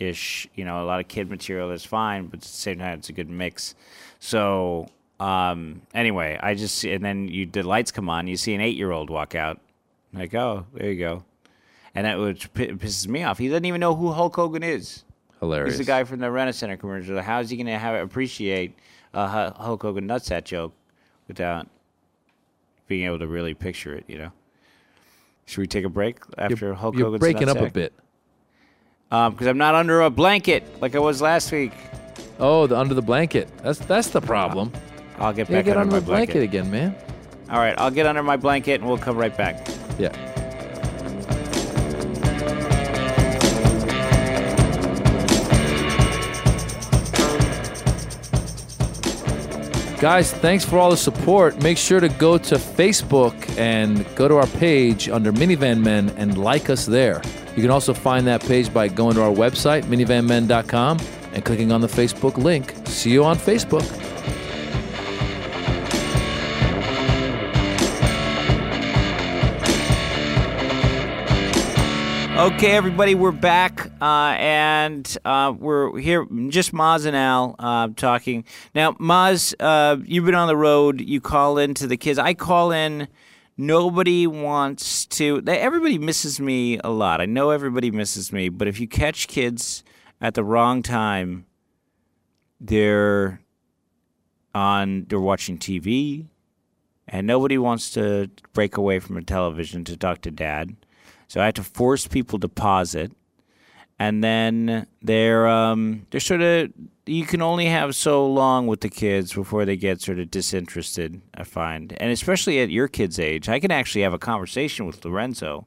ish. 0.00 0.48
You 0.54 0.64
know, 0.64 0.82
a 0.82 0.86
lot 0.86 0.98
of 1.00 1.06
kid 1.06 1.30
material 1.30 1.70
is 1.70 1.84
fine, 1.84 2.26
but 2.26 2.38
at 2.38 2.42
the 2.42 2.48
same 2.48 2.78
time, 2.78 2.98
it's 2.98 3.08
a 3.08 3.12
good 3.12 3.30
mix. 3.30 3.74
So, 4.18 4.88
um, 5.20 5.82
anyway, 5.94 6.38
I 6.42 6.54
just 6.54 6.82
and 6.84 7.04
then 7.04 7.28
you 7.28 7.46
the 7.46 7.62
lights 7.62 7.92
come 7.92 8.08
on, 8.08 8.26
you 8.26 8.36
see 8.36 8.54
an 8.54 8.60
eight 8.60 8.76
year 8.76 8.90
old 8.90 9.10
walk 9.10 9.34
out, 9.34 9.60
like, 10.12 10.34
oh, 10.34 10.66
there 10.74 10.90
you 10.90 10.98
go, 10.98 11.24
and 11.94 12.06
that 12.06 12.18
which 12.18 12.52
p- 12.54 12.68
pisses 12.68 13.06
me 13.06 13.22
off. 13.22 13.38
He 13.38 13.48
doesn't 13.48 13.64
even 13.64 13.80
know 13.80 13.94
who 13.94 14.10
Hulk 14.10 14.34
Hogan 14.34 14.62
is. 14.62 15.04
Hilarious. 15.38 15.74
He's 15.74 15.86
the 15.86 15.90
guy 15.90 16.04
from 16.04 16.18
the 16.18 16.30
Rena 16.30 16.52
Center 16.52 16.76
commercial. 16.76 17.20
How 17.22 17.40
is 17.40 17.48
he 17.48 17.56
going 17.56 17.66
to 17.66 17.78
have 17.78 18.02
appreciate 18.02 18.74
a 19.14 19.52
Hulk 19.52 19.82
Hogan 19.82 20.06
nutsack 20.06 20.44
joke 20.44 20.74
without 21.28 21.66
being 22.88 23.06
able 23.06 23.18
to 23.20 23.26
really 23.26 23.54
picture 23.54 23.94
it? 23.94 24.04
You 24.08 24.18
know. 24.18 24.32
Should 25.46 25.62
we 25.62 25.66
take 25.66 25.84
a 25.84 25.88
break 25.88 26.18
after 26.38 26.66
You're, 26.66 26.74
Hulk 26.74 26.94
you're 26.94 27.06
Hogan's 27.06 27.20
breaking 27.20 27.48
up 27.48 27.56
a 27.56 27.68
bit. 27.70 27.92
Um, 29.10 29.32
because 29.32 29.46
I'm 29.48 29.58
not 29.58 29.74
under 29.74 30.02
a 30.02 30.10
blanket 30.10 30.62
like 30.80 30.94
I 30.94 30.98
was 31.00 31.20
last 31.20 31.50
week. 31.50 31.72
Oh, 32.38 32.66
the 32.66 32.78
under 32.78 32.94
the 32.94 33.02
blanket. 33.02 33.48
That's 33.62 33.78
that's 33.80 34.08
the 34.08 34.20
problem. 34.20 34.72
I'll 35.18 35.32
get 35.32 35.48
You 35.48 35.56
back 35.56 35.64
get 35.66 35.76
under, 35.76 35.96
under 35.96 36.00
my 36.00 36.06
blanket. 36.06 36.32
blanket. 36.34 36.42
again, 36.42 36.70
man. 36.70 36.94
All 37.50 37.58
right, 37.58 37.74
I'll 37.78 37.90
get 37.90 38.06
under 38.06 38.22
my 38.22 38.36
blanket 38.36 38.80
and 38.80 38.88
we'll 38.88 38.98
come 38.98 39.16
right 39.16 39.36
back. 39.36 39.66
Yeah. 39.98 40.12
Guys, 49.98 50.32
thanks 50.32 50.64
for 50.64 50.78
all 50.78 50.88
the 50.90 50.96
support. 50.96 51.62
Make 51.62 51.76
sure 51.76 52.00
to 52.00 52.08
go 52.08 52.38
to 52.38 52.54
Facebook 52.54 53.34
and 53.58 54.06
go 54.16 54.28
to 54.28 54.36
our 54.36 54.46
page 54.46 55.10
under 55.10 55.30
Minivan 55.30 55.82
Men 55.84 56.08
and 56.16 56.38
like 56.38 56.70
us 56.70 56.86
there. 56.86 57.20
You 57.56 57.62
can 57.62 57.70
also 57.70 57.92
find 57.92 58.26
that 58.26 58.42
page 58.42 58.72
by 58.72 58.88
going 58.88 59.16
to 59.16 59.22
our 59.22 59.32
website, 59.32 59.82
minivanmen.com, 59.84 60.98
and 61.32 61.44
clicking 61.44 61.72
on 61.72 61.80
the 61.80 61.88
Facebook 61.88 62.36
link. 62.36 62.74
See 62.86 63.10
you 63.10 63.24
on 63.24 63.36
Facebook. 63.36 63.84
Okay, 72.40 72.70
everybody, 72.70 73.14
we're 73.14 73.32
back, 73.32 73.90
uh, 74.00 74.34
and 74.38 75.18
uh, 75.26 75.52
we're 75.58 75.98
here, 75.98 76.26
just 76.48 76.72
Maz 76.72 77.04
and 77.04 77.14
Al 77.14 77.54
uh, 77.58 77.88
talking. 77.96 78.46
Now, 78.74 78.92
Maz, 78.92 79.54
uh, 79.60 79.98
you've 80.06 80.24
been 80.24 80.34
on 80.34 80.48
the 80.48 80.56
road. 80.56 81.02
You 81.02 81.20
call 81.20 81.58
in 81.58 81.74
to 81.74 81.86
the 81.86 81.98
kids. 81.98 82.18
I 82.18 82.32
call 82.32 82.72
in. 82.72 83.08
Nobody 83.56 84.26
wants 84.26 85.04
to. 85.06 85.42
Everybody 85.46 85.98
misses 85.98 86.40
me 86.40 86.78
a 86.78 86.90
lot. 86.90 87.20
I 87.20 87.26
know 87.26 87.50
everybody 87.50 87.90
misses 87.90 88.32
me, 88.32 88.48
but 88.48 88.68
if 88.68 88.80
you 88.80 88.88
catch 88.88 89.28
kids 89.28 89.84
at 90.20 90.34
the 90.34 90.44
wrong 90.44 90.82
time, 90.82 91.46
they're 92.60 93.40
on. 94.54 95.06
They're 95.08 95.20
watching 95.20 95.58
TV, 95.58 96.26
and 97.06 97.26
nobody 97.26 97.58
wants 97.58 97.90
to 97.92 98.30
break 98.54 98.76
away 98.76 98.98
from 98.98 99.16
a 99.18 99.22
television 99.22 99.84
to 99.84 99.96
talk 99.96 100.22
to 100.22 100.30
dad. 100.30 100.76
So 101.28 101.40
I 101.40 101.44
had 101.44 101.54
to 101.56 101.62
force 101.62 102.06
people 102.08 102.38
to 102.40 102.48
pause 102.48 102.94
it, 102.94 103.12
and 104.00 104.24
then 104.24 104.86
they're 105.02 105.46
um, 105.46 106.06
they're 106.10 106.20
sort 106.20 106.40
of 106.40 106.72
you 107.06 107.24
can 107.26 107.42
only 107.42 107.66
have 107.66 107.94
so 107.94 108.26
long 108.26 108.66
with 108.66 108.80
the 108.80 108.88
kids 108.88 109.32
before 109.32 109.64
they 109.64 109.76
get 109.76 110.00
sort 110.00 110.18
of 110.18 110.30
disinterested. 110.30 111.20
I 111.34 111.44
find, 111.44 111.96
and 112.00 112.10
especially 112.10 112.60
at 112.60 112.70
your 112.70 112.88
kid's 112.88 113.18
age, 113.18 113.48
I 113.48 113.60
can 113.60 113.70
actually 113.70 114.02
have 114.02 114.12
a 114.12 114.18
conversation 114.18 114.86
with 114.86 115.04
Lorenzo. 115.04 115.66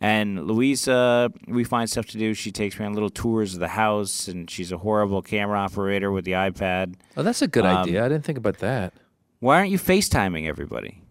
And 0.00 0.46
Louisa, 0.46 1.32
we 1.48 1.64
find 1.64 1.90
stuff 1.90 2.06
to 2.06 2.18
do. 2.18 2.32
She 2.32 2.52
takes 2.52 2.78
me 2.78 2.86
on 2.86 2.94
little 2.94 3.10
tours 3.10 3.54
of 3.54 3.60
the 3.60 3.66
house, 3.68 4.28
and 4.28 4.48
she's 4.48 4.70
a 4.70 4.78
horrible 4.78 5.22
camera 5.22 5.58
operator 5.58 6.12
with 6.12 6.24
the 6.24 6.32
iPad. 6.32 6.94
Oh, 7.16 7.24
that's 7.24 7.42
a 7.42 7.48
good 7.48 7.66
Um, 7.66 7.78
idea. 7.78 8.04
I 8.04 8.08
didn't 8.08 8.24
think 8.24 8.38
about 8.38 8.58
that. 8.58 8.94
Why 9.40 9.56
aren't 9.56 9.70
you 9.72 9.78
FaceTiming 9.78 10.46
everybody? 10.46 11.02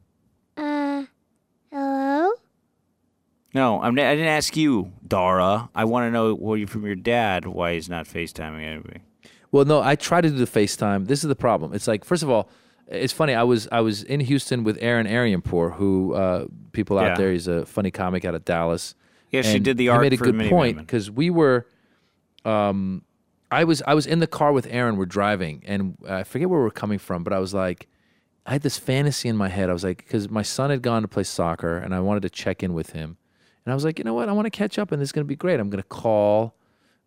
Uh, 0.56 1.04
hello? 1.70 2.32
No, 3.54 3.82
I'm, 3.82 3.94
I 3.98 4.14
didn't 4.16 4.28
ask 4.28 4.56
you, 4.56 4.92
Dara. 5.08 5.70
I 5.74 5.86
want 5.86 6.08
to 6.08 6.12
know 6.12 6.36
well, 6.36 6.66
from 6.68 6.86
your 6.86 6.96
dad 6.96 7.46
why 7.46 7.74
he's 7.74 7.90
not 7.90 8.06
FaceTiming 8.06 8.64
anybody. 8.64 9.00
Well, 9.52 9.66
no, 9.66 9.82
I 9.82 9.96
try 9.96 10.22
to 10.22 10.30
do 10.30 10.36
the 10.36 10.46
FaceTime. 10.46 11.08
This 11.08 11.24
is 11.24 11.28
the 11.30 11.36
problem. 11.36 11.74
It's 11.74 11.88
like, 11.88 12.04
first 12.04 12.22
of 12.24 12.30
all, 12.30 12.50
it's 12.88 13.14
funny. 13.14 13.34
I 13.34 13.44
was 13.44 13.68
I 13.72 13.82
was 13.82 14.04
in 14.04 14.20
Houston 14.20 14.64
with 14.64 14.78
Aaron 14.82 15.08
Aryanpur, 15.08 15.74
who 15.76 16.14
uh, 16.14 16.46
people 16.72 16.98
out 17.00 17.06
Yeah. 17.08 17.16
there. 17.16 17.32
He's 17.32 17.48
a 17.48 17.66
funny 17.66 17.92
comic 17.92 18.26
out 18.26 18.36
of 18.36 18.46
Dallas. 18.46 18.96
Yeah, 19.32 19.42
she 19.42 19.60
did 19.60 19.76
the 19.78 19.86
he 19.86 19.90
art 19.90 20.02
made 20.02 20.14
a 20.14 20.18
for 20.18 20.26
good 20.26 20.36
Mini 20.36 20.50
point 20.50 20.78
because 20.78 21.12
we 21.12 21.30
were. 21.30 21.68
Um, 22.46 23.04
I 23.52 23.64
was 23.66 23.82
I 23.88 23.94
was 23.94 24.06
in 24.06 24.20
the 24.20 24.28
car 24.28 24.52
with 24.54 24.68
Aaron. 24.70 24.96
We're 24.98 25.06
driving, 25.06 25.64
and 25.66 25.98
I 26.08 26.24
forget 26.24 26.50
where 26.50 26.62
we're 26.62 26.70
coming 26.70 27.00
from, 27.00 27.24
but 27.24 27.34
I 27.34 27.40
was 27.40 27.54
like, 27.54 27.88
I 28.46 28.52
had 28.54 28.62
this 28.62 28.78
fantasy 28.78 29.28
in 29.28 29.36
my 29.36 29.50
head. 29.50 29.70
I 29.70 29.74
was 29.74 29.84
like, 29.84 29.98
because 29.98 30.30
my 30.30 30.42
son 30.42 30.70
had 30.70 30.82
gone 30.82 31.02
to 31.02 31.08
play 31.10 31.24
soccer, 31.24 31.78
and 31.78 31.94
I 31.94 32.00
wanted 32.00 32.22
to 32.24 32.30
check 32.30 32.64
in 32.64 32.74
with 32.74 32.92
him, 32.92 33.18
and 33.68 33.74
I 33.74 33.76
was 33.76 33.84
like, 33.84 34.00
you 34.00 34.06
know 34.06 34.14
what, 34.14 34.30
I 34.30 34.32
want 34.32 34.46
to 34.46 34.50
catch 34.50 34.80
up, 34.80 34.94
and 34.94 35.02
this 35.02 35.10
is 35.10 35.12
gonna 35.12 35.26
be 35.26 35.36
great. 35.36 35.60
I'm 35.60 35.70
gonna 35.70 35.84
call, 35.84 36.56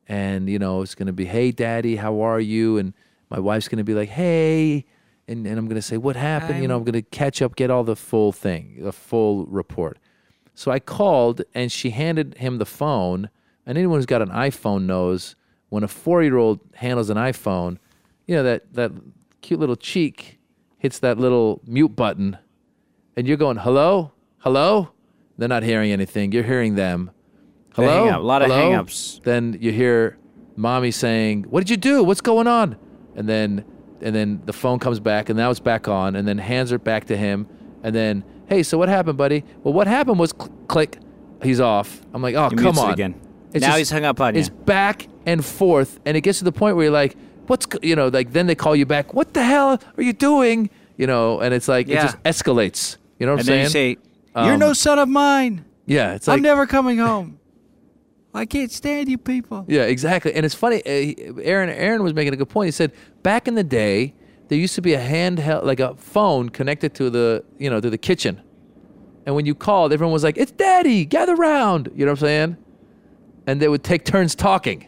and 0.06 0.46
you 0.46 0.58
know, 0.58 0.82
it's 0.82 0.94
gonna 0.94 1.10
be, 1.10 1.24
hey, 1.24 1.52
daddy, 1.52 1.96
how 1.96 2.20
are 2.20 2.38
you? 2.38 2.76
And 2.76 2.92
my 3.30 3.38
wife's 3.38 3.66
gonna 3.66 3.82
be 3.82 3.94
like, 3.94 4.10
hey, 4.10 4.84
and, 5.26 5.46
and 5.46 5.58
I'm 5.58 5.68
gonna 5.68 5.80
say, 5.80 5.96
what 5.96 6.16
happened? 6.16 6.60
You 6.60 6.68
know, 6.68 6.76
I'm 6.76 6.84
gonna 6.84 7.00
catch 7.00 7.40
up, 7.40 7.56
get 7.56 7.70
all 7.70 7.82
the 7.82 7.96
full 7.96 8.30
thing, 8.30 8.76
the 8.78 8.92
full 8.92 9.46
report. 9.46 9.98
So 10.54 10.70
I 10.70 10.80
called 10.80 11.40
and 11.54 11.72
she 11.72 11.88
handed 11.88 12.36
him 12.36 12.58
the 12.58 12.66
phone. 12.66 13.30
And 13.64 13.78
anyone 13.78 13.96
who's 13.96 14.04
got 14.04 14.20
an 14.20 14.28
iPhone 14.28 14.82
knows 14.82 15.36
when 15.70 15.82
a 15.82 15.88
four 15.88 16.22
year 16.22 16.36
old 16.36 16.60
handles 16.74 17.08
an 17.08 17.16
iPhone, 17.16 17.78
you 18.26 18.36
know, 18.36 18.42
that, 18.42 18.74
that 18.74 18.92
cute 19.40 19.60
little 19.60 19.76
cheek 19.76 20.38
hits 20.76 20.98
that 20.98 21.16
little 21.16 21.62
mute 21.66 21.96
button 21.96 22.36
and 23.16 23.26
you're 23.26 23.38
going, 23.38 23.56
hello? 23.56 24.12
Hello? 24.40 24.90
They're 25.40 25.48
not 25.48 25.62
hearing 25.62 25.90
anything. 25.90 26.32
You're 26.32 26.42
hearing 26.44 26.74
them. 26.74 27.10
Hello? 27.74 28.04
hang 28.04 28.12
up. 28.14 28.20
A 28.20 28.22
lot 28.22 28.42
of 28.42 28.48
Hello? 28.50 28.60
hang-ups. 28.70 29.20
Then 29.24 29.56
you 29.58 29.72
hear 29.72 30.18
mommy 30.54 30.90
saying, 30.90 31.44
What 31.44 31.60
did 31.60 31.70
you 31.70 31.78
do? 31.78 32.04
What's 32.04 32.20
going 32.20 32.46
on? 32.46 32.76
And 33.16 33.26
then 33.28 33.64
and 34.02 34.14
then 34.14 34.42
the 34.44 34.52
phone 34.52 34.78
comes 34.78 35.00
back 35.00 35.30
and 35.30 35.36
now 35.38 35.50
it's 35.50 35.58
back 35.60 35.88
on 35.88 36.14
and 36.14 36.28
then 36.28 36.36
hands 36.38 36.72
it 36.72 36.84
back 36.84 37.04
to 37.06 37.16
him 37.16 37.46
and 37.82 37.94
then 37.94 38.24
hey 38.48 38.62
so 38.62 38.78
what 38.78 38.88
happened 38.88 39.18
buddy 39.18 39.44
well 39.62 39.74
what 39.74 39.86
happened 39.86 40.18
was 40.18 40.30
cl- 40.30 40.48
click 40.68 40.96
he's 41.42 41.60
off 41.60 42.00
i'm 42.14 42.22
like 42.22 42.34
oh 42.34 42.48
He 42.48 42.56
come 42.56 42.64
mutes 42.64 42.78
it 42.78 42.84
on 42.84 42.92
again. 42.94 43.20
It's 43.52 43.60
now 43.60 43.68
just- 43.72 43.78
he's 43.78 43.90
hung 43.90 44.04
up 44.06 44.18
on 44.18 44.34
you. 44.34 44.40
it's 44.40 44.48
back 44.48 45.06
and 45.26 45.44
forth 45.44 46.00
and 46.06 46.16
it 46.16 46.22
gets 46.22 46.38
to 46.38 46.44
the 46.44 46.52
point 46.52 46.76
where 46.76 46.84
you're 46.86 46.92
like 46.94 47.14
what's 47.46 47.66
you 47.82 47.94
know 47.94 48.08
like 48.08 48.32
then 48.32 48.46
they 48.46 48.54
call 48.54 48.74
you 48.74 48.86
back 48.86 49.12
what 49.12 49.34
the 49.34 49.44
hell 49.44 49.78
are 49.98 50.02
you 50.02 50.14
doing 50.14 50.70
you 50.96 51.06
know 51.06 51.38
and 51.40 51.52
it's 51.52 51.68
like 51.68 51.86
Yeah. 51.86 51.98
it 51.98 52.02
just 52.04 52.22
escalates 52.22 52.96
you 53.18 53.26
know 53.26 53.32
what 53.32 53.40
and 53.40 53.50
i'm 53.50 53.52
saying? 53.52 53.66
And 53.66 53.74
then 53.74 53.82
you 53.82 53.96
saying 53.96 53.96
say, 54.40 54.46
"You're 54.46 54.54
Um, 54.54 54.60
no 54.60 54.72
son 54.72 54.98
of 54.98 55.08
mine. 55.08 55.64
yeah 55.86 56.14
it's 56.14 56.26
like 56.28 56.36
I'm 56.36 56.42
never 56.42 56.66
coming 56.66 56.98
home. 56.98 57.38
I 58.34 58.46
can't 58.46 58.70
stand 58.70 59.08
you 59.08 59.18
people." 59.18 59.64
Yeah, 59.68 59.82
exactly. 59.82 60.32
And 60.34 60.46
it's 60.46 60.54
funny. 60.54 60.82
Uh, 60.86 61.40
Aaron 61.42 61.68
Aaron 61.70 62.02
was 62.02 62.14
making 62.14 62.32
a 62.34 62.36
good 62.36 62.48
point. 62.48 62.66
He 62.68 62.72
said 62.72 62.92
back 63.22 63.48
in 63.48 63.54
the 63.54 63.64
day 63.64 64.14
there 64.48 64.58
used 64.58 64.74
to 64.74 64.82
be 64.82 64.94
a 64.94 65.00
handheld, 65.00 65.64
like 65.64 65.80
a 65.80 65.94
phone 65.96 66.48
connected 66.48 66.94
to 66.94 67.10
the 67.10 67.44
you 67.58 67.70
know 67.70 67.80
to 67.80 67.90
the 67.90 67.98
kitchen, 67.98 68.36
and 68.38 68.46
And 69.26 69.34
when 69.36 69.46
you 69.46 69.54
called, 69.54 69.92
everyone 69.92 70.12
was 70.12 70.24
like, 70.24 70.38
"It's 70.38 70.52
Daddy, 70.52 71.04
gather 71.04 71.34
round." 71.36 71.90
You 71.94 72.04
know 72.06 72.12
what 72.12 72.20
I'm 72.22 72.26
saying? 72.26 72.56
And 73.46 73.60
they 73.60 73.68
would 73.68 73.82
take 73.82 74.04
turns 74.04 74.34
talking. 74.34 74.86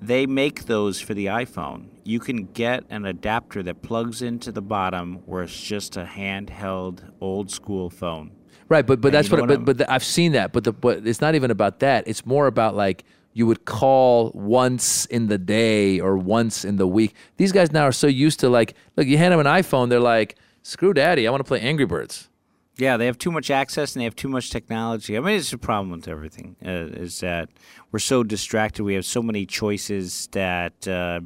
They 0.00 0.24
make 0.26 0.64
those 0.64 0.98
for 1.00 1.12
the 1.14 1.26
iPhone. 1.26 1.88
You 2.04 2.20
can 2.20 2.46
get 2.46 2.84
an 2.88 3.04
adapter 3.04 3.62
that 3.64 3.82
plugs 3.82 4.22
into 4.22 4.50
the 4.50 4.62
bottom 4.62 5.16
where 5.26 5.42
it's 5.42 5.60
just 5.60 5.96
a 5.96 6.04
handheld 6.04 7.02
old 7.20 7.50
school 7.50 7.90
phone. 7.90 8.30
Right, 8.70 8.86
but 8.86 9.02
but 9.02 9.08
And 9.08 9.14
that's 9.16 9.30
what. 9.30 9.46
But, 9.46 9.64
but 9.66 9.78
the, 9.78 9.92
I've 9.92 10.04
seen 10.04 10.32
that. 10.32 10.52
But 10.52 10.64
the 10.64 10.72
but 10.72 11.06
it's 11.06 11.20
not 11.20 11.34
even 11.34 11.50
about 11.50 11.80
that. 11.80 12.08
It's 12.08 12.24
more 12.24 12.46
about 12.46 12.76
like 12.76 13.04
you 13.32 13.46
would 13.46 13.64
call 13.64 14.30
once 14.34 15.06
in 15.06 15.26
the 15.26 15.38
day 15.38 16.00
or 16.00 16.16
once 16.16 16.64
in 16.64 16.76
the 16.76 16.86
week. 16.86 17.14
These 17.36 17.52
guys 17.52 17.72
now 17.72 17.84
are 17.84 17.92
so 17.92 18.06
used 18.06 18.40
to 18.40 18.48
like, 18.48 18.74
look, 18.96 19.06
you 19.06 19.18
hand 19.18 19.32
them 19.32 19.40
an 19.40 19.46
iPhone, 19.46 19.88
they're 19.88 20.00
like, 20.00 20.36
screw 20.62 20.92
daddy, 20.92 21.28
I 21.28 21.30
want 21.30 21.40
to 21.40 21.44
play 21.44 21.60
Angry 21.60 21.84
Birds. 21.84 22.28
Yeah, 22.76 22.96
they 22.96 23.06
have 23.06 23.18
too 23.18 23.30
much 23.30 23.50
access 23.50 23.94
and 23.94 24.00
they 24.00 24.04
have 24.04 24.16
too 24.16 24.28
much 24.28 24.50
technology. 24.50 25.16
I 25.16 25.20
mean, 25.20 25.36
it's 25.36 25.52
a 25.52 25.58
problem 25.58 25.90
with 25.90 26.08
everything. 26.08 26.56
Uh, 26.64 26.88
is 27.04 27.20
that 27.20 27.50
we're 27.92 27.98
so 27.98 28.24
distracted. 28.24 28.84
We 28.84 28.94
have 28.94 29.04
so 29.04 29.22
many 29.22 29.44
choices 29.44 30.28
that 30.32 30.88
uh, 30.88 31.20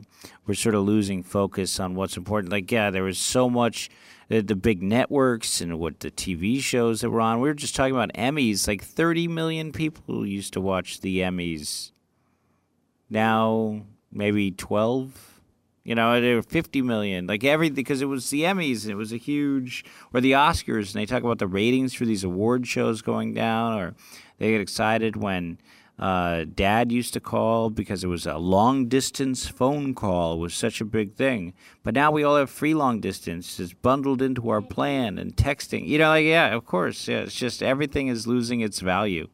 we're 0.47 0.55
sort 0.55 0.75
of 0.75 0.83
losing 0.83 1.23
focus 1.23 1.79
on 1.79 1.95
what's 1.95 2.17
important. 2.17 2.51
Like, 2.51 2.71
yeah, 2.73 2.91
there 2.91 3.05
was 3.05 3.19
so 3.19 3.49
much. 3.49 3.89
The, 4.29 4.41
the 4.41 4.57
big 4.57 4.83
networks 4.83 5.61
and 5.61 5.79
what 5.79 6.01
the 6.01 6.11
TV 6.11 6.61
shows 6.61 7.03
that 7.03 7.11
were 7.11 7.21
on. 7.21 7.41
We 7.41 7.49
were 7.49 7.55
just 7.55 7.77
talking 7.77 7.95
about 7.95 8.13
Emmys. 8.15 8.67
Like 8.67 8.83
30 8.83 9.29
million 9.29 9.73
people 9.73 10.27
used 10.27 10.53
to 10.55 10.61
watch 10.61 11.01
the 11.01 11.19
Emmys. 11.19 11.93
Now 13.11 13.85
maybe 14.15 14.51
12. 14.51 15.41
You 15.85 15.95
know, 15.95 16.19
there 16.19 16.37
were 16.37 16.43
50 16.43 16.81
million, 16.81 17.27
like 17.27 17.45
everything, 17.45 17.75
because 17.75 18.01
it 18.01 18.07
was 18.07 18.31
the 18.31 18.43
Emmys 18.43 18.85
and 18.85 18.93
it 18.93 18.97
was 18.97 19.13
a 19.13 19.19
huge, 19.19 19.85
or 20.15 20.23
the 20.23 20.33
Oscars, 20.33 20.95
and 20.95 20.95
they 20.95 21.05
talk 21.05 21.23
about 21.23 21.39
the 21.39 21.47
ratings 21.47 21.93
for 21.93 22.07
these 22.07 22.25
award 22.25 22.67
shows 22.67 23.03
going 23.03 23.35
down, 23.35 23.79
or 23.79 23.95
they 24.39 24.51
get 24.51 24.63
excited 24.63 25.15
when 25.15 25.59
uh, 25.99 26.45
dad 26.55 26.91
used 26.91 27.13
to 27.15 27.21
call 27.21 27.71
because 27.71 28.03
it 28.03 28.09
was 28.09 28.27
a 28.27 28.37
long 28.37 28.87
distance 28.89 29.47
phone 29.47 29.95
call 29.95 30.39
was 30.41 30.53
such 30.53 30.81
a 30.81 30.85
big 30.85 31.15
thing. 31.15 31.55
But 31.85 31.95
now 31.95 32.11
we 32.11 32.25
all 32.25 32.37
have 32.37 32.51
free 32.51 32.75
long 32.75 33.01
distance. 33.01 33.61
It's 33.61 33.73
bundled 33.73 34.21
into 34.21 34.51
our 34.51 34.61
plan 34.61 35.19
and 35.19 35.37
texting. 35.37 35.87
You 35.87 35.99
know, 35.99 36.09
like, 36.09 36.25
yeah, 36.27 36.53
of 36.55 36.65
course. 36.67 37.07
Yeah, 37.07 37.19
it's 37.21 37.35
just 37.35 37.63
everything 37.63 38.09
is 38.09 38.27
losing 38.27 38.61
its 38.61 38.81
value. 38.81 39.29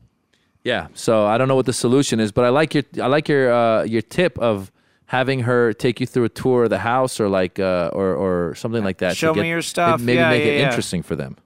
Yeah. 0.62 0.88
So 0.92 1.24
I 1.26 1.38
don't 1.38 1.48
know 1.48 1.56
what 1.56 1.64
the 1.66 1.72
solution 1.72 2.20
is, 2.20 2.30
but 2.32 2.44
I 2.44 2.50
like 2.50 2.74
your 2.74 2.84
I 3.02 3.06
like 3.06 3.28
your 3.28 3.50
uh, 3.52 3.84
your 3.84 4.02
tip 4.02 4.38
of 4.38 4.70
having 5.06 5.40
her 5.40 5.72
take 5.72 5.98
you 5.98 6.06
through 6.06 6.24
a 6.24 6.28
tour 6.28 6.64
of 6.64 6.70
the 6.70 6.78
house 6.80 7.18
or 7.18 7.28
like 7.30 7.58
uh, 7.58 7.88
or 7.94 8.14
or 8.14 8.54
something 8.54 8.84
like 8.84 8.98
that. 8.98 9.10
to 9.10 9.16
Show 9.16 9.32
me 9.32 9.42
get- 9.42 9.48
your 9.48 9.62
stuff. 9.62 10.00
Maybe 10.02 10.18
Yeah, 10.18 10.28
make 10.30 10.44
yeah, 10.44 10.50
it 10.52 10.58
yeah. 10.60 10.66
interesting 10.68 11.02
for 11.02 11.16
them. 11.16 11.36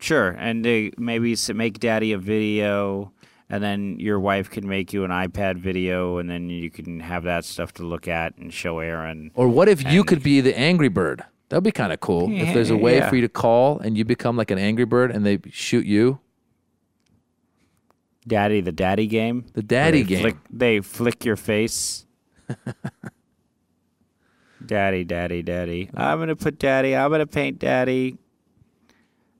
Sure, 0.00 0.30
and 0.30 0.64
they 0.64 0.90
maybe 0.98 1.36
make 1.54 1.78
daddy 1.78 2.12
a 2.12 2.18
video, 2.18 3.12
and 3.50 3.62
then 3.62 3.98
your 3.98 4.18
wife 4.20 4.48
can 4.48 4.66
make 4.68 4.92
you 4.92 5.04
an 5.04 5.10
iPad 5.10 5.58
video, 5.58 6.18
and 6.18 6.30
then 6.30 6.48
you 6.48 6.70
can 6.70 7.00
have 7.00 7.24
that 7.24 7.44
stuff 7.44 7.72
to 7.74 7.82
look 7.82 8.06
at 8.08 8.36
and 8.38 8.52
show 8.54 8.78
Aaron. 8.78 9.30
Or 9.34 9.48
what 9.48 9.68
if 9.68 9.82
you 9.92 10.04
could 10.04 10.22
be 10.22 10.40
the 10.40 10.56
Angry 10.58 10.88
Bird? 10.88 11.24
That'd 11.48 11.64
be 11.64 11.72
kind 11.72 11.92
of 11.92 11.98
cool. 12.00 12.30
if 12.30 12.54
there's 12.54 12.70
a 12.70 12.76
way 12.76 12.98
Yeah. 12.98 13.08
for 13.10 13.16
you 13.16 13.22
to 13.22 13.28
call 13.28 13.80
and 13.80 13.98
you 13.98 14.04
become 14.04 14.36
like 14.36 14.52
an 14.52 14.58
Angry 14.58 14.84
Bird 14.84 15.10
and 15.10 15.26
they 15.26 15.40
shoot 15.50 15.84
you. 15.84 16.20
Daddy, 18.26 18.60
the 18.60 18.70
daddy 18.70 19.06
game. 19.08 19.46
The 19.54 19.62
daddy 19.62 20.02
They 20.02 20.08
game. 20.08 20.20
Flick, 20.20 20.36
they 20.50 20.80
flick 20.80 21.24
your 21.24 21.36
face. 21.36 22.06
daddy, 24.64 25.04
daddy, 25.04 25.42
daddy. 25.42 25.90
I'm 25.94 26.18
gonna 26.18 26.36
put 26.36 26.58
daddy. 26.58 26.94
I'm 26.94 27.10
gonna 27.10 27.26
paint 27.26 27.58
daddy. 27.58 28.18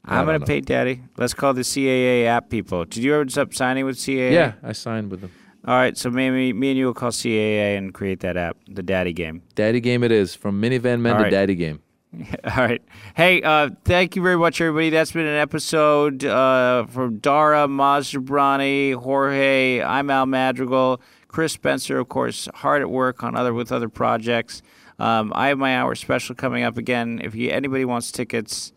I'm 0.04 0.26
gonna 0.26 0.38
know. 0.38 0.46
paint 0.46 0.66
daddy. 0.66 1.02
Let's 1.16 1.34
call 1.34 1.52
the 1.54 1.60
CAA 1.62 2.24
app 2.26 2.48
people. 2.48 2.84
Did 2.84 3.02
you 3.04 3.12
ever 3.12 3.22
end 3.22 3.36
up 3.38 3.54
signing 3.54 3.84
with 3.84 3.96
CAA? 3.96 4.32
Yeah, 4.32 4.54
I 4.62 4.72
signed 4.72 5.10
with 5.10 5.20
them. 5.20 5.30
All 5.66 5.74
right, 5.74 5.96
so 5.96 6.10
maybe 6.10 6.54
me 6.54 6.70
and 6.70 6.78
you 6.78 6.86
will 6.86 6.94
call 6.94 7.10
CAA 7.10 7.76
and 7.76 7.92
create 7.92 8.20
that 8.20 8.36
app, 8.38 8.56
the 8.66 8.82
daddy 8.82 9.12
game. 9.12 9.42
Daddy 9.54 9.80
game 9.80 10.02
it 10.02 10.10
is 10.10 10.34
from 10.34 10.60
minivan 10.60 11.00
men 11.00 11.12
All 11.12 11.18
to 11.18 11.24
right. 11.24 11.30
daddy 11.30 11.54
game. 11.54 11.80
All 12.44 12.56
right. 12.56 12.82
Hey, 13.14 13.42
uh, 13.42 13.70
thank 13.84 14.16
you 14.16 14.22
very 14.22 14.38
much, 14.38 14.60
everybody. 14.60 14.88
That's 14.90 15.12
been 15.12 15.26
an 15.26 15.36
episode 15.36 16.24
uh, 16.24 16.86
from 16.86 17.18
Dara, 17.18 17.68
Maz 17.68 18.18
Jobrani, 18.18 18.94
Jorge. 18.94 19.82
I'm 19.82 20.08
Al 20.10 20.26
Madrigal, 20.26 21.00
Chris 21.28 21.52
Spencer, 21.52 21.98
of 21.98 22.08
course, 22.08 22.48
hard 22.54 22.80
at 22.82 22.90
work 22.90 23.22
on 23.22 23.36
other 23.36 23.52
with 23.54 23.70
other 23.70 23.88
projects. 23.90 24.62
Um, 24.98 25.30
I 25.36 25.48
have 25.48 25.58
my 25.58 25.76
hour 25.76 25.94
special 25.94 26.34
coming 26.34 26.64
up 26.64 26.76
again. 26.78 27.20
If 27.22 27.34
you, 27.34 27.50
anybody 27.50 27.84
wants 27.84 28.10
tickets, 28.10 28.72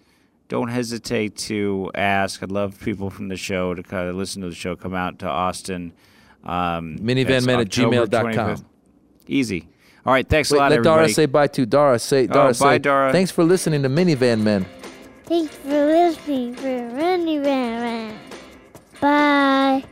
don't 0.53 0.67
hesitate 0.67 1.35
to 1.35 1.89
ask. 1.95 2.43
I'd 2.43 2.51
love 2.51 2.79
people 2.79 3.09
from 3.09 3.27
the 3.27 3.35
show 3.35 3.73
to 3.73 3.81
kind 3.81 4.07
of 4.07 4.15
listen 4.15 4.43
to 4.43 4.49
the 4.49 4.55
show. 4.55 4.75
Come 4.75 4.93
out 4.93 5.17
to 5.19 5.27
Austin. 5.27 5.93
Um, 6.43 6.99
Minivan 6.99 7.47
men 7.47 7.59
at 7.59 7.71
that's 7.71 7.79
October 7.79 8.05
gmail.com. 8.05 8.65
Easy. 9.25 9.67
All 10.05 10.13
right. 10.13 10.29
Thanks 10.29 10.51
a 10.51 10.53
Wait, 10.53 10.59
lot, 10.59 10.69
let 10.69 10.77
everybody. 10.77 11.01
Dara 11.01 11.09
say 11.09 11.25
bye 11.25 11.47
to 11.47 11.65
Dara. 11.65 11.97
Say 11.97 12.27
Dara. 12.27 12.49
bye, 12.49 12.51
say, 12.51 12.77
Dara. 12.77 13.11
Thanks 13.11 13.31
for 13.31 13.43
listening 13.43 13.81
to 13.81 13.89
Minivan 13.89 14.43
Men. 14.43 14.67
Thanks 15.23 15.55
for 15.55 15.69
listening 15.69 16.53
for 16.53 16.67
Minivan 16.67 17.41
Van. 17.41 18.19
Bye. 19.01 19.83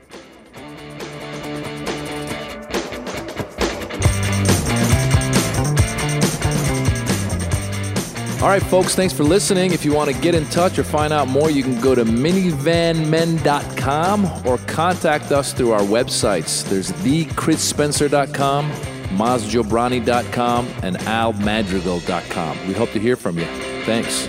All 8.42 8.48
right, 8.48 8.64
folks, 8.64 8.96
thanks 8.96 9.14
for 9.14 9.24
listening. 9.24 9.72
If 9.72 9.86
you 9.86 9.94
want 9.94 10.10
to 10.10 10.20
get 10.20 10.34
in 10.34 10.46
touch 10.46 10.80
or 10.80 10.84
find 10.84 11.14
out 11.14 11.28
more, 11.28 11.52
you 11.52 11.62
can 11.62 11.80
go 11.80 11.94
to 11.94 12.04
minivanmen.com 12.04 14.48
or 14.48 14.58
contact 14.58 15.32
us 15.32 15.54
through 15.54 15.74
our 15.74 15.82
websites. 15.82 16.68
There's 16.68 16.92
thechrisspencer.com, 16.92 18.72
mazjobrani.com, 19.12 20.68
and 20.82 20.98
almadrigal.com. 20.98 22.68
We 22.68 22.74
hope 22.74 22.92
to 22.94 23.00
hear 23.00 23.16
from 23.16 23.38
you. 23.38 23.46
Thanks. 23.86 24.28